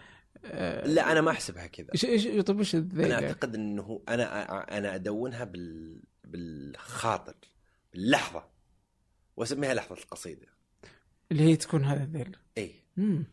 [0.45, 4.95] آه، لا أنا ما أحسبها كذا إيش إيش طيب وش أنا؟ أعتقد إنه أنا أنا
[4.95, 7.35] أدونها بال بالخاطر
[7.93, 8.45] باللحظة
[9.37, 10.47] وأسميها لحظة القصيدة
[11.33, 12.37] اللي هي تكون هذا الذيل.
[12.59, 12.75] إي.
[12.99, 13.25] امم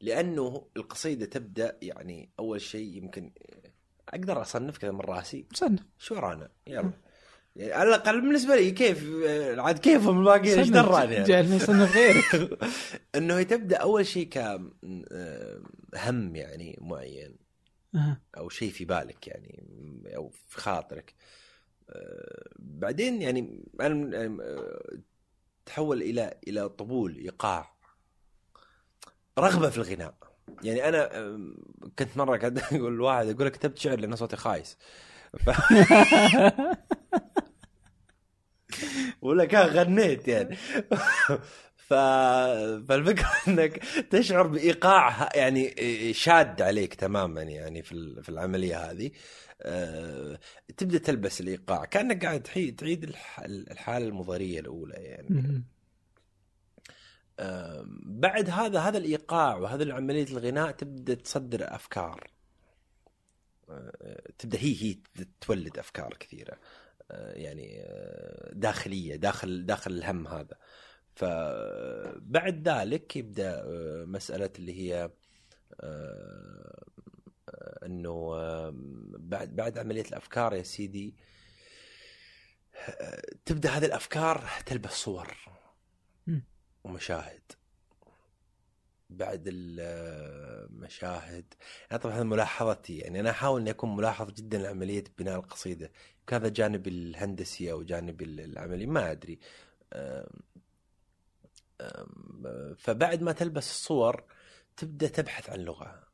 [0.00, 3.30] لأنه القصيدة تبدأ يعني أول شيء يمكن
[4.08, 5.46] أقدر أصنف كذا من رأسي.
[5.54, 5.80] صنف.
[5.98, 6.90] شو ورانا يلا.
[7.56, 9.04] يعني على الأقل بالنسبة لي كيف؟
[9.58, 11.26] عاد كيفهم الباقي إيش دراني يعني.
[11.26, 12.58] جعلني يصنف غيرك
[13.16, 14.72] إنه هي تبدأ أول شيء كهم
[16.36, 17.36] يعني معين.
[18.36, 19.64] أو شيء في بالك يعني
[20.16, 21.14] أو في خاطرك.
[21.90, 24.38] آه، بعدين يعني أنا
[25.68, 27.74] تحول إلى إلى طبول إيقاع.
[29.38, 30.14] رغبة في الغناء.
[30.62, 31.10] يعني أنا
[31.98, 34.78] كنت مرة قاعد أقول لواحد أقول له كتبت شعر لأن صوتي خايس.
[35.38, 35.50] ف...
[39.22, 40.56] ولا كان غنيت يعني.
[41.76, 41.94] ف...
[42.88, 43.78] فالفكرة إنك
[44.10, 45.74] تشعر بإيقاع يعني
[46.14, 49.10] شاد عليك تماما يعني في ال- في العملية هذه.
[50.76, 51.84] تبدأ تلبس الإيقاع.
[51.84, 52.42] كأنك قاعد
[52.76, 55.62] تعيد الح- الحالة المضارية الأولى يعني.
[58.06, 62.30] بعد هذا هذا الإيقاع وهذا عمليه الغناء تبدأ تصدر أفكار.
[63.70, 64.98] آه، تبدأ هي هي
[65.40, 66.58] تولد أفكار كثيرة.
[67.10, 70.56] آه، يعني آه، داخلية داخل داخل الهم هذا.
[71.14, 75.10] فبعد ذلك يبدأ آه، مسألة اللي هي آه،
[75.80, 76.84] آه،
[77.84, 78.30] إنه
[79.18, 81.14] بعد بعد عملية الأفكار يا سيدي
[83.44, 85.36] تبدأ هذه الأفكار تلبس صور.
[86.84, 87.52] ومشاهد.
[89.10, 90.54] بعد المشاهد
[91.90, 95.92] يعني طبعا ملاحظتي يعني أنا أحاول إني أكون ملاحظ جدا لعملية بناء القصيدة.
[96.26, 99.38] كذا جانب الهندسي أو جانب العملي ما أدري.
[102.78, 104.24] فبعد ما تلبس الصور
[104.76, 106.07] تبدأ تبحث عن لغة.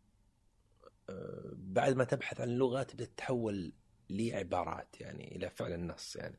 [1.52, 3.72] بعد ما تبحث عن لغه تبدا تتحول
[4.10, 6.38] لعبارات يعني إلى فعل النص يعني.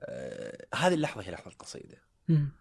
[0.00, 1.98] أه، هذه اللحظة هي لحظة القصيده
[2.28, 2.52] مم.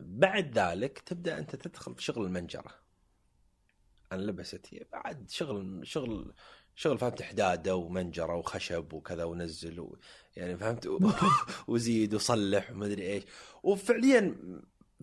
[0.00, 2.74] بعد ذلك تبدأ أنت تدخل في شغل المنجرة.
[4.12, 6.34] أنا لبست هي بعد شغل شغل
[6.74, 9.98] شغل فهمت حداده ومنجرة وخشب وكذا ونزل و
[10.36, 11.10] يعني فهمت؟ و...
[11.68, 13.24] وزيد وصلح وما أدري إيش.
[13.62, 14.36] وفعليا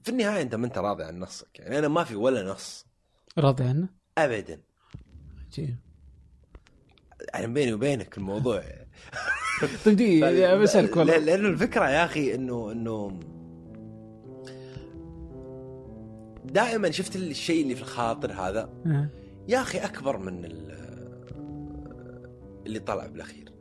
[0.03, 1.79] في النهاية أنت ما أنت راضي عن نصك يعني.
[1.79, 2.85] أنا ما في ولا نص.
[3.37, 4.61] راضي عنه؟ ابدا.
[5.51, 5.75] عجيب
[7.33, 8.63] يعني بيني وبينك الموضوع.
[9.85, 13.19] طيب دقيقة بسألك والله لا- لأنه الفكرة يا أخي إنه إنه
[16.45, 19.07] دائما شفت الشيء اللي في الخاطر هذا آه.
[19.47, 20.77] يا أخي أكبر من ال-
[22.65, 23.51] اللي طلع بالأخير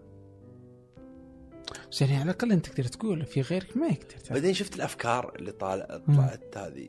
[1.90, 4.16] بس يعني على الأقل أنت تقدر تقول في غيرك ما يقدر.
[4.30, 6.88] بعدين شفت الأفكار اللي طالع طلعت هذه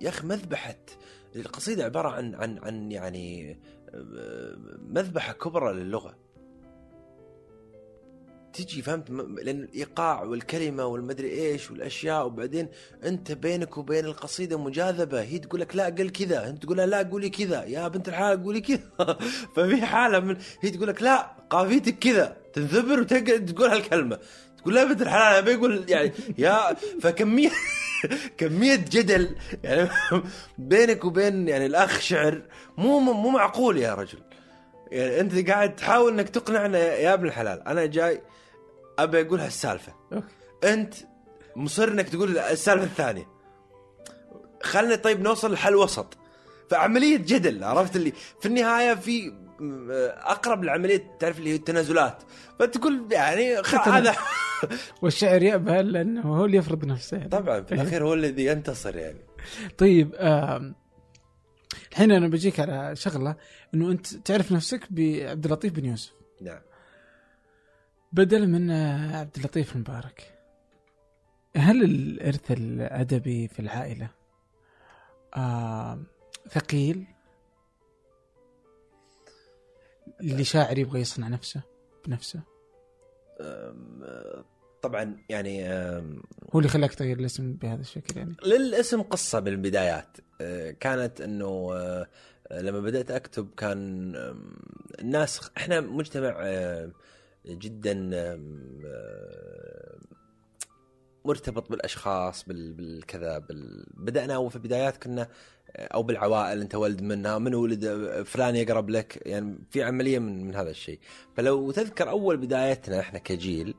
[0.00, 0.76] يا أخي مذبحة.
[1.36, 3.58] القصيدة عبارة عن عن عن يعني
[4.88, 6.16] مذبحة كبرى للغة.
[8.52, 12.68] تجي فهمت؟ لأن الإيقاع والكلمة والمدري إيش والأشياء وبعدين
[13.04, 15.22] أنت بينك وبين القصيدة مجاذبة.
[15.22, 16.48] هي تقول لك لا قل كذا.
[16.48, 17.64] أنت تقول لها لا قولي كذا.
[17.64, 18.80] يا بنت الحلال قولي كذا.
[19.56, 22.36] ففي حالة من هي تقول لك لا قافيتك كذا.
[22.52, 24.18] تنذبر وتقعد تقول هالكلمة.
[24.58, 27.50] تقول لا بنت الحلال أنا بيقول يعني يا فكمية.
[28.38, 29.88] كمية جدل يعني
[30.58, 32.42] بينك وبين يعني الأخ شعر
[32.76, 34.18] مو مو معقول يا رجل.
[34.90, 37.68] يعني أنت قاعد تحاول إنك تقنعنا يا ابن الحلال.
[37.68, 38.22] أنا جاي
[38.98, 39.92] أبي أقول هالسالفة.
[40.64, 40.94] أنت
[41.56, 43.28] مصر إنك تقول السالفة الثانية.
[44.62, 46.16] خلنا طيب نوصل لحل وسط
[46.70, 49.32] فعملية جدل عرفت اللي في النهاية في
[50.16, 52.22] أقرب لعملية تعرف اللي هي التنازلات.
[52.58, 53.56] فتقول يعني.
[53.84, 54.14] هذا
[55.02, 59.20] والشعر يأبى لأنه هو اللي يفرض نفسه طبعا في الأخير هو الذي ينتصر يعني.
[59.78, 60.14] طيب
[61.90, 63.36] الحين أنا بجيك على شغلة
[63.74, 66.12] أنه أنت تعرف نفسك بعبد اللطيف بن يوسف.
[66.40, 66.60] نعم.
[68.12, 70.32] بدل من آه، عبد اللطيف المبارك
[71.56, 74.10] هل الإرث الأدبي في العائلة
[75.34, 76.02] آه
[76.50, 77.06] ثقيل؟
[80.20, 81.62] اللي شاعر يبغى يصنع نفسه
[82.06, 82.55] بنفسه؟
[84.82, 85.68] طبعا يعني
[86.54, 91.68] هو اللي خلاك تغير الاسم بهذا الشكل يعني؟ للاسم قصة من البدايات آه، كانت إنه
[91.72, 92.06] آه،
[92.52, 94.12] لما بدأت أكتب كان
[95.00, 96.90] الناس إحنا مجتمع آه،
[97.46, 98.10] جدا
[101.24, 103.86] مرتبط بالأشخاص بال- بالكذا بال...
[103.94, 105.28] بدأنا في البدايات كنا
[105.78, 110.46] أو بالعوائل أنت ولد منها من ولد آه، فلان يقرب لك يعني في عملية من
[110.46, 110.98] من هذا الشيء.
[111.36, 113.74] فلو تذكر أول بدايتنا إحنا كجيل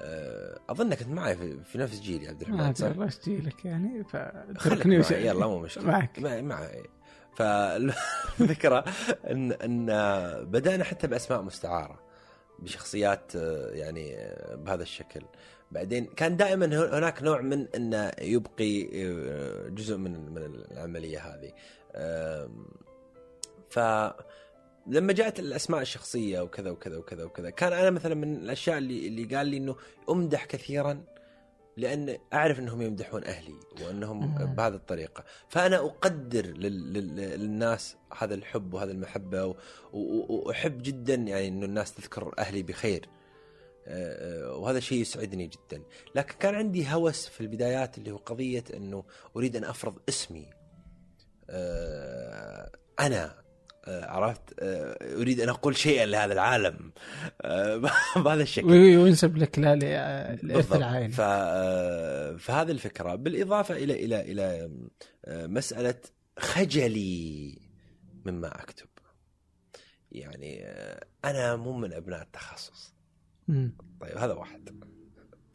[0.00, 4.98] آه، أظنك كنت معي في, نفس جيلي يا عبد الرحمن صح؟ الله يشجيلك يعني فتركني
[4.98, 5.84] وش يلا مو مشكلة.
[5.84, 6.18] معك.
[6.22, 6.82] معي معي.
[7.36, 8.84] فالفكرة
[9.30, 9.86] إن إن
[10.44, 12.00] بدأنا حتى بأسماء مستعارة
[12.58, 15.20] بشخصيات آه، يعني آه، بهذا الشكل.
[15.70, 16.66] بعدين كان دائما
[16.98, 21.52] هناك نوع من انه يبقي آه، جزء من من العملية هذه.
[23.68, 23.78] ف
[24.86, 29.36] لما جاءت الأسماء الشخصية وكذا وكذا وكذا وكذا كان أنا مثلا من الأشياء اللي اللي
[29.36, 29.76] قال لي إنه
[30.10, 31.04] أمدح كثيرا
[31.76, 34.34] لأن أعرف إنهم يمدحون أهلي وإنهم.
[34.54, 35.24] بهذه الطريقة.
[35.48, 36.92] فأنا أقدر لل...
[36.92, 37.16] لل...
[37.16, 39.54] للناس هذا الحب وهذا المحبة و...
[39.92, 43.08] وأحب جدا يعني إنه الناس تذكر أهلي بخير.
[44.56, 45.82] وهذا شيء يسعدني جدا.
[46.14, 49.04] لكن كان عندي هوس في البدايات اللي هو قضية إنه
[49.36, 50.50] أريد أن أفرض اسمي.
[51.50, 53.46] آه، أنا
[53.88, 56.92] آه، عرفت؟ آه، أريد أن أقول شيئا لهذا العالم.
[57.42, 57.76] آه،
[58.16, 58.66] بهذا الشكل.
[58.66, 60.72] وي- وينسب لك لا ل- لإرث بالضبط.
[60.76, 61.20] العائلة ف...
[61.20, 63.14] آه، فهذه الفكرة.
[63.14, 64.70] بالإضافة إلى إلى إلى
[65.24, 65.94] آه، مسألة
[66.38, 67.58] خجلي
[68.24, 68.86] مما أكتب.
[70.12, 72.95] يعني آه، أنا مو من أبناء التخصص.
[73.48, 73.76] مم.
[74.00, 74.84] طيب هذا واحد.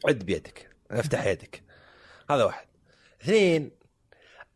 [0.06, 1.62] عد بيدك افتح يدك.
[2.30, 2.66] هذا واحد.
[3.22, 3.70] اثنين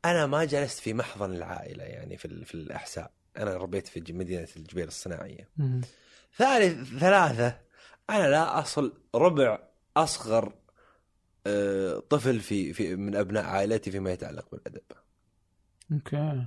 [0.05, 3.11] أنا ما جلست في محضن العائلة يعني في في الأحساء.
[3.37, 5.49] أنا ربيت في مدينة الجبيل الصناعية.
[5.57, 5.81] مم.
[6.37, 7.61] ثالث ثلاثة
[8.11, 9.59] أنا لا أصل ربع
[9.97, 10.53] أصغر
[11.47, 14.83] آه، طفل في في من أبناء عائلتي فيما يتعلق بالأدب.
[15.93, 16.47] أوكي.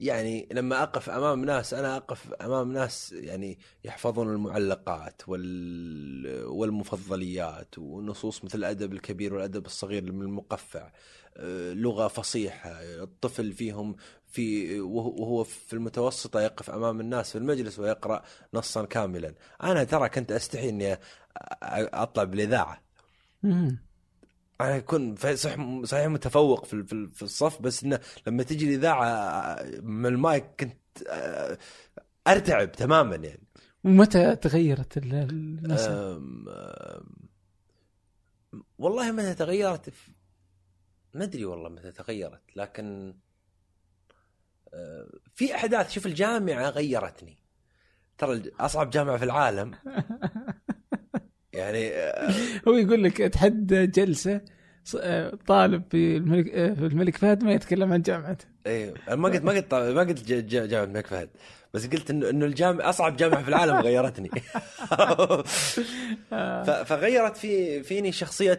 [0.00, 8.44] يعني لما أقف أمام ناس أنا أقف أمام ناس يعني يحفظون المعلقات وال والمفضليات ونصوص
[8.44, 10.92] مثل الأدب الكبير والأدب الصغير من المقفع
[11.36, 13.96] آه، لغة فصيحة الطفل فيهم
[14.26, 18.22] في وهو في المتوسطة يقف أمام الناس في المجلس ويقرأ
[18.54, 19.34] نصا كاملا.
[19.62, 20.98] أنا ترى كنت أستحي أني أ-
[21.94, 22.24] أطلع
[25.16, 30.06] ف- صح صحيح متفوق في في ال- في الصف بس إنه لما تجي الإذاعة من
[30.06, 30.78] المايك كنت
[31.08, 31.58] آه،
[32.28, 33.46] أرتعب تماما يعني.
[33.84, 37.24] ومتى تغيرت ال- النسب؟ أم- أم-
[38.78, 40.12] والله متى تغيرت؟ في-
[41.14, 43.14] ما أدري والله متى تغيرت لكن
[44.74, 47.38] آه، في أحداث شوف الجامعة غيرتني.
[48.18, 49.74] ترى أصعب جامعة في العالم.
[51.54, 52.30] يعني آه،
[52.68, 54.40] هو يقول لك اتحدى جلسة
[55.00, 59.28] آه، طالب في الملك آه، في الملك فهد ما يتكلم عن جامعته أيوه أنا ما
[59.28, 61.28] قلت ما قلت ما قلت جامعة الملك فهد
[61.74, 64.30] بس قلت انه إنه الجامعة أصعب جامعة في العالم غيرتني.
[66.86, 68.54] فغيرت في فيني شخصية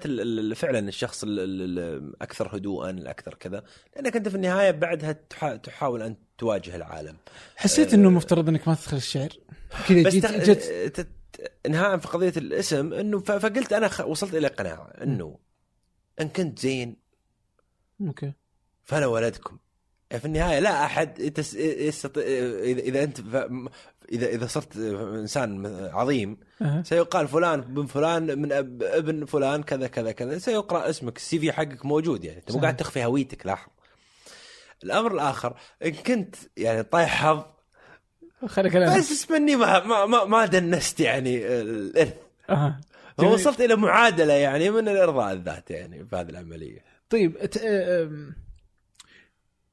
[0.56, 3.64] فعلا الشخص ال- ال- الاكثر هدوءا الأكثر كذا
[3.96, 7.16] لانك انت في النهاية بعدها تحا- تحاول أن تواجه العالم.
[7.56, 9.30] حسيت إنه المفترض إنك ما تدخل الشعر؟
[9.90, 10.26] كذا جيت
[11.00, 11.08] تت...
[11.66, 13.20] انهاء في قضية الاسم انه.
[13.20, 14.04] فقلت أنا.
[14.04, 15.40] وصلت إلى قناعة انه
[16.22, 16.96] ان كنت زين
[18.02, 18.34] okay
[18.84, 19.58] فانا ولدكم
[20.12, 21.20] يعني في النهاية لا أحد.
[21.56, 22.24] يستطيع
[22.64, 23.36] اذا أنت ف...
[24.12, 26.82] اذا إذا صرت إنسان عظيم أه.
[26.82, 28.84] سيقال فلان بن فلان من أب...
[28.84, 32.62] ابن فلان كذا كذا كذا سيقرأ اسمك ال CV حقك موجود يعني أنت مو.
[32.62, 33.72] قاعد تخفي هويتك لاحظ
[34.84, 37.44] الأمر الآخر إن كنت يعني طايح حظ
[38.46, 42.16] خليك بس اسمني ما ما ما, ما دنست يعني الإرث.
[42.50, 42.80] أه.
[43.20, 43.34] جميل.
[43.34, 46.84] وصلت إلى معادلة يعني من الإرضاء الذات يعني في هذه العملية.
[47.10, 47.58] طيب ت...
[47.58, 48.36] أم...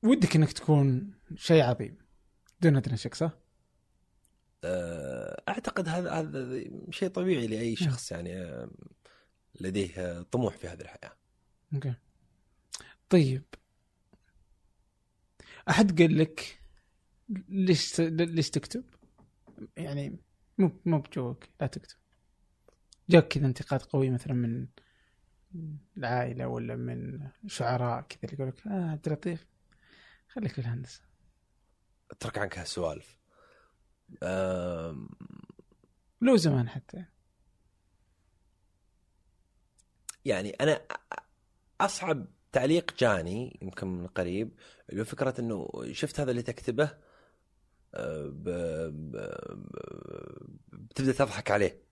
[0.02, 1.96] ودك إنك تكون شيء عظيم
[2.60, 3.30] دون أدنى شك صح؟
[4.64, 8.70] أه، أعتقد هذا هذا شيء طبيعي لأي شخص يعني أه،
[9.60, 11.12] لديه أه، طموح في هذه الحياة.
[11.74, 11.94] أوكي.
[13.10, 13.42] طيب.
[15.68, 16.61] أحد قال لك
[17.48, 18.84] ليش ليش تكتب؟
[19.76, 20.18] يعني
[20.58, 21.96] مو مو بجوك لا تكتب.
[23.10, 24.66] جاك كذا انتقاد قوي مثلا من
[25.96, 29.46] العائلة ولا من شعراء كذا اللي يقول لك آه عبد اللطيف
[30.28, 31.02] خليك في الهندسه
[32.10, 33.18] أترك عنك هالسوالف.
[34.22, 35.08] أم،
[36.20, 37.04] لو زمان حتى.
[40.24, 40.80] يعني أنا
[41.80, 44.54] أصعب تعليق جاني يمكن من قريب
[44.90, 46.98] اللي هو فكرة إنه شفت هذا اللي تكتبه
[50.72, 51.82] بتبدأ تضحك عليه.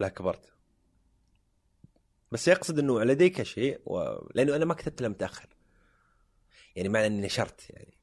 [0.00, 0.52] لا كبرت.
[2.32, 4.18] بس يقصد إنه لديك شيء و...
[4.34, 5.48] لأنه أنا ما كتبت الا متأخر.
[6.76, 7.94] يعني معنى إني نشرت يعني.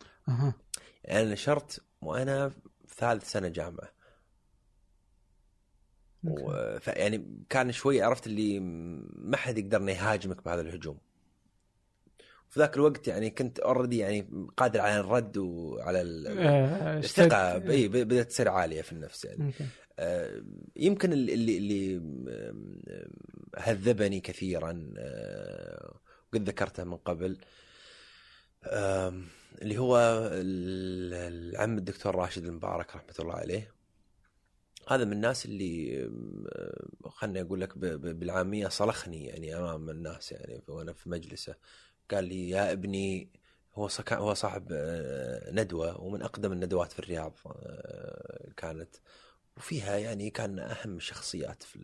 [1.03, 2.49] يعني أنا نشرت وأنا
[2.85, 3.93] في ثالث سنة جامعة.
[6.23, 6.51] و...
[6.87, 10.99] يعني كان شوي عرفت اللي ما حد يقدر يهاجمك بهذا الهجوم.
[12.51, 17.69] في ذاك الوقت يعني كنت اوريدي يعني قادر على الرد وعلى آه، الثقة.
[17.71, 19.53] إي بدأت تصير عالية في النفس يعني.
[19.99, 20.43] آه،
[20.75, 22.81] يمكن اللي اللي, آم،
[23.57, 25.93] هذبني كثيرا آه،
[26.33, 27.37] وقد ذكرته من قبل
[29.61, 29.97] اللي هو
[30.33, 31.13] ال-
[31.53, 33.71] العم الدكتور راشد المبارك رحمة الله عليه.
[34.87, 36.09] هذا من الناس اللي
[37.05, 41.55] خلني أقول لك بالعامية صلخني يعني أمام الناس يعني وأنا في مجلسه.
[42.13, 43.29] قال لي يا ابني
[43.73, 43.89] هو.
[44.11, 48.95] هو صاحب آه، ندوة ومن أقدم الندوات في الرياض آه، كانت.
[49.57, 51.79] وفيها يعني كان أهم الشخصيات في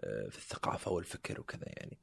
[0.00, 1.98] آه، في الثقافة والفكر وكذا يعني.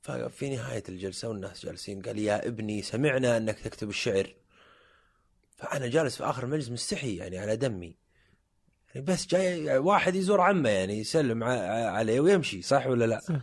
[0.00, 4.34] ففي نهاية الجلسة والناس جالسين قال يا ابني سمعنا أنك تكتب الشعر.
[5.56, 7.96] فأنا جالس في آخر المجلس مستحي يعني على دمي.
[8.94, 13.40] يعني بس جاي واحد يزور عمه يعني يسلم عليه ويمشي صح ولا لا؟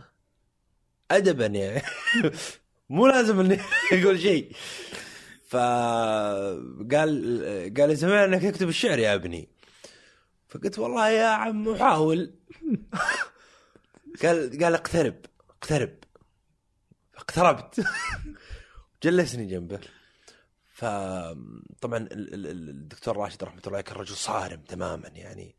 [1.10, 1.82] ادبا يعني.
[2.92, 3.58] مو لازم إني
[3.92, 4.52] يقول شيء.
[5.48, 7.10] فقال
[7.78, 9.48] قال سمعنا أنك تكتب الشعر يا ابني.
[10.48, 12.34] فقلت والله يا عم احاول
[14.22, 15.16] قال قال اقترب
[15.50, 15.94] اقترب.
[17.16, 17.84] اقتربت.
[19.02, 19.80] جلسني جنبه.
[20.74, 25.56] فطبعا ال- ال- ال- الدكتور راشد رحمة الله كان رجل صارم تماما يعني.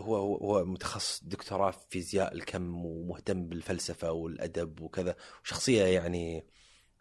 [0.00, 5.16] هو هو هو متخصص دكتوراه في فيزياء الكم ومهتم بالفلسفة والأدب وكذا.
[5.44, 6.46] وشخصيه يعني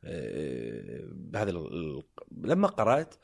[0.03, 1.51] آه، بهذا
[2.31, 3.15] لما قرأت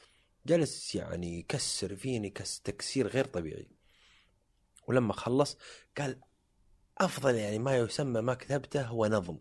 [0.46, 3.70] جلس يعني يكسر فيني كس تكسير غير طبيعي.
[4.88, 5.58] ولما خلص
[5.98, 6.22] قال
[6.98, 9.38] أفضل يعني ما يسمى ما كتبته هو نظم.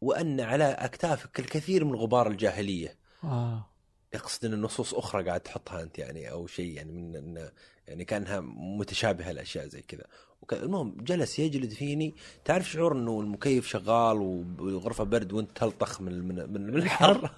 [0.00, 2.98] وأن على أكتافك الكثير من غبار الجاهلية.
[3.24, 3.67] آه.
[4.14, 7.50] يقصد إن النصوص أخرى قاعد تحطها أنت يعني أو شيء يعني من إن
[7.88, 10.04] يعني كأنها متشابهة الاشياء زي كذا.
[10.52, 12.14] المهم جلس يجلد فيني.
[12.44, 14.16] تعرف شعور إنه المكيف شغال
[14.58, 17.30] والغرفه برد وإنت تلطخ من من من الحر؟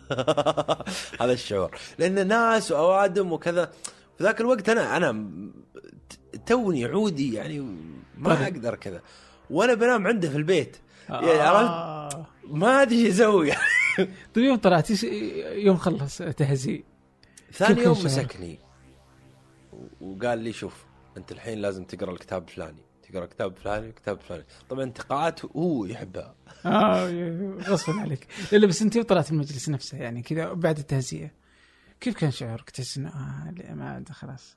[1.20, 1.78] هذا الشعور.
[1.98, 3.72] لأن ناس وأوادم وكذا.
[4.18, 5.30] في ذاك الوقت أنا أنا
[6.46, 7.60] توني عودي يعني
[8.18, 8.42] ما طيب.
[8.42, 9.02] أقدر كذا.
[9.50, 10.76] وأنا بنام عنده في البيت.
[11.10, 12.26] يعني عرفت؟ آه.
[12.44, 13.52] ما ادري إيش أسوي
[14.34, 15.02] طيب يوم طلعت
[15.52, 16.84] يوم خلص تهزيء
[17.52, 18.58] ثاني يوم؟ مسكني.
[20.00, 20.84] وقال لي شوف
[21.16, 22.82] أنت الحين لازم تقرأ الكتاب الفلاني.
[23.02, 24.44] تقرأ الكتاب الفلاني الكتاب الفلاني.
[24.68, 26.34] طبعا انتقاءات هو يحبها.
[26.66, 28.26] آه غصبا عليك.
[28.52, 31.30] لا بس أنت يوم طلعت المجلس نفسه يعني كذا بعد التهزئه
[32.00, 34.56] كيف كان شعورك؟ تحس إنه آه ما عاد خلاص.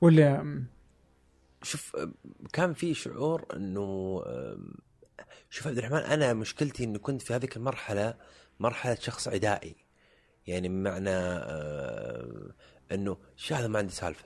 [0.00, 0.64] ولا
[1.62, 1.96] شوف
[2.52, 4.22] كان في شعور إنه
[5.50, 8.14] شوف عبد الرحمن أنا مشكلتي انه كنت في هذيك المرحلة
[8.60, 9.76] مرحلة شخص عدائي.
[10.46, 11.10] يعني بمعنى
[12.92, 13.16] إنه
[13.50, 14.24] هذا ما عندي سالفة؟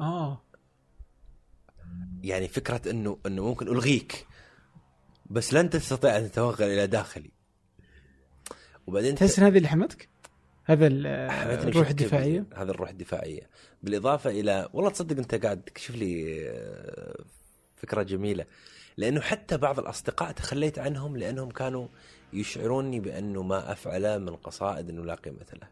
[0.00, 0.44] آه.
[2.22, 4.26] يعني فكرة إنه إنه ممكن ألغيك
[5.26, 7.30] بس لن تستطيع أن تتوغل إلى داخلي.
[8.86, 10.08] وبعدين تحس إن هذه اللي حمتك؟
[10.70, 13.40] هذا الروح الدفاعية؟ هذا الروح الدفاعية.
[13.82, 17.24] بالإضافة إلى والله تصدق أنت قاعد تكشف لي آه،
[17.76, 18.44] فكرة جميلة.
[18.96, 21.88] لأنه حتى بعض الأصدقاء تخليت عنهم لأنهم كانوا
[22.32, 25.68] يشعروني بأنه ما افعله من قصائد إنه لا قيمة له.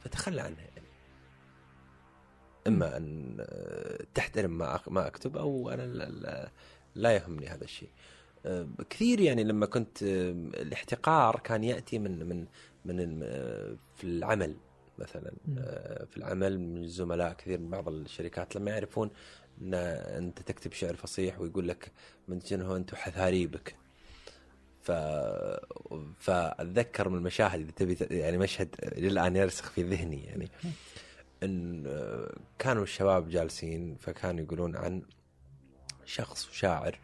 [0.00, 0.88] فتخلى عنها يعني.
[2.66, 6.50] إما أن آه، تحترم ما ما أكتب أو أنا لا- لا-
[6.94, 7.88] لا يهمني هذا الشيء.
[8.46, 12.46] آه، كثير يعني لما كنت الاحتقار كان يأتي من من
[12.84, 13.20] من
[13.96, 14.56] في العمل
[14.98, 15.32] مثلا.
[15.58, 19.10] آه، في العمل من الزملاء كثير من بعض الشركات لما يعرفون
[19.62, 21.92] إن أنت تكتب شعر فصيح ويقول لك
[22.28, 23.76] من شنو أنت حثاريبك
[24.82, 24.92] ف
[26.18, 30.50] فأتذكر من المشاهد اذا تبي يعني مشهد للان يرسخ في ذهني يعني.
[31.42, 35.02] إن آه، كانوا الشباب جالسين فكانوا يقولون عن
[36.04, 36.98] شخص شاعر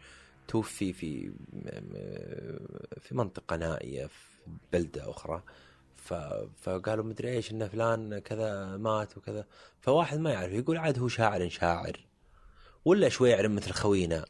[0.47, 1.31] توفي في
[3.01, 4.34] في منطقة نائية في
[4.73, 5.43] بلدة أخرى.
[5.95, 6.13] ف...
[6.61, 9.45] فقالوا مدري إيش إن فلان كذا مات وكذا.
[9.81, 11.99] فواحد ما يعرف يقول عاد هو شاعر شاعر
[12.85, 14.25] ولا شويعر مثل خوينا.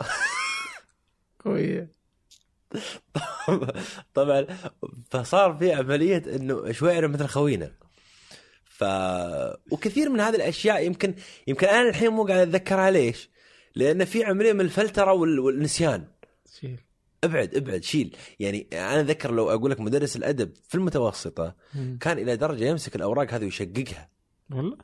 [1.44, 1.92] قوية
[4.14, 4.46] طبعا
[5.10, 7.72] فصار في عملية إنه شويعر مثل خوينا.
[8.64, 8.84] ف
[9.70, 11.14] وكثير من هذه الأشياء يمكن
[11.46, 13.30] يمكن أنا الحين مو قاعد أتذكرها ليش؟
[13.74, 15.40] لأن في عملية من الفلترة وال...
[15.40, 16.04] والنسيان.
[17.24, 18.16] ابعد ابعد شيل.
[18.40, 21.54] يعني أنا اتذكر لو أقول لك مدرس الأدب في المتوسطة.
[22.00, 24.08] كان إلى درجة يمسك الأوراق هذه ويشققها.
[24.50, 24.76] والله؟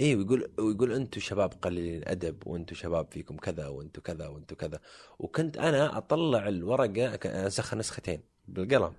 [0.00, 4.80] اي ويقول ويقول أنتم شباب قليلين أدب وأنتم شباب فيكم كذا وأنتم كذا وأنتم كذا.
[5.18, 7.14] وكنت أنا أطلع الورقة
[7.44, 8.92] أنسخها نسختين بالقلم.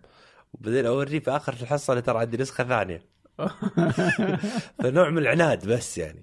[0.54, 3.06] وبعدين اوريه في آخر الحصة اللي ترى عندي نسخة ثانية.
[4.84, 6.22] فنوع من العناد بس يعني.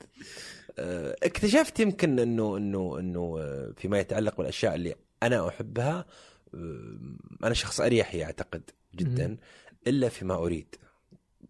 [0.78, 6.06] آه، اكتشفت يمكن إنه إنه إنه آه، فيما يتعلق بالأشياء اللي أنا أحبها
[7.44, 9.36] أنا شخص أريحي أعتقد جدا
[9.86, 10.74] إلا فيما أريد.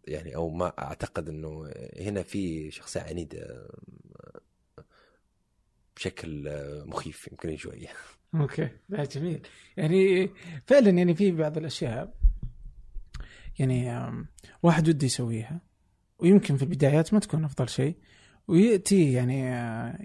[0.08, 1.70] يعني أو ما أعتقد إنه
[2.00, 3.68] هنا في شخصيه عنيده
[5.96, 6.50] بشكل
[6.86, 7.88] مخيف يمكن شوية
[8.34, 9.46] أوكي لا جميل.
[9.76, 10.30] يعني
[10.66, 12.14] فعلا يعني في بعض الأشياء
[13.58, 13.92] يعني
[14.62, 15.60] واحد وده يسويها
[16.18, 17.96] ويمكن في البدايات ما تكون أفضل شيء
[18.48, 19.40] ويأتي يعني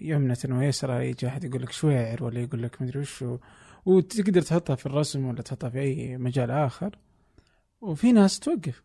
[0.10, 3.24] يمنة ويسرى يجي احد يقول لك شويعر ولا يقول لك مدري وش
[3.86, 6.98] وتقدر تحطها في الرسم ولا تحطها في أي مجال آخر.
[7.82, 8.84] وفي ناس توقف.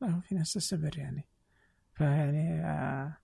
[0.00, 1.28] لا في ناس تستمر يعني.
[1.94, 3.16] فيعني آه،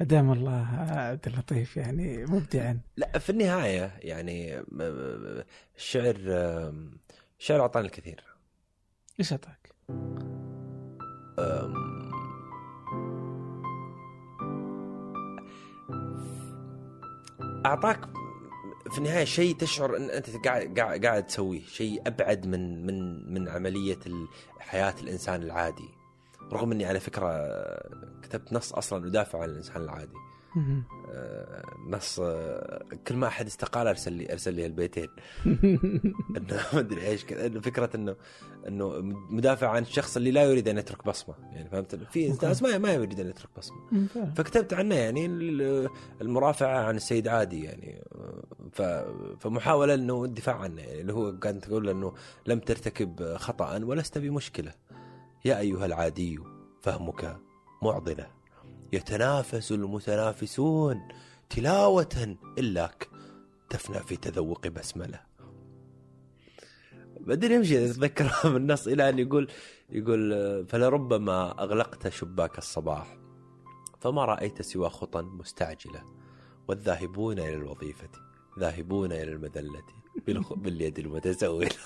[0.00, 2.80] أدام الله عبد اللطيف يعني مبدعا.
[2.96, 4.64] لا في النهاية يعني
[5.76, 6.16] الشعر
[7.40, 8.24] الشعر اعطاني الكثير.
[9.20, 9.74] إيش أعطاك؟
[17.66, 18.19] أعطاك
[18.92, 23.48] في النهاية شيء تشعر إن أنت قاعد قاعد قاعد تسويه شيء أبعد من من من
[23.48, 23.98] عملية
[24.58, 25.88] حياه الإنسان العادي.
[26.52, 27.30] رغم إني على فكرة
[28.22, 30.12] كتبت نص أصلا يدافع عن الإنسان العادي.
[31.12, 35.08] آه، نص آه، كل ما أحد استقال أرسل لي أرسل لي البيتين
[36.36, 37.60] إنه ما أدري إيش كذا.
[37.60, 38.16] فكرة انه
[38.68, 38.88] إنه
[39.30, 41.34] مدافع عن الشخص اللي لا يريد أن يترك بصمة.
[41.52, 44.06] يعني فهمت؟ في ناس ما ما يريد أن يترك بصمة.
[44.36, 45.88] فكتبت عنه يعني ال-
[46.20, 48.04] المرافعة عن السيد عادي يعني.
[49.40, 52.14] فمحاولة انه الدفاع عنه يعني اللي هو كانت تقول انه
[52.46, 54.72] لم ترتكب خطأ ولست بمشكلة.
[55.44, 56.38] يا أيها العادي
[56.82, 57.36] فهمك
[57.82, 58.30] معضلة.
[58.92, 61.08] يتنافس المتنافسون
[61.50, 63.08] تلاوة الاك
[63.70, 65.20] تفنى في تذوق بسملة.
[67.20, 69.50] بعدين يمشي أتذكر من النص إلى أن يقول
[69.90, 70.30] يقول
[70.66, 73.16] فلربما أغلقت شباك الصباح
[74.00, 76.04] فما رأيت سوى خطى مستعجلة.
[76.68, 78.29] والذاهبون إلى الوظيفة.
[78.60, 79.82] ذاهبون إلى المذله
[80.26, 81.68] بالخ- باليد المتسوله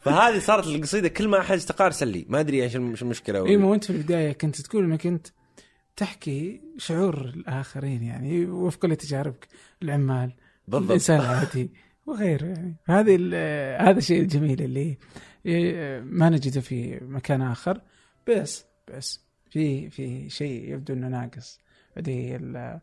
[0.00, 3.46] فهذه صارت القصيدة كل ما أحد استقال ارسل لي ما أدري إيش الم- إيش المشكلة.
[3.46, 5.26] إي ما أنت في البداية كنت تقول إنك أنت
[5.96, 9.48] تحكي شعور الآخرين يعني وفقا لتجاربك
[9.82, 10.34] العمال
[10.68, 10.86] بالضبط.
[10.88, 11.70] الإنسان العادي
[12.06, 12.76] وغيره يعني.
[12.86, 13.16] هذه
[13.90, 14.98] هذا الشيء الجميل اللي
[16.04, 17.80] ما نجده في مكان آخر.
[18.28, 19.20] بس بس
[19.50, 21.58] في في شيء يبدو إنه ناقص.
[21.96, 22.80] ال-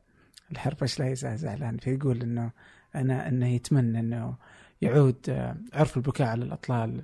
[0.52, 2.52] الحربش لا يزعل زعلان فيقول إنه
[2.96, 4.36] أنا إنه يتمنى إنه
[4.82, 7.04] يعود آه، عرف البكاء على الأطلال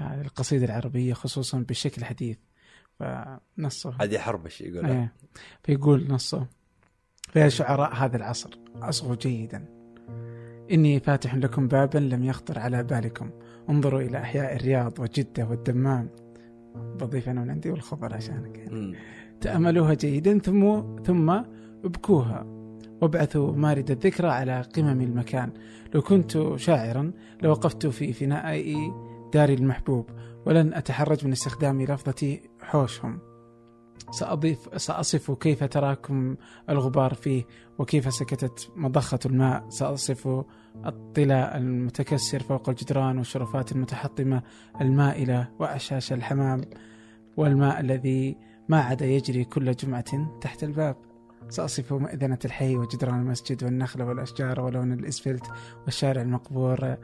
[0.00, 2.36] آه، القصيدة العربية خصوصا بالشكل الحديث
[2.98, 3.94] فنصه.
[4.00, 5.12] هذه حربش يقول إيه.
[5.62, 6.46] فيقول نصه.
[7.32, 9.64] فيا شعراء هذا العصر أصغوا جيدا.
[10.70, 13.30] إني فاتح لكم بابا لم يخطر على بالكم.
[13.68, 16.08] انظروا إلى أحياء الرياض وجدة والدمام.
[16.74, 18.58] بضيف أنا من عندي والخبر عشانك.
[18.58, 18.96] يعني.
[19.40, 21.30] تأملوها جيدا ثم ثم
[21.84, 22.55] ابكوها.
[23.02, 25.52] وابعثوا مارد الذكرى على قمم المكان.
[25.94, 27.12] لو كنت شاعرا
[27.42, 28.74] لوقفت في فناء
[29.32, 30.10] داري المحبوب
[30.46, 33.18] ولن أتحرج من استخدام لفظة حوشهم.
[34.10, 36.36] سأضيف سأصف كيف تراكم
[36.70, 37.44] الغبار فيه
[37.78, 39.68] وكيف سكتت مضخة الماء.
[39.68, 40.44] سأصف
[40.86, 44.42] الطلاء المتكسر فوق الجدران والشرفات المتحطمة
[44.80, 46.60] المائلة وأعشاش الحمام
[47.36, 48.36] والماء الذي
[48.68, 50.96] ما عاد يجري كل جمعة تحت الباب.
[51.48, 55.44] سأصف مئذنة الحي وجدران المسجد والنخل والأشجار ولون الإسفلت
[55.84, 56.96] والشارع المقبور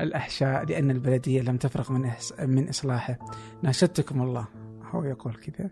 [0.00, 3.18] الأحشاء لأن البلدية لم تفرغ من إحس- من إصلاحه.
[3.62, 4.46] ناشدتكم الله.
[4.90, 5.70] هو يقول كذا.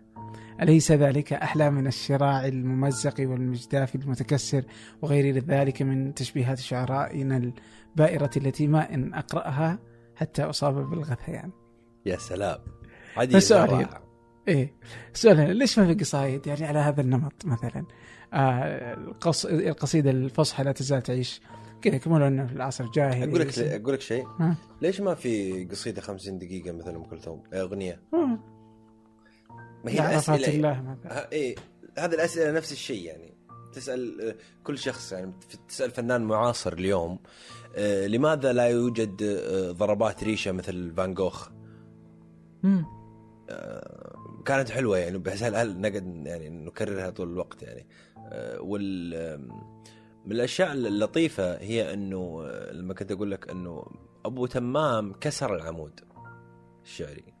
[0.61, 4.63] أليس ذلك أحلى من الشراع الممزق والمجداف المتكسر
[5.01, 7.51] وغير ذلك من تشبيهات شعرائنا
[7.95, 9.79] البائرة التي ما إن أقرأها
[10.15, 11.51] حتى أصاب بالغثيان؟
[13.35, 13.69] يا سلام.
[13.73, 14.01] رائع.
[14.47, 14.73] إيه.
[15.13, 17.85] سؤال ليش ما في قصايد يعني على هذا النمط مثلا؟
[18.33, 19.45] القص...
[19.45, 21.41] القصيدة الفصحى لا تزال تعيش.
[21.81, 24.27] كذا كمان إنه في العصر الجاهلي أقول لك أقول لك شيء.
[24.81, 28.01] ليش ما في قصيدة 50 دقيقة مثل أم كلثوم؟ أغنية.
[29.85, 31.55] ما هي الأسئلة الله مثلا إيه.
[31.97, 33.31] هذه الأسئلة نفس الشيء يعني.
[33.73, 35.33] تسأل آه، كل شخص يعني
[35.67, 37.19] تسأل فنان معاصر اليوم
[37.75, 41.49] آه، لماذا لا يوجد آه، ضربات ريشة مثل فان جوخ؟
[42.63, 42.85] مم.
[44.45, 45.17] كانت حلوة يعني.
[45.17, 47.87] بس هل, نقعد يعني نكررها طول الوقت يعني؟
[48.59, 49.47] وال آم،
[50.25, 53.85] من الأشياء اللطيفة هي أنه آه، لما كنت أقول لك أنه
[54.25, 55.99] أبو تمام كسر العمود
[56.83, 57.33] الشعري.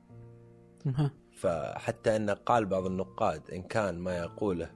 [1.31, 4.71] فحتى أن قال بعض النقاد إن كان ما يقوله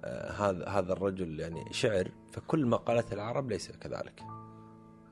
[0.00, 4.22] آه، هذا هذا الرجل يعني شعر فكل ما قالته العرب ليس كذلك.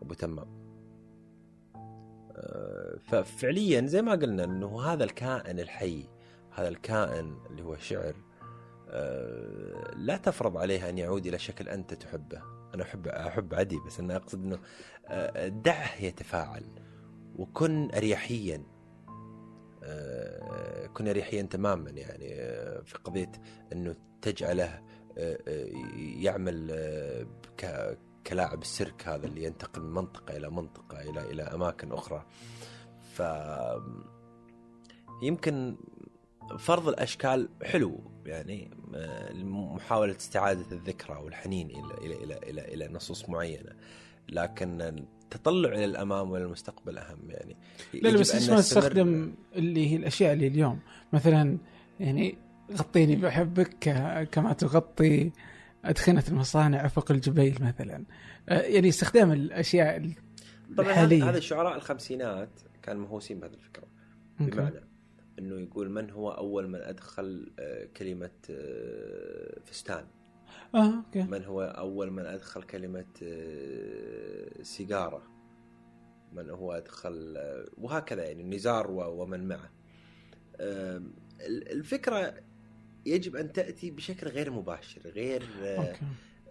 [0.02, 0.66] أبو تمام.
[2.36, 6.04] آه، ففعليا زي ما قلنا إنه هذا الكائن الحي
[6.50, 8.25] هذا الكائن اللي هو شعر آه،
[9.96, 12.42] لا تفرض عليه أن يعود إلى شكل أنت تحبه.
[12.74, 14.58] أنا أحب أحب عدي بس أنا أقصد إنه
[15.08, 16.64] آه، دعه يتفاعل
[17.36, 18.62] وكن اريحيا.
[19.84, 23.32] آه، كن اريحيا تماما يعني آه، في قضية
[23.72, 24.82] أنه تجعله
[25.18, 27.96] آه، آه، يعمل آه،
[28.26, 32.26] كلاعب السيرك هذا اللي ينتقل من منطقة إلى منطقة إلى إلى أماكن أخرى.
[33.14, 33.22] ف
[35.22, 35.76] يمكن
[36.58, 43.28] فرض الأشكال حلو يعني آه، محاولة استعادة الذكرى والحنين إلى إلى إلى إلى, إلى نصوص
[43.28, 43.72] معينة.
[44.28, 47.56] لكن التطلع إلى الأمام وإلى المستقبل أهم يعني.
[47.94, 50.80] لا بس ليش ما نستخدم اللي هي الأشياء اللي اليوم.
[51.12, 51.58] مثلا
[52.00, 52.38] يعني
[52.72, 53.78] غطيني بحبك
[54.32, 55.32] كما تغطي
[55.84, 58.04] أدخنة المصانع افق الجبيل مثلا.
[58.48, 60.10] آه، يعني استخدام الأشياء
[60.76, 61.22] طبعا الحالية.
[61.22, 63.84] هذا هذا شعراء الخمسينات كانوا مهووسين بهذه الفكرة.
[64.40, 64.95] بمعنى
[65.38, 70.04] إنه يقول من هو أول من أدخل آه، كلمة آه، فستان؟
[70.74, 71.22] آه أوكي.
[71.22, 75.22] من هو أول من أدخل كلمة آه، سيجارة؟
[76.32, 77.36] من هو أدخل
[77.78, 79.70] وهكذا يعني نزار ومن معه.
[81.72, 82.34] الفكرة
[83.06, 85.42] يجب أن تأتي بشكل غير مباشر غير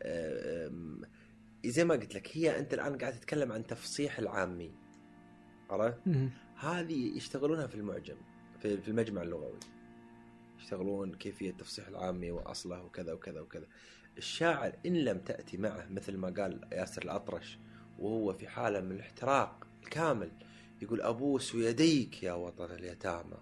[0.03, 1.01] آم،
[1.65, 4.71] زي ما قلت لك هي أنت الآن قاعد تتكلم عن تفصيح العامي.
[5.69, 5.99] عرفت؟
[6.55, 8.17] هذه يشتغلونها في المعجم.
[8.65, 9.59] في في المجمع اللغوي.
[10.59, 13.65] يشتغلون كيفية تفصيح العامي وأصله وكذا وكذا وكذا.
[14.17, 17.59] الشاعر إن لم تأتي معه مثل ما قال ياسر الأطرش
[17.99, 20.31] وهو في حالة من الاحتراق الكامل
[20.81, 23.37] يقول ابوس يديك يا وطن اليتامى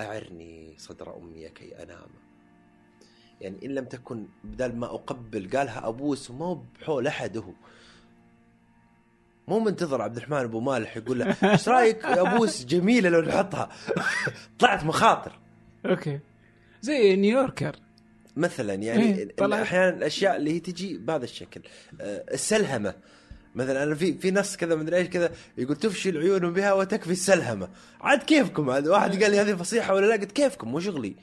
[0.00, 2.10] أعرني صدر أمي كي أنام.
[3.40, 7.52] يعني إن لم تكن بدل ما أقبل قالها أبوس وما بحول أحد هو.
[9.48, 13.68] مو منتظر عبد الرحمن أبو مالح يقول له إيش رأيك ابوس جميلة لو نحطها؟
[14.58, 15.38] طلعت مخاطر.
[15.86, 16.20] أوكي.
[16.80, 17.76] زي نيويوركر.
[18.36, 19.62] مثلا يعني إيه،.
[19.62, 21.60] أحيانا الأشياء اللي هي تجي بهذا الشكل.
[22.00, 22.94] آه، السلهمة.
[23.54, 27.68] مثلا أنا في في نص كذا مدري إيش كذا يقول تفشي العيون بها وتكفي السلهمة.
[28.00, 31.14] عاد كيفكم؟ عاد واحد قال لي هذه فصيحة ولا لا؟ قلت كيفكم؟ مو شغلي.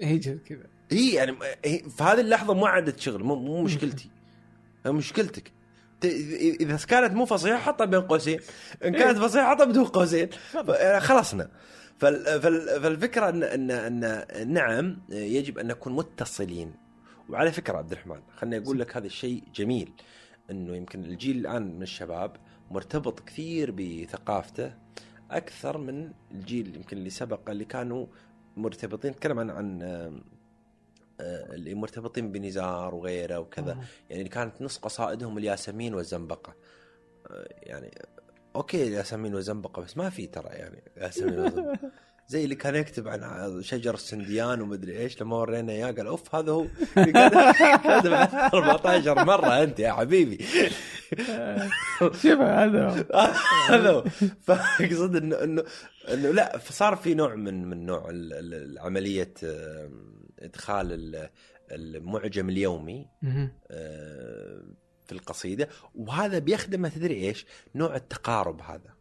[0.00, 0.66] هي كذا.
[0.90, 4.10] هي يعني في هذه اللحظة مو عادت شغل مو, مشكلتي.
[4.86, 5.53] مشكلتك.
[6.04, 8.40] إذا كانت مو فصيحة حطها بين قوسين
[8.84, 10.28] إن كانت فصيحة حطها بدون قوسين.
[10.30, 11.50] ف- خلصنا.
[11.98, 13.70] فال- فال- فالفكرة ان ان
[14.04, 16.72] ان نعم يجب أن نكون متصلين.
[17.28, 19.92] وعلى فكرة عبد الرحمن خليني أقول لك هذا الشيء جميل.
[20.50, 22.36] إنه يمكن الجيل الآن من الشباب
[22.70, 24.72] مرتبط كثير بثقافته
[25.30, 28.06] أكثر من الجيل يمكن اللي سبق اللي كانوا
[28.56, 29.10] مرتبطين.
[29.10, 30.12] نتكلم عن عن آه،
[31.20, 33.84] اللي مرتبطين بنزار وغيره وكذا آه.
[34.10, 36.54] يعني كانت نص قصائدهم الياسمين والزنبقة
[37.30, 37.98] آه، يعني
[38.56, 41.78] أوكي الياسمين والزنبقة بس ما في ترى يعني ياسمين والزنبقة
[42.28, 46.52] زي اللي كان يكتب عن شجر السنديان ومدري إيش لما ورينا إياه قال أوف هذا
[46.52, 50.38] هو كتب 14 مرة أنت يا حبيبي
[52.22, 53.06] شوف هذا.
[53.68, 54.04] هذا.
[54.42, 55.64] فأقصد إنه إنه
[56.12, 58.12] إنه لا فصار في نوع من من نوع
[58.78, 59.34] عملية
[60.44, 61.30] إدخال ال-
[61.70, 63.08] المعجم اليومي.
[63.70, 64.62] آه،
[65.06, 68.94] في القصيدة وهذا بيخدم تدري إيش؟ نوع التقارب هذا.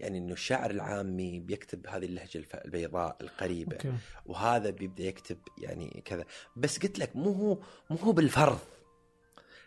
[0.00, 3.92] يعني إنه الشاعر العامي بيكتب هذه اللهجة البيضاء القريبة أوكي
[4.26, 6.24] وهذا بيبدأ يكتب يعني كذا
[6.56, 7.58] بس قلت لك مو هو
[7.90, 8.58] مو هو بالفرض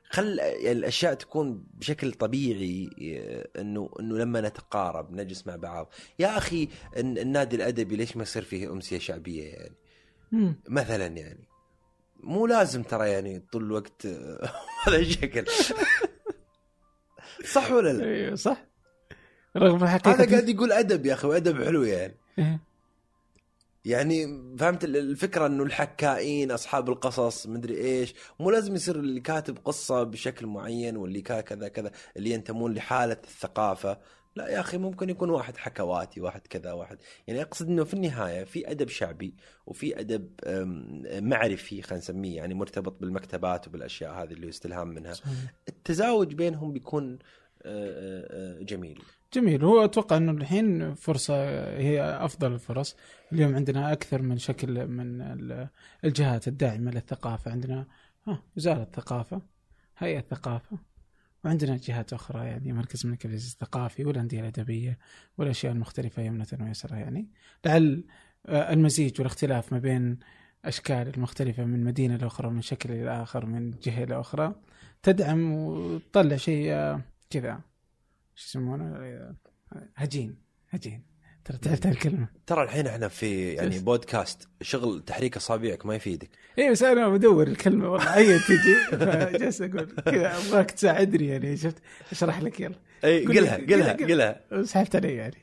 [0.09, 6.37] خل يعني الأشياء تكون بشكل طبيعي آه، انه إنه لما نتقارب نجلس مع بعض يا
[6.37, 6.67] أخي
[6.97, 9.75] الن- النادي الأدبي ليش ما يصير فيه أمسية شعبية يعني
[10.31, 10.55] مم.
[10.69, 11.47] مثلا يعني
[12.23, 14.51] مو لازم ترى يعني طول الوقت آه،
[14.87, 15.45] هذا الشكل
[17.53, 18.65] صح ولا لا؟ أيوه صح
[19.57, 22.59] رغم الحقيقة هذا قاعد يقول أدب يا أخي وأدب حلو يعني إيه.
[23.85, 24.25] يعني
[24.59, 30.03] فهمت ال- الفكرة إنه الحكائين أصحاب القصص مدري إيش مو لازم يصير اللي كاتب قصة
[30.03, 33.99] بشكل معين واللي كذا كذا اللي ينتمون لحالة الثقافة
[34.37, 36.97] لا يا أخي ممكن يكون واحد حكواتي واحد كذا واحد.
[37.27, 39.35] يعني أقصد إنه في النهاية في أدب شعبي
[39.65, 40.29] وفي أدب
[41.23, 45.13] معرفي خلينا نسميه يعني مرتبط بالمكتبات وبالأشياء هذه اللي يستلهام منها.
[45.13, 45.33] صحيح.
[45.69, 47.19] التزاوج بينهم بيكون آه،
[47.65, 49.01] آه، آه، جميل.
[49.33, 49.63] جميل.
[49.63, 51.35] هو أتوقع إنه الحين فرصة
[51.77, 52.95] هي أفضل الفرص.
[53.33, 55.67] اليوم عندنا أكثر من شكل من ال-
[56.05, 57.51] الجهات الداعمة للثقافة.
[57.51, 57.87] عندنا
[58.27, 59.41] ها وزارة الثقافة
[59.97, 60.77] هيئة الثقافة.
[61.47, 64.97] وعندنا جهات أخرى يعني مركز العزيز الثقافي والانديه الأدبية
[65.37, 67.27] والاشياء المختلفة يمنة ويسرى يعني.
[67.65, 68.03] لعل
[68.45, 70.19] آه، المزيج والاختلاف ما بين
[70.65, 74.55] أشكال المختلفة من مدينة لأخرى من شكل إلى آخر من جهة إلى أخرى
[75.03, 77.59] تدعم وتطلع شيء آه، كذا.
[78.35, 79.35] شو يسمونه؟ آه،
[79.95, 80.35] هجين
[80.69, 81.03] هجين.
[81.47, 82.27] ترى تعرفت الكلمة.
[82.47, 83.79] ترى الحين إحنا في يعني.
[83.79, 86.29] بودكاست شغل تحريك أصابعك ما يفيدك.
[86.59, 88.75] اي بس أنا بدور الكلمة والله عين تجي.
[88.99, 91.75] فجالس أقول كذا أبغاك تساعدني يعني شفت؟
[92.11, 92.75] أشرح لك يلا.
[93.03, 94.41] اي قلها قل- قلها قل- قلها.
[94.63, 95.37] سحبت علي يعني.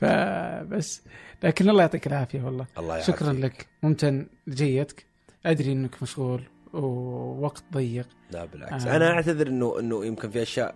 [0.00, 1.02] فبس
[1.44, 2.66] لكن الله يعطيك العافية والله.
[2.78, 3.16] الله يعافيك.
[3.16, 3.66] شكرا لك.
[3.82, 5.06] ممتن لجيتك
[5.46, 6.42] أدري إنك مشغول
[6.72, 8.08] ووقت ضيق.
[8.30, 8.86] لا بالعكس.
[8.86, 8.96] آه.
[8.96, 10.74] أنا أعتذر إنه إنه يمكن في أشياء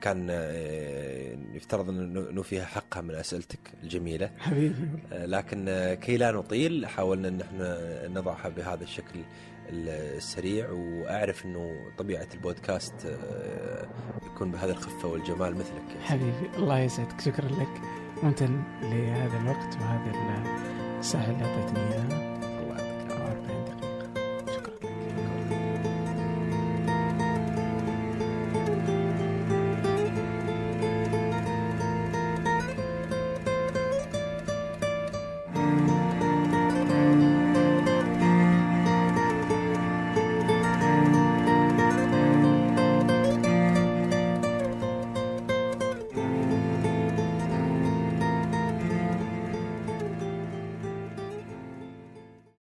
[0.00, 4.30] كان آه، يفترض إنه إنه فيها حقها من أسئلتك الجميلة.
[4.38, 4.74] حبيبي.
[5.12, 7.78] آه، لكن آه، كي لا نطيل حاولنا إن إحنا
[8.08, 9.20] نضعها بهذا الشكل
[9.70, 12.94] السريع وأعرف إنه طبيعة البودكاست
[14.34, 16.00] يكون بهذا الخفة والجمال مثلك.
[16.02, 17.20] حبيبي الله يسعدك.
[17.20, 17.80] شكرا لك.
[18.22, 20.12] ممتن لهذا الوقت وهذا
[20.98, 22.31] الساعة اللي أعطيتني إياها.